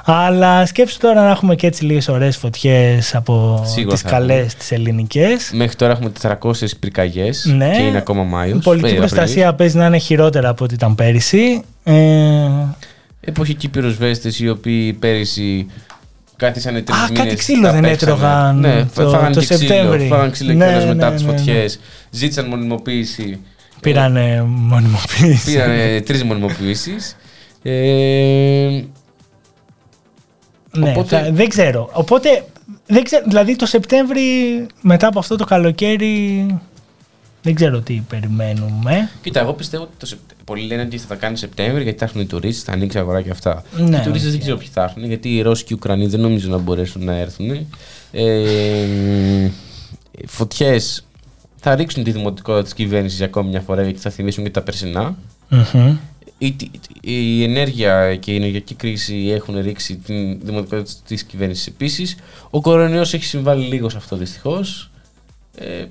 [0.10, 4.38] Αλλά σκέψου τώρα να έχουμε και έτσι λίγες ωραίες φωτιές από Σίγουρα τις θα καλές,
[4.38, 4.54] έχουμε.
[4.58, 5.50] τις ελληνικές.
[5.54, 7.72] Μέχρι τώρα έχουμε 400 πυρκαγιές Ναι.
[7.76, 8.58] και είναι ακόμα Μάιος.
[8.58, 11.62] Η πολιτική προστασία παίζει να είναι χειρότερα από ό,τι ήταν πέρυσι.
[11.84, 11.94] Ε,
[13.20, 15.68] Εποχικοί πυροσβέστε οι οποίοι πέρυσι
[16.36, 17.24] κάθισαν τρεις Α, μήνες.
[17.24, 19.60] κάτι ξύλο δεν έτρωγαν Ναι, το- φάγανε το και ξύλο.
[19.60, 20.08] Σεπτέμβρη.
[20.08, 21.38] Φάγανε ξύλο Ναι, κιόλας ναι, μετά ναι, από τις ναι, ναι.
[21.38, 21.80] φωτιές.
[22.10, 23.40] Ζήτησαν μονιμοποίηση.
[23.82, 25.52] πήρανε μονιμοποίηση.
[25.52, 26.96] Πήραν τρεις μονιμοποιήσεις.
[27.64, 28.82] Ε,
[30.78, 31.90] Ναι, Οπότε- θα- δεν ξέρω.
[31.94, 32.46] Οπότε,
[32.88, 34.22] δεν ξέρω, δηλαδή το Σεπτέμβρη
[34.82, 36.46] μετά από αυτό το καλοκαίρι
[37.48, 39.10] δεν ξέρω τι περιμένουμε.
[39.22, 42.06] κοίτα, εγώ πιστεύω ότι το Σεπτε- πολλοί λένε ότι θα τα κάνει Σεπτέμβρη γιατί θα
[42.06, 43.64] έρθουν οι τουρίστες, θα ανοίξει η αγορά και αυτά.
[43.78, 44.32] Ναι, οι τουρίστες οκ.
[44.32, 47.04] δεν ξέρω ποιοι θα έρθουν γιατί οι Ρώσοι και οι Ουκρανοί δεν νομίζω να μπορέσουν
[47.04, 47.68] να έρθουν.
[48.12, 49.50] Ε,
[50.26, 51.06] Φωτιές
[51.60, 54.62] θα ρίξουν τη δημοτικότητα της κυβέρνησης για ακόμη μια φορά γιατί θα θυμίσουν και τα
[54.62, 55.18] περσινά.
[55.50, 55.98] Μμμ.
[56.38, 56.56] η,
[57.02, 62.16] η ενέργεια και η ενεργειακή κρίση έχουν ρίξει την δημοτικότητα της κυβέρνησης επίσης.
[62.50, 64.92] Ο κορονοϊός έχει συμβάλει λίγο σε αυτό δυστυχώς.
[65.60, 65.86] Ε,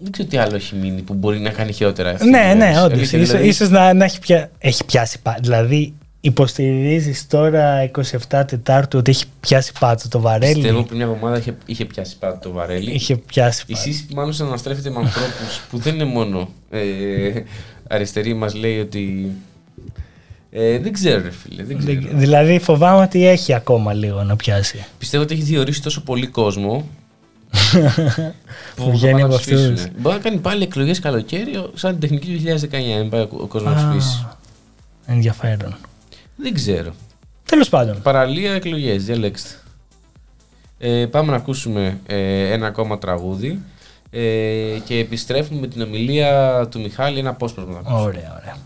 [0.00, 2.10] δεν ξέρω τι άλλο έχει μείνει που μπορεί να κάνει χειρότερα.
[2.10, 2.78] αυτή η Ναι, ναι, κυβέρνηση.
[2.80, 2.92] όντως.
[2.98, 5.40] Αλήθεια, Ίσως, δηλαδή, ίσως να, να έχει, πια, έχει πιάσει πάτο.
[5.42, 7.90] Δηλαδή, υποστηρίζεις τώρα
[8.30, 12.18] 27 Τετάρτου ότι έχει πιάσει πάτο το βαρέλι; Πιστεύω πριν μια εβδομάδα είχε, είχε πιάσει
[12.18, 12.90] πάντα το βαρέλι.
[12.90, 13.84] Είχε πιάσει Η πάτο.
[13.84, 16.80] ΣΥΣ μάλλον αναστρέφεται με ανθρώπους που δεν είναι μόνο ε,
[17.88, 19.30] αριστεροί, μας λέει ότι.
[20.52, 21.62] Ε, δεν ξέρω, ρε φίλε.
[21.64, 21.92] Δεν ξέρω.
[22.00, 24.84] Δη- Δηλαδή, φοβάμαι ότι έχει ακόμα λίγο να πιάσει.
[24.98, 26.88] Πιστεύω ότι έχει διορίσει τόσο πολύ κόσμο
[28.76, 29.60] που βγαίνει από αυτούς.
[29.60, 29.90] Ναι.
[29.98, 32.68] Μπορεί να κάνει πάλι εκλογές καλοκαίρι, σαν την τεχνική του 2019.
[32.70, 34.26] Δεν πάει ο κόσμος να ψηφίσει.
[35.06, 35.76] Ενδιαφέρον.
[36.36, 36.92] Δεν ξέρω.
[37.44, 38.02] Τέλος πάντων.
[38.02, 39.48] Παραλία εκλογές, διαλέξτε.
[40.78, 43.60] Ε, πάμε να ακούσουμε ε, ένα ακόμα τραγούδι
[44.10, 47.18] ε, και επιστρέφουμε με την ομιλία του Μιχάλη.
[47.18, 48.00] Ένα απόσπασμα να ακούσουμε.
[48.00, 48.56] Ωραία, ωραία.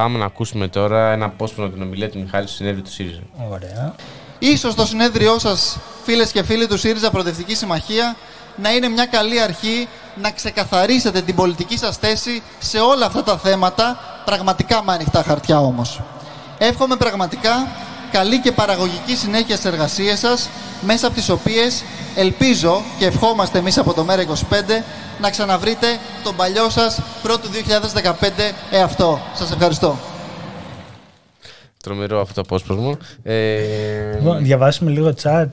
[0.00, 3.20] Πάμε να ακούσουμε τώρα ένα απόσπασμα την ομιλία του Μιχάλη στο συνέδριο του ΣΥΡΙΖΑ.
[3.50, 3.94] Ωραία.
[4.58, 8.16] Σω το συνέδριό σας, φίλες και φίλοι του ΣΥΡΙΖΑ Προοδευτική Συμμαχία,
[8.56, 9.88] να είναι μια καλή αρχή
[10.22, 15.60] να ξεκαθαρίσετε την πολιτική σας θέση σε όλα αυτά τα θέματα, πραγματικά με ανοιχτά χαρτιά
[15.60, 16.00] όμως.
[16.58, 17.68] Εύχομαι πραγματικά
[18.12, 20.48] καλή και παραγωγική συνέχεια στις εργασίες σας
[20.86, 21.82] μέσα από τις οποίες
[22.16, 24.54] ελπίζω και ευχόμαστε εμείς από το ΜΕΡΑ25
[25.20, 25.86] να ξαναβρείτε
[26.24, 27.52] τον παλιό σας πρώτου 2015
[28.70, 29.20] εαυτό.
[29.34, 29.96] Σας ευχαριστώ.
[31.82, 32.96] Τρομερό αυτό το απόσπασμα.
[33.22, 33.58] Ε,
[34.14, 35.46] Λοιπόν, διαβάσουμε λίγο chat.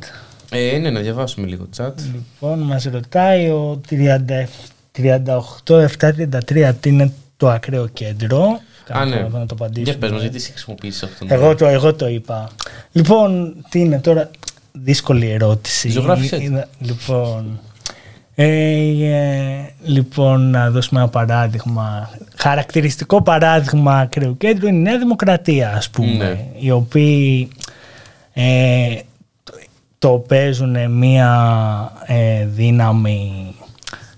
[0.51, 1.91] ε, ναι, να διαβάσουμε λίγο chat.
[2.13, 8.41] Λοιπόν, μας ρωτάει ο 38-733 τι είναι το ακραίο κέντρο.
[8.43, 9.15] Α, Κάπου ναι.
[9.15, 9.89] εδώ να το απαντήσουμε.
[9.91, 12.49] Για πες μας, γιατί εσύ χρησιμοποιήσεις αυτόν Εγώ το, εγώ το είπα.
[12.91, 14.29] Λοιπόν, τι είναι τώρα.
[14.83, 15.89] Δύσκολη ερώτηση.
[15.89, 16.43] Ζωγράφησέ τη.
[16.45, 17.59] Είναι- Λοιπόν,
[18.35, 22.09] ε, ε, λοιπόν, να δώσουμε ένα παράδειγμα.
[22.35, 26.13] Χαρακτηριστικό παράδειγμα ακραίου κέντρου είναι η Νέα Δημοκρατία, ας πούμε.
[26.13, 26.45] Ναι.
[26.59, 27.49] Οι οποίοι
[28.33, 28.87] ε,
[29.43, 29.53] το,
[29.99, 31.51] το παίζουν μία
[32.05, 33.31] ε, δύναμη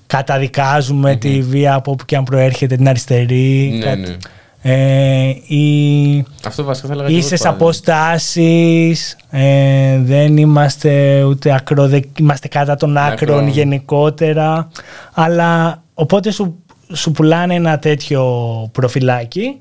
[0.08, 4.18] καταδικάζουμε τη βία από όπου και αν προέρχεται την αριστερή Ναι, κα- ναι.
[4.62, 7.66] Ε, η, Αυτό βασικά θα έλεγα και εγώ ίσες το παράδειγμα.
[7.70, 12.02] αποστάσεις ε, δεν είμαστε ούτε ακροδε...
[12.20, 13.48] είμαστε κατά των άκρων Άκρων.
[13.48, 14.68] γενικότερα
[15.14, 16.56] αλλά οπότε σου,
[16.94, 18.24] σου πουλάνε ένα τέτοιο
[18.72, 19.58] προφυλάκι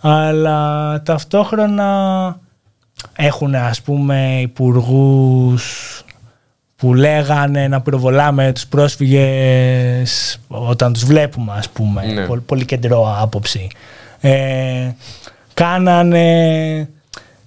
[0.00, 2.38] αλλά ταυτόχρονα
[3.16, 6.04] έχουν ας πούμε υπουργούς
[6.76, 12.26] που λέγανε να πυροβολάμε τους πρόσφυγες όταν τους βλέπουμε ας πούμε Ναι.
[12.26, 13.68] πολύ, πολύ κεντρό άποψη
[14.20, 14.90] ε,
[15.54, 16.88] κάνανε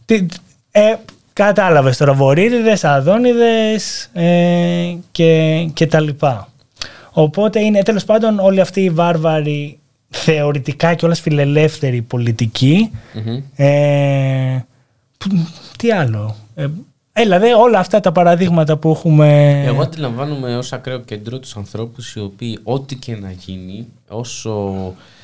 [0.06, 0.26] τι,
[0.72, 0.96] ε,
[1.34, 6.48] κατάλαβες τώρα βορείδιδες, αδόνιδες ε, και, και τα λοιπά
[7.12, 9.78] οπότε είναι τέλος πάντων όλοι αυτοί οι βάρβαροι
[10.10, 13.42] θεωρητικά και όλες φιλελεύθεροι πολιτικοί Μμμ.
[13.56, 14.66] ε,
[15.18, 15.48] που-
[15.78, 16.36] τι άλλο.
[16.56, 16.68] Ε,
[17.14, 19.62] έλα δε όλα αυτά τα παραδείγματα που έχουμε.
[19.66, 25.23] Εγώ αντιλαμβάνομαι ως ακραίο κέντρο τους ανθρώπους οι οποίοι ό,τι και να γίνει, όσο ε,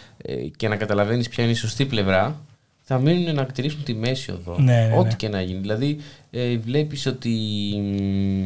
[0.56, 2.42] και να καταλαβαίνεις ποια είναι η σωστή πλευρά,
[2.82, 4.60] θα μείνουν να κτηρίσουν τη μέση οδό.
[4.60, 5.14] Ναι, ναι, ό,τι ναι.
[5.14, 5.60] και να γίνει.
[5.60, 5.98] Δηλαδή
[6.32, 7.30] ε, βλέπεις ότι
[7.78, 8.46] μ,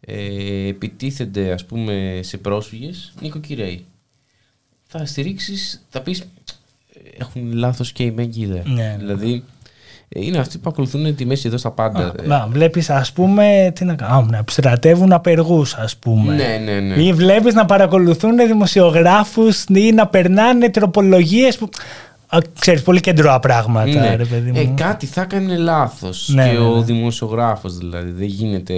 [0.00, 3.84] ε, επιτίθενται ας πούμε σε πρόσφυγες νοικοκυρέοι.
[4.86, 6.26] Θα στηρίξεις, θα πεις ε,
[7.18, 8.62] έχουν λάθος και οι μεν και οι δε.
[8.64, 8.96] Ναι, ναι.
[8.98, 9.42] Δηλαδή ε,
[10.08, 12.12] είναι αυτοί που ακολουθούν τη μέση εδώ στα πάντα.
[12.22, 16.34] Ε, Να, βλέπεις ας πούμε τι να κάνουν, να στρατεύουν απεργούς ας πούμε.
[16.34, 17.02] Ναι, ναι, ναι.
[17.02, 21.68] Ή βλέπεις να παρακολουθούν δημοσιογράφους ή να περνάνε τροπολογίες που...
[22.28, 24.14] Α, ξέρεις, πολύ κεντρώα πράγματα, Ναι.
[24.16, 24.58] ρε παιδί μου.
[24.60, 26.28] Ε, κάτι θα έκανε λάθος.
[26.34, 26.82] Ναι, και ναι, ο ναι.
[26.84, 28.10] δημοσιογράφος δηλαδή.
[28.10, 28.74] Δεν γίνεται.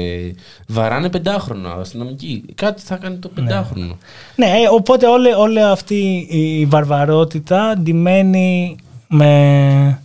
[0.67, 2.45] Βαράνε πεντάχρονο αστυνομικοί.
[2.55, 3.97] Κάτι θα έκανε το πεντάχρονο.
[4.37, 8.77] Ναι, ε, οπότε όλη, όλη αυτή η βαρβαρότητα αντιμένει
[9.09, 10.01] με,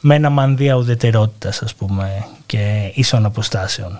[0.00, 3.98] με ένα μανδύα ουδετερότητας ας πούμε και ίσων αποστάσεων.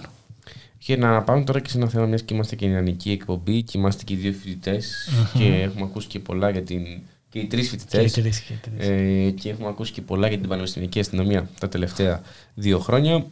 [0.78, 3.78] Και να πάμε τώρα και σε ένα θέμα, μιας και είμαστε και νεανική εκπομπή και
[3.78, 5.08] είμαστε και οι δύο φοιτητές
[5.38, 6.82] και έχουμε ακούσει και πολλά για την.
[7.28, 8.12] και οι τρεις φοιτητές.
[8.12, 8.88] Και οι τρεις, και οι τρεις.
[8.88, 12.20] Ε, και έχουμε ακούσει και πολλά για την πανεπιστημιακή αστυνομία τα τελευταία
[12.54, 13.26] δύο χρόνια.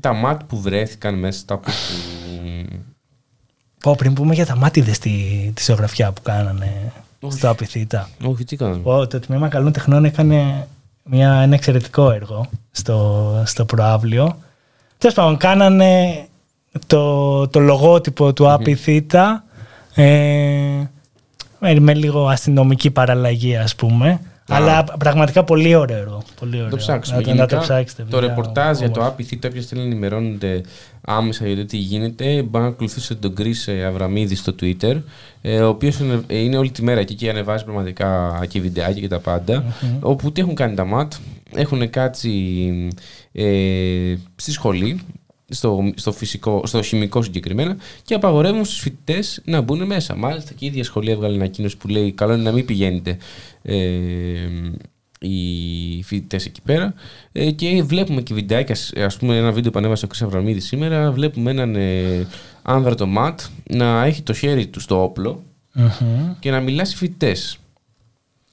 [0.00, 1.70] Τα ΜΑΤ που βρέθηκαν μέσα στα που.
[3.80, 5.10] Πω, πριν πούμε για τα μάτιδες τη,
[5.54, 7.38] τη ζωγραφιά που κάνανε Όχι.
[7.38, 8.08] στο Απιθύτα.
[8.22, 8.82] Όχι, τι κάναμε.
[8.82, 10.68] Πω, το Τμήμα Καλών Τεχνών έκανε
[11.10, 14.36] μια, ένα εξαιρετικό έργο στο, στο προάβλιο.
[14.98, 16.24] Τέλος πάντων, κάνανε
[16.86, 19.44] το, το λογότυπο του Απιθύτα
[19.94, 20.04] ε,
[21.58, 24.20] με, με λίγο αστυνομική παραλλαγή ας πούμε.
[24.50, 26.22] Αλλά πραγματικά πολύ ωραίο έργο.
[26.40, 26.68] Πολύ ωραίο.
[26.70, 27.16] Το ψάξουμε.
[27.16, 28.02] Να, το- να Γενικά, το ψάξετε.
[28.02, 29.16] Το παιδιά, ρεπορτάζ για το όμορφο.
[29.18, 30.60] APC, το όποιος θέλει να ενημερώνεται
[31.00, 33.54] άμεσα για το τι γίνεται, μπορεί να ακολουθήσετε τον Κρι
[33.86, 35.02] Αβραμίδη στο Twitter,
[35.42, 39.18] ε, ο οποίος είναι όλη τη μέρα εκεί και ανεβάζει πραγματικά και βιντεάκια και τα
[39.18, 39.64] παντα
[40.00, 41.12] Όπου τι έχουν κάνει τα ΜΑΤ,
[41.54, 42.30] έχουν κάτσει
[43.32, 45.00] ε, στη σχολή,
[45.50, 50.16] στο, στο, φυσικό, στο χημικό συγκεκριμένα, και απαγορεύουν στους φοιτητές να μπουν μέσα.
[50.16, 53.16] Μάλιστα και η ίδια σχολή έβγαλε ανακοίνωση που λέει: Καλό είναι να μην πηγαίνετε
[53.62, 53.76] ε,
[55.20, 56.94] οι φοιτητές εκεί πέρα.
[57.32, 61.12] Ε, και βλέπουμε και βιντεάκια, ας πούμε, ένα βίντεο που ανέβασε ο Κρυς Αβραμίδης σήμερα.
[61.12, 62.26] Βλέπουμε έναν ε,
[62.62, 63.40] άνδρατο ματ
[63.70, 66.32] να έχει το χέρι του στο όπλο Μμμ.
[66.38, 67.58] και να μιλά σε φοιτητές.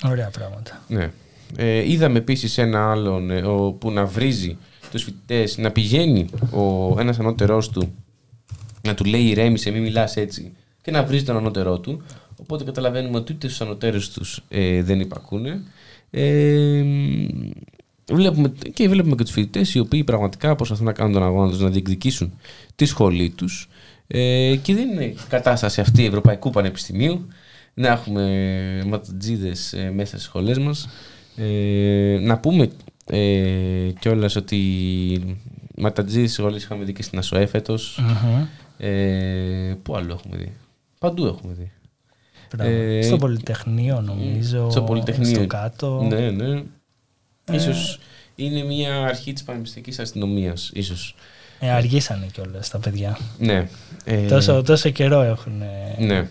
[0.03, 0.81] Ωραία πράγματα.
[0.87, 1.11] Ναι.
[1.55, 4.57] Ε, είδαμε επίσης ένα άλλον ε, ο, που να βρίζει
[4.91, 7.93] τους φοιτητές, να πηγαίνει ο ένας ανώτερός του
[8.81, 12.01] να του λέει ηρέμησε, μην μιλάς έτσι και να βρίζει τον ανώτερό του.
[12.35, 15.61] Οπότε καταλαβαίνουμε ότι ούτε στους ανωτέρους τους ε, δεν υπακούνε.
[16.09, 16.83] Ε,
[18.11, 21.59] βλέπουμε, και βλέπουμε και τους φοιτητές οι οποίοι πραγματικά προσπαθούν να κάνουν τον αγώνα τους
[21.59, 22.33] να διεκδικήσουν
[22.75, 23.69] τη σχολή τους.
[24.07, 27.27] Ε, και δεν είναι κατάσταση αυτή Ευρωπαϊκού Πανεπιστημίου
[27.73, 30.89] να έχουμε ματατζίδες ε, μέσα στις σχολές μας.
[31.35, 32.69] Ε, να πούμε
[33.09, 35.37] ε, κιόλας ότι
[35.75, 37.99] ματατζίδες στις σχολές είχαμε δει και στην ΑΣΟΕ φέτος.
[38.01, 38.45] Μμμ.
[38.77, 40.53] Ε, πού άλλο έχουμε δει;
[40.99, 41.71] Παντού έχουμε δει.
[42.55, 42.71] Μπράβο.
[42.71, 44.69] Ε, στο Πολυτεχνείο νομίζω.
[44.71, 45.35] Στο Πολυτεχνείο.
[45.35, 46.01] Στο κάτω.
[46.09, 46.63] Ναι, ναι.
[47.51, 47.99] Ίσως
[48.35, 51.15] είναι μια αρχή της πανεπιστημιακής αστυνομίας, ίσως.
[51.59, 53.17] Ε, αργήσανε κιόλας τα παιδιά.
[53.39, 53.67] Ναι.
[54.03, 56.27] Ε, Τόσο, τόσο καιρό έχουν ε, Ναι.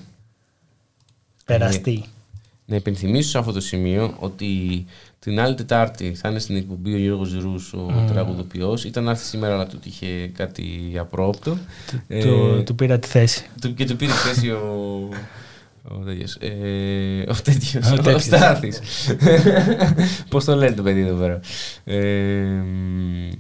[1.45, 2.05] περαστεί.
[2.69, 4.85] Να υπενθυμίσω σε αυτό το σημείο ότι
[5.19, 8.07] την άλλη Τετάρτη θα είναι στην εκπομπή ο Γιώργος Ζηρούς, ο Μμμ.
[8.07, 8.85] τραγουδοποιός.
[8.85, 11.57] Ήταν να έρθει σήμερα, αλλά του είχε κάτι απρόπτο.
[12.09, 13.47] Ε, Του, του πήρα τη θέση.
[13.61, 15.09] του- και του πήρε θέση ο...
[15.89, 16.35] Ο τέτοιος.
[16.41, 16.51] Ε,
[17.31, 17.91] ο τέτοιος.
[17.91, 18.23] Ο Ο, τέτοιος.
[18.23, 18.81] Στάθης.
[20.29, 21.41] Πώς το λένε το παιδί εδώ πέρα.
[21.85, 22.01] Ε,
[22.45, 23.31] μ,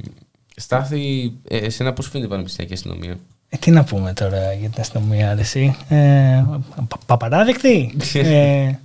[0.56, 3.16] Στάθη, ε, εσένα πώς φαίνεται η πανεπιστημιακή αστυνομία;
[3.48, 5.76] Ε, τι να πούμε τώρα για την αστυνομία, ρε, εσύ.
[5.88, 6.44] Ε,
[6.88, 7.94] πα- παπαράδεκτη.
[8.00, 8.78] ε, στε-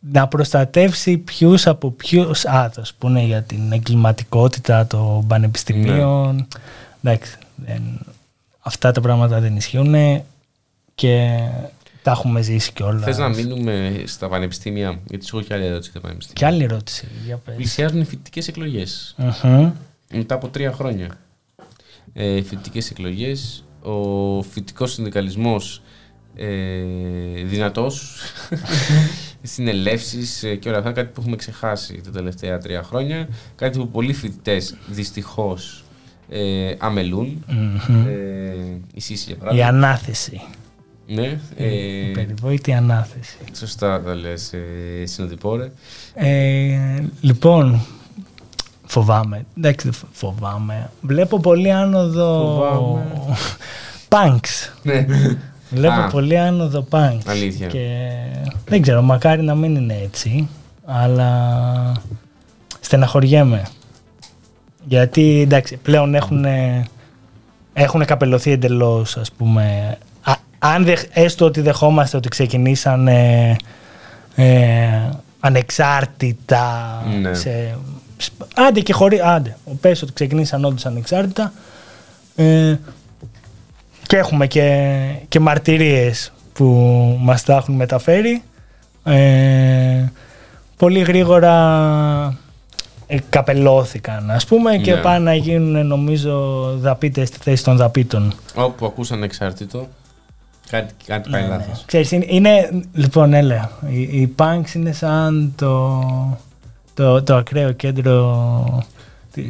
[0.00, 2.44] να προστατεύσει ποιους από ποιους.
[2.44, 6.46] Α, θα σου πούνε για την εγκληματικότητα των πανεπιστημίων.
[7.02, 7.98] Εντάξει, δεν-
[8.60, 10.22] αυτά τα πράγματα δεν ισχύουν
[10.94, 11.38] και
[12.02, 13.04] τα έχουμε ζήσει κιόλας.
[13.04, 16.48] Θες να μείνουμε στα πανεπιστήμια, γιατί σου έχω και άλλη ερώτηση για τα πανεπιστήμια.
[16.48, 17.08] Και άλλη ερώτηση.
[17.26, 17.54] Για πες.
[17.54, 19.14] Πλησιάζουν οι φοιτητικές εκλογές.
[19.42, 19.70] Μμμ.
[20.12, 21.08] μετά από τρία χρόνια.
[22.12, 23.92] Ε, φοιτητικές εκλογές, ο
[24.42, 25.82] φοιτητικός συνδικαλισμός
[26.36, 26.82] ε,
[27.44, 28.16] δυνατός,
[29.42, 33.88] συνελεύσεις ε, και όλα αυτά, κάτι που έχουμε ξεχάσει τα τελευταία τρία χρόνια, κάτι που
[33.88, 35.84] πολλοί φοιτητές δυστυχώς
[36.28, 37.44] ε, αμελούν.
[37.48, 38.06] Μμμ.
[38.06, 39.66] Ε, η Σύση, για Η παράδειγμα.
[39.68, 40.40] ανάθεση.
[41.06, 43.36] Ναι, Η ε, περιβόητη ανάθεση.
[43.56, 45.70] σωστά τα λες, ε, συνοδοιπόρε.
[46.14, 46.78] Ε,
[47.20, 47.80] λοιπόν,
[48.86, 49.44] φοβάμαι.
[49.58, 50.90] Εντάξει, δεν φο- φοβάμαι.
[51.00, 52.38] Βλέπω πολύ άνοδο.
[52.38, 53.06] Φοβάμαι.
[54.08, 54.72] Punks.
[54.82, 55.06] Ναι.
[55.70, 56.06] Βλέπω Α.
[56.08, 57.18] πολύ άνοδο punks.
[57.26, 57.66] Αλήθεια.
[57.66, 58.08] Και
[58.66, 60.48] δεν ξέρω, μακάρι να μην είναι έτσι.
[60.84, 61.92] Αλλά
[62.80, 63.62] στεναχωριέμαι.
[64.84, 66.44] Γιατί εντάξει, πλέον έχουν,
[67.72, 69.96] έχουν καπελωθεί εντελώς, ας πούμε.
[70.22, 73.56] Α, αν δεχ, έστω ότι δεχόμαστε ότι ξεκινήσαν ε,
[74.34, 74.88] ε,
[75.40, 77.34] ανεξάρτητα Ναι.
[77.34, 77.76] σε,
[78.16, 81.52] σ- άντε και χωρί, άντε, πες ότι ξεκινήσαν όντως ανεξάρτητα
[82.36, 82.76] ε,
[84.08, 84.94] και έχουμε και,
[85.28, 86.64] και μαρτυρίες που
[87.20, 88.42] μας τα έχουν μεταφέρει
[89.04, 90.04] ε,
[90.76, 92.38] πολύ γρήγορα
[93.06, 95.00] ε, καπελώθηκαν ας πούμε και Ναι.
[95.00, 98.32] πάνε να γίνουν νομίζω δαπίτες στη θέση των δαπίτων.
[98.54, 99.88] Όπου ακούσαν εξάρτητο,
[100.70, 101.54] κάτι, κάτι πάει Ναι, ναι.
[101.56, 101.82] λάθος.
[101.86, 106.02] Ξέρεις, είναι, είναι- λοιπόν, έλα, οι, οι punks είναι σαν το,
[106.94, 108.97] το, το ακραίο κέντρο τη-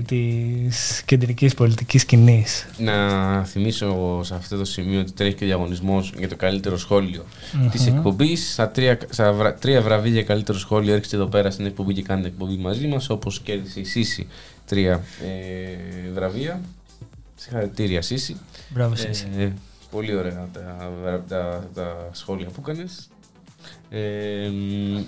[0.06, 2.66] της κεντρικής πολιτικής σκηνής.
[2.78, 7.24] Να θυμίσω σε αυτό το σημείο ότι τρέχει και ο διαγωνισμός για το καλύτερο σχόλιο
[7.52, 7.68] Μμμ.
[7.70, 8.52] της εκπομπής.
[8.52, 12.02] Στα, τρία, στα βρα- τρία βραβεία για καλύτερο σχόλιο έρχεστε εδώ πέρα στην εκπομπή και
[12.02, 13.08] κάνετε εκπομπή μαζί μας.
[13.10, 14.26] Όπως κέρδισε η Σύση
[14.66, 14.92] τρία
[15.24, 16.60] ε, βραβεία.
[17.34, 18.36] Συγχαρητήρια, Σύση.
[18.68, 19.26] Μπράβο, Σύση.
[19.38, 19.48] Ε,
[19.90, 23.08] πολύ ωραία τα, βρα- τα, τα σχόλια που έκανες.
[23.90, 24.98] Ε, μ,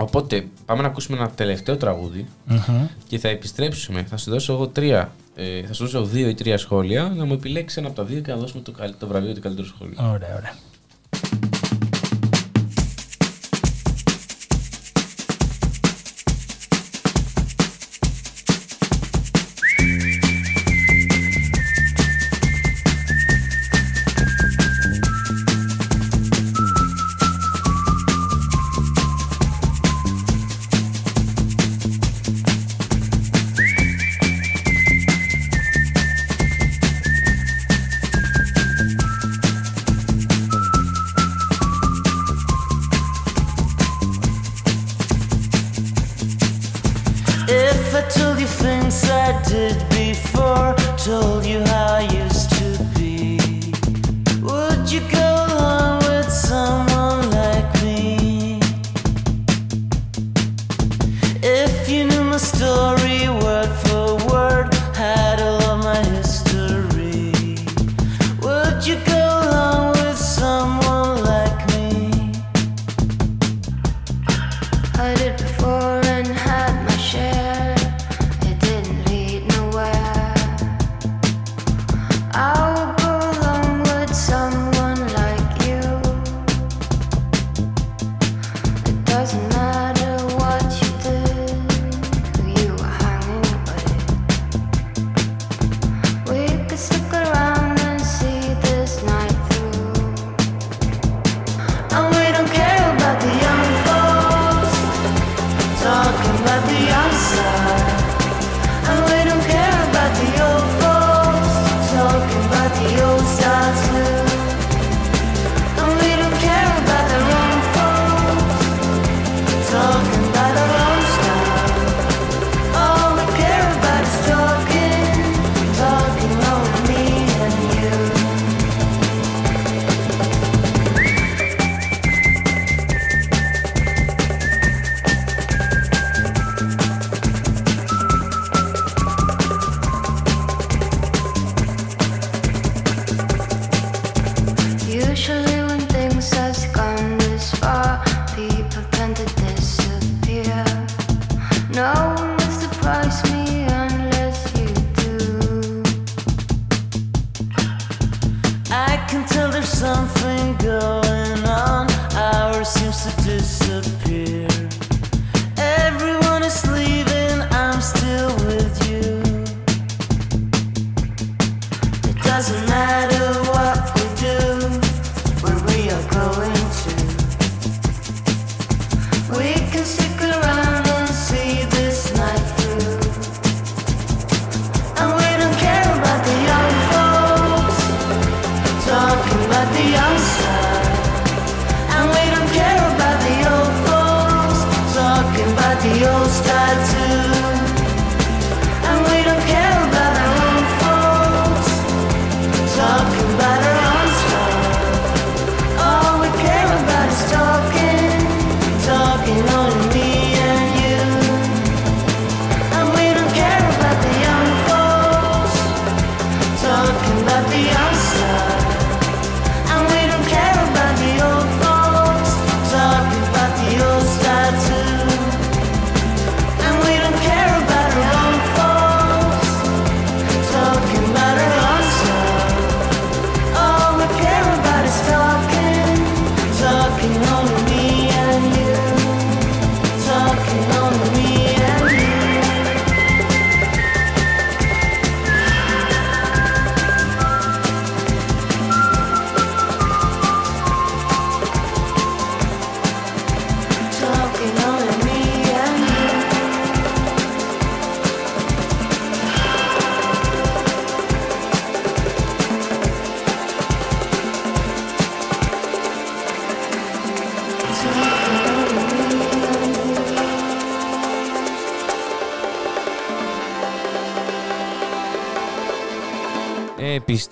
[0.00, 2.86] οπότε πάμε να ακούσουμε ένα τελευταίο τραγούδι Μμμ.
[3.08, 4.02] και θα επιστρέψουμε.
[4.02, 5.12] Θα σου δώσω εγώ τρία.
[5.34, 8.20] Ε, θα σου δώσω δύο ή τρία σχόλια να μου επιλέξεις ένα από τα δύο
[8.20, 9.94] και να δώσουμε το, καλ- το βραβείο του καλύτερου σχόλιο.
[9.98, 10.54] Ωραία, ωραία.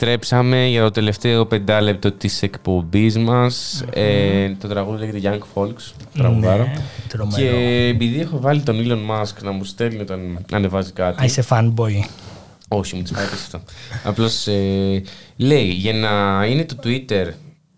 [0.00, 3.84] Επιστρέψαμε για το τελευταίο πεντάλεπτο της εκπομπής μας.
[3.92, 5.92] Ε, το τραγούδι λέγεται Young Folks.
[6.14, 6.62] Τραγουδάρο.
[6.62, 6.74] Ναι,
[7.08, 7.42] τρομερό.
[7.42, 11.22] και επειδή έχω βάλει τον Elon Musk να μου στέλνει όταν ανεβάζει κάτι.
[11.22, 12.04] Α, είσαι fanboy.
[12.68, 13.60] Όχι, μου τη πάει αυτό.
[14.04, 14.48] Απλώς
[15.36, 17.26] λέει για να είναι το Twitter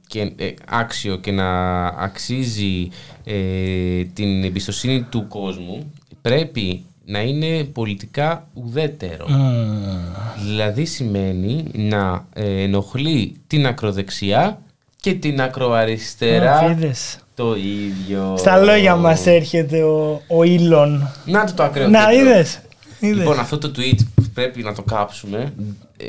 [0.07, 2.89] και, ε, άξιο και να αξίζει
[3.25, 5.93] ε, την εμπιστοσύνη του κόσμου,
[6.23, 9.27] πρέπει να είναι πολιτικά ουδέτερο.
[10.47, 14.61] Δηλαδή σημαίνει να ε, ενοχλεί την ακροδεξιά
[15.01, 17.19] και την ακροαριστερά Α, είδες.
[17.35, 18.35] το ίδιο.
[18.39, 21.09] Στα λόγια μας έρχεται ο, ο Ήλον.
[21.25, 22.21] Να το το ακραίο Να, κέντρο.
[22.31, 22.61] είδες.
[23.01, 23.17] Είδες.
[23.19, 23.99] Λοιπόν, αυτό το tweet
[24.35, 25.53] πρέπει να το κάψουμε.
[25.97, 26.07] Ε,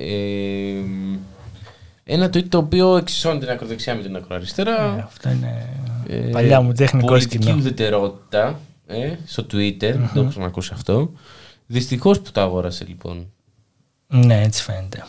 [2.04, 4.96] ένα tweet το οποίο εξισώνει την ακροδεξιά με την ακροαριστερά.
[4.98, 5.66] Ε, αυτό είναι
[6.10, 7.58] Ε, παλιά μου τεχνικό πολιτική σκηνό.
[7.60, 8.60] ουδετερότητα
[8.92, 9.80] ε, στο Twitter.
[9.80, 11.12] Δεν το έχω ξανακούσει αυτό.
[11.68, 13.32] Δυστυχώς που το αγόρασε λοιπόν.
[14.08, 15.06] Ναι, έτσι φαίνεται.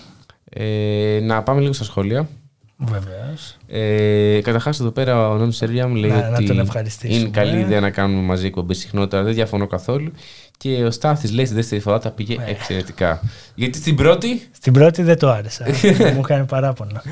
[0.50, 2.28] Ε, να πάμε λίγο στα σχόλια.
[2.76, 3.56] Βεβαίως.
[3.66, 7.18] Ε, Καταρχάς, εδώ πέρα ο Νόμι Σερβιά μου λέει Να- να ότι τον ευχαριστήσουμε.
[7.18, 9.22] είναι καλή ιδέα να κάνουμε μαζί εκπομπή συχνότερα.
[9.22, 10.12] Δεν διαφωνώ καθόλου.
[10.56, 12.44] Και ο Στάθης λέει στη δεύτερη φορά τα πήγε Ναι.
[12.48, 13.20] εξαιρετικά.
[13.54, 14.48] Γιατί στην πρώτη.
[14.52, 15.64] Στην πρώτη δεν το άρεσα.
[16.14, 17.02] μου έκανε παράπονα.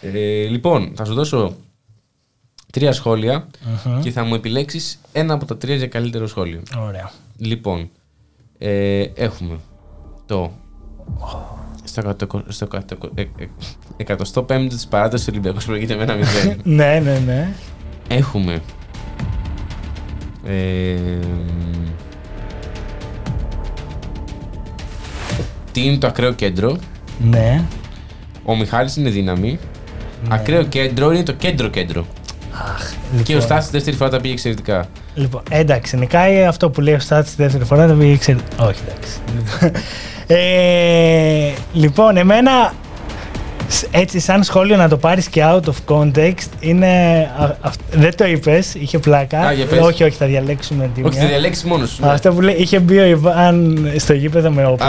[0.00, 1.56] ε, λοιπόν, θα σου δώσω
[2.72, 3.46] τρία σχόλια
[3.86, 4.00] Μμμ.
[4.00, 6.62] και θα μου επιλέξεις ένα από τα τρία για καλύτερο σχόλιο.
[6.86, 7.10] Ωραία.
[7.38, 7.90] Λοιπόν,
[8.58, 9.58] ε, έχουμε
[10.26, 10.52] το.
[11.84, 13.46] Στο, εκατο- στο εκατο- ε, ε,
[13.96, 16.60] 105ο της παράτασης του Ολυμπιακού προηγείται με ένα μηδέν.
[16.76, 17.52] ναι, ναι, ναι.
[18.08, 18.62] Έχουμε.
[20.46, 20.96] Ε,
[25.72, 26.76] τι είναι το ακραίο κέντρο;
[27.20, 27.64] Ναι.
[28.44, 29.58] Ο Μιχάλης είναι δύναμη.
[30.28, 32.06] Ακραίο κέντρο είναι το κέντρο κέντρο.
[32.74, 32.92] Αχ,
[33.22, 34.86] Και ο Στάσης δεύτερη φορά τα πήγε εξαιρετικά.
[35.14, 37.86] Λοιπόν, εντάξει, νικάει αυτό που λέει ο Στάτ τη δεύτερη φορά.
[37.86, 39.18] Δεν πήγε εξαιρε- Όχι, εντάξει.
[40.26, 42.72] ε, λοιπόν, εμένα
[43.68, 46.86] σ- έτσι σαν σχόλιο να το πάρεις και out of context είναι...
[47.38, 49.38] α- αυ- δεν το είπες, είχε πλάκα.
[49.40, 49.78] Α, για πες.
[49.80, 51.22] όχι, όχι, θα διαλέξουμε τη Όχι, μια.
[51.22, 52.04] θα διαλέξεις μόνος σου.
[52.04, 52.10] ναι.
[52.12, 54.86] Αυτό που λέει, είχε μπει ο Ιβάν στο γήπεδο με όπλο.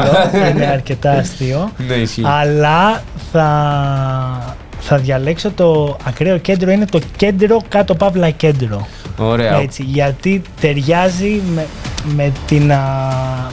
[0.56, 1.72] είναι αρκετά αστείο.
[1.88, 2.24] Ναι, ισχύει.
[2.26, 6.72] Αλλά θα, θα διαλέξω το ακραίο κέντρο.
[6.72, 8.88] Είναι το κέντρο κάτω παύλα κέντρο.
[9.18, 9.60] Ωραία.
[9.60, 11.68] Έτσι, γιατί ταιριάζει με,
[12.16, 12.82] με, την, α,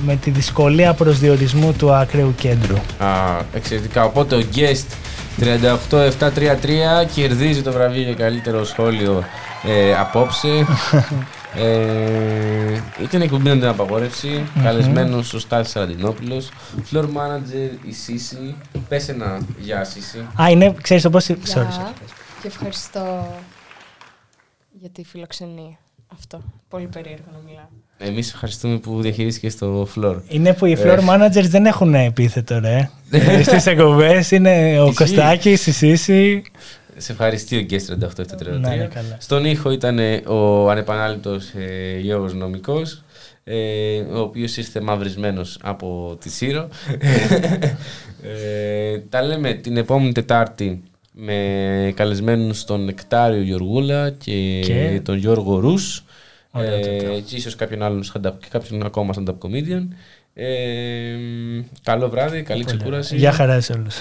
[0.04, 2.76] με τη δυσκολία προσδιορισμού του ακραίου κέντρου.
[2.98, 3.08] Α,
[3.54, 4.04] εξαιρετικά.
[4.04, 4.86] Οπότε ο guest
[5.40, 5.44] 38733
[7.14, 9.24] κερδίζει το βραβείο για καλύτερο σχόλιο
[9.62, 10.48] ε, απόψε.
[11.54, 14.28] ε, ήταν εκπομπή με την απαγόρευση.
[14.54, 14.62] Μμμ.
[14.64, 16.48] Καλεσμένος ο Στάθης Σαραντινόπουλος.
[16.92, 18.54] Floor manager η Σίση.
[18.88, 20.18] Πες ένα γεια Σίση.
[20.42, 21.26] Α, είναι, ξέρεις το πώς...
[21.30, 21.92] Sorry, Γεια.
[21.94, 22.02] sorry.
[22.42, 23.26] Και ευχαριστώ
[24.80, 25.78] για τη φιλοξενία.
[26.12, 26.42] Αυτό.
[26.68, 27.64] Πολύ περίεργο να μιλάω.
[27.98, 30.16] Εμείς ευχαριστούμε που διαχειρίστηκες το floor.
[30.28, 32.90] Είναι που οι Ε, floor managers δεν έχουν επίθετο, ρε.
[33.10, 34.94] Ε, Στις εκπομπές είναι ο Ισχύει.
[34.96, 36.42] Κωστάκης, η Σύση.
[36.98, 38.60] Σε ευχαριστεί ο Guest 38733.
[38.60, 39.16] Να είναι καλά.
[39.18, 43.02] Στον ήχο ήταν ε, ο ανεπανάληπτος ε, Γιώργος Νομικός.
[43.44, 46.68] ε, ο οποίος ήρθε μαυρισμένος από τη Σύρο.
[48.22, 55.58] ε, τα λέμε την επόμενη Τετάρτη με καλεσμένους τον Νεκτάριο Γιωργούλα και, Και- τον Γιώργο
[55.58, 56.04] Ρούς
[56.50, 57.20] Ωραία, ε, τέτοια.
[57.20, 59.86] και ίσως κάποιον άλλον stand-up, και κάποιον ακόμα stand-up comedian.
[60.34, 61.16] Ε,
[61.82, 63.16] καλό βράδυ, καλή ξεκούραση.
[63.16, 63.96] Γεια χαρά σε όλους.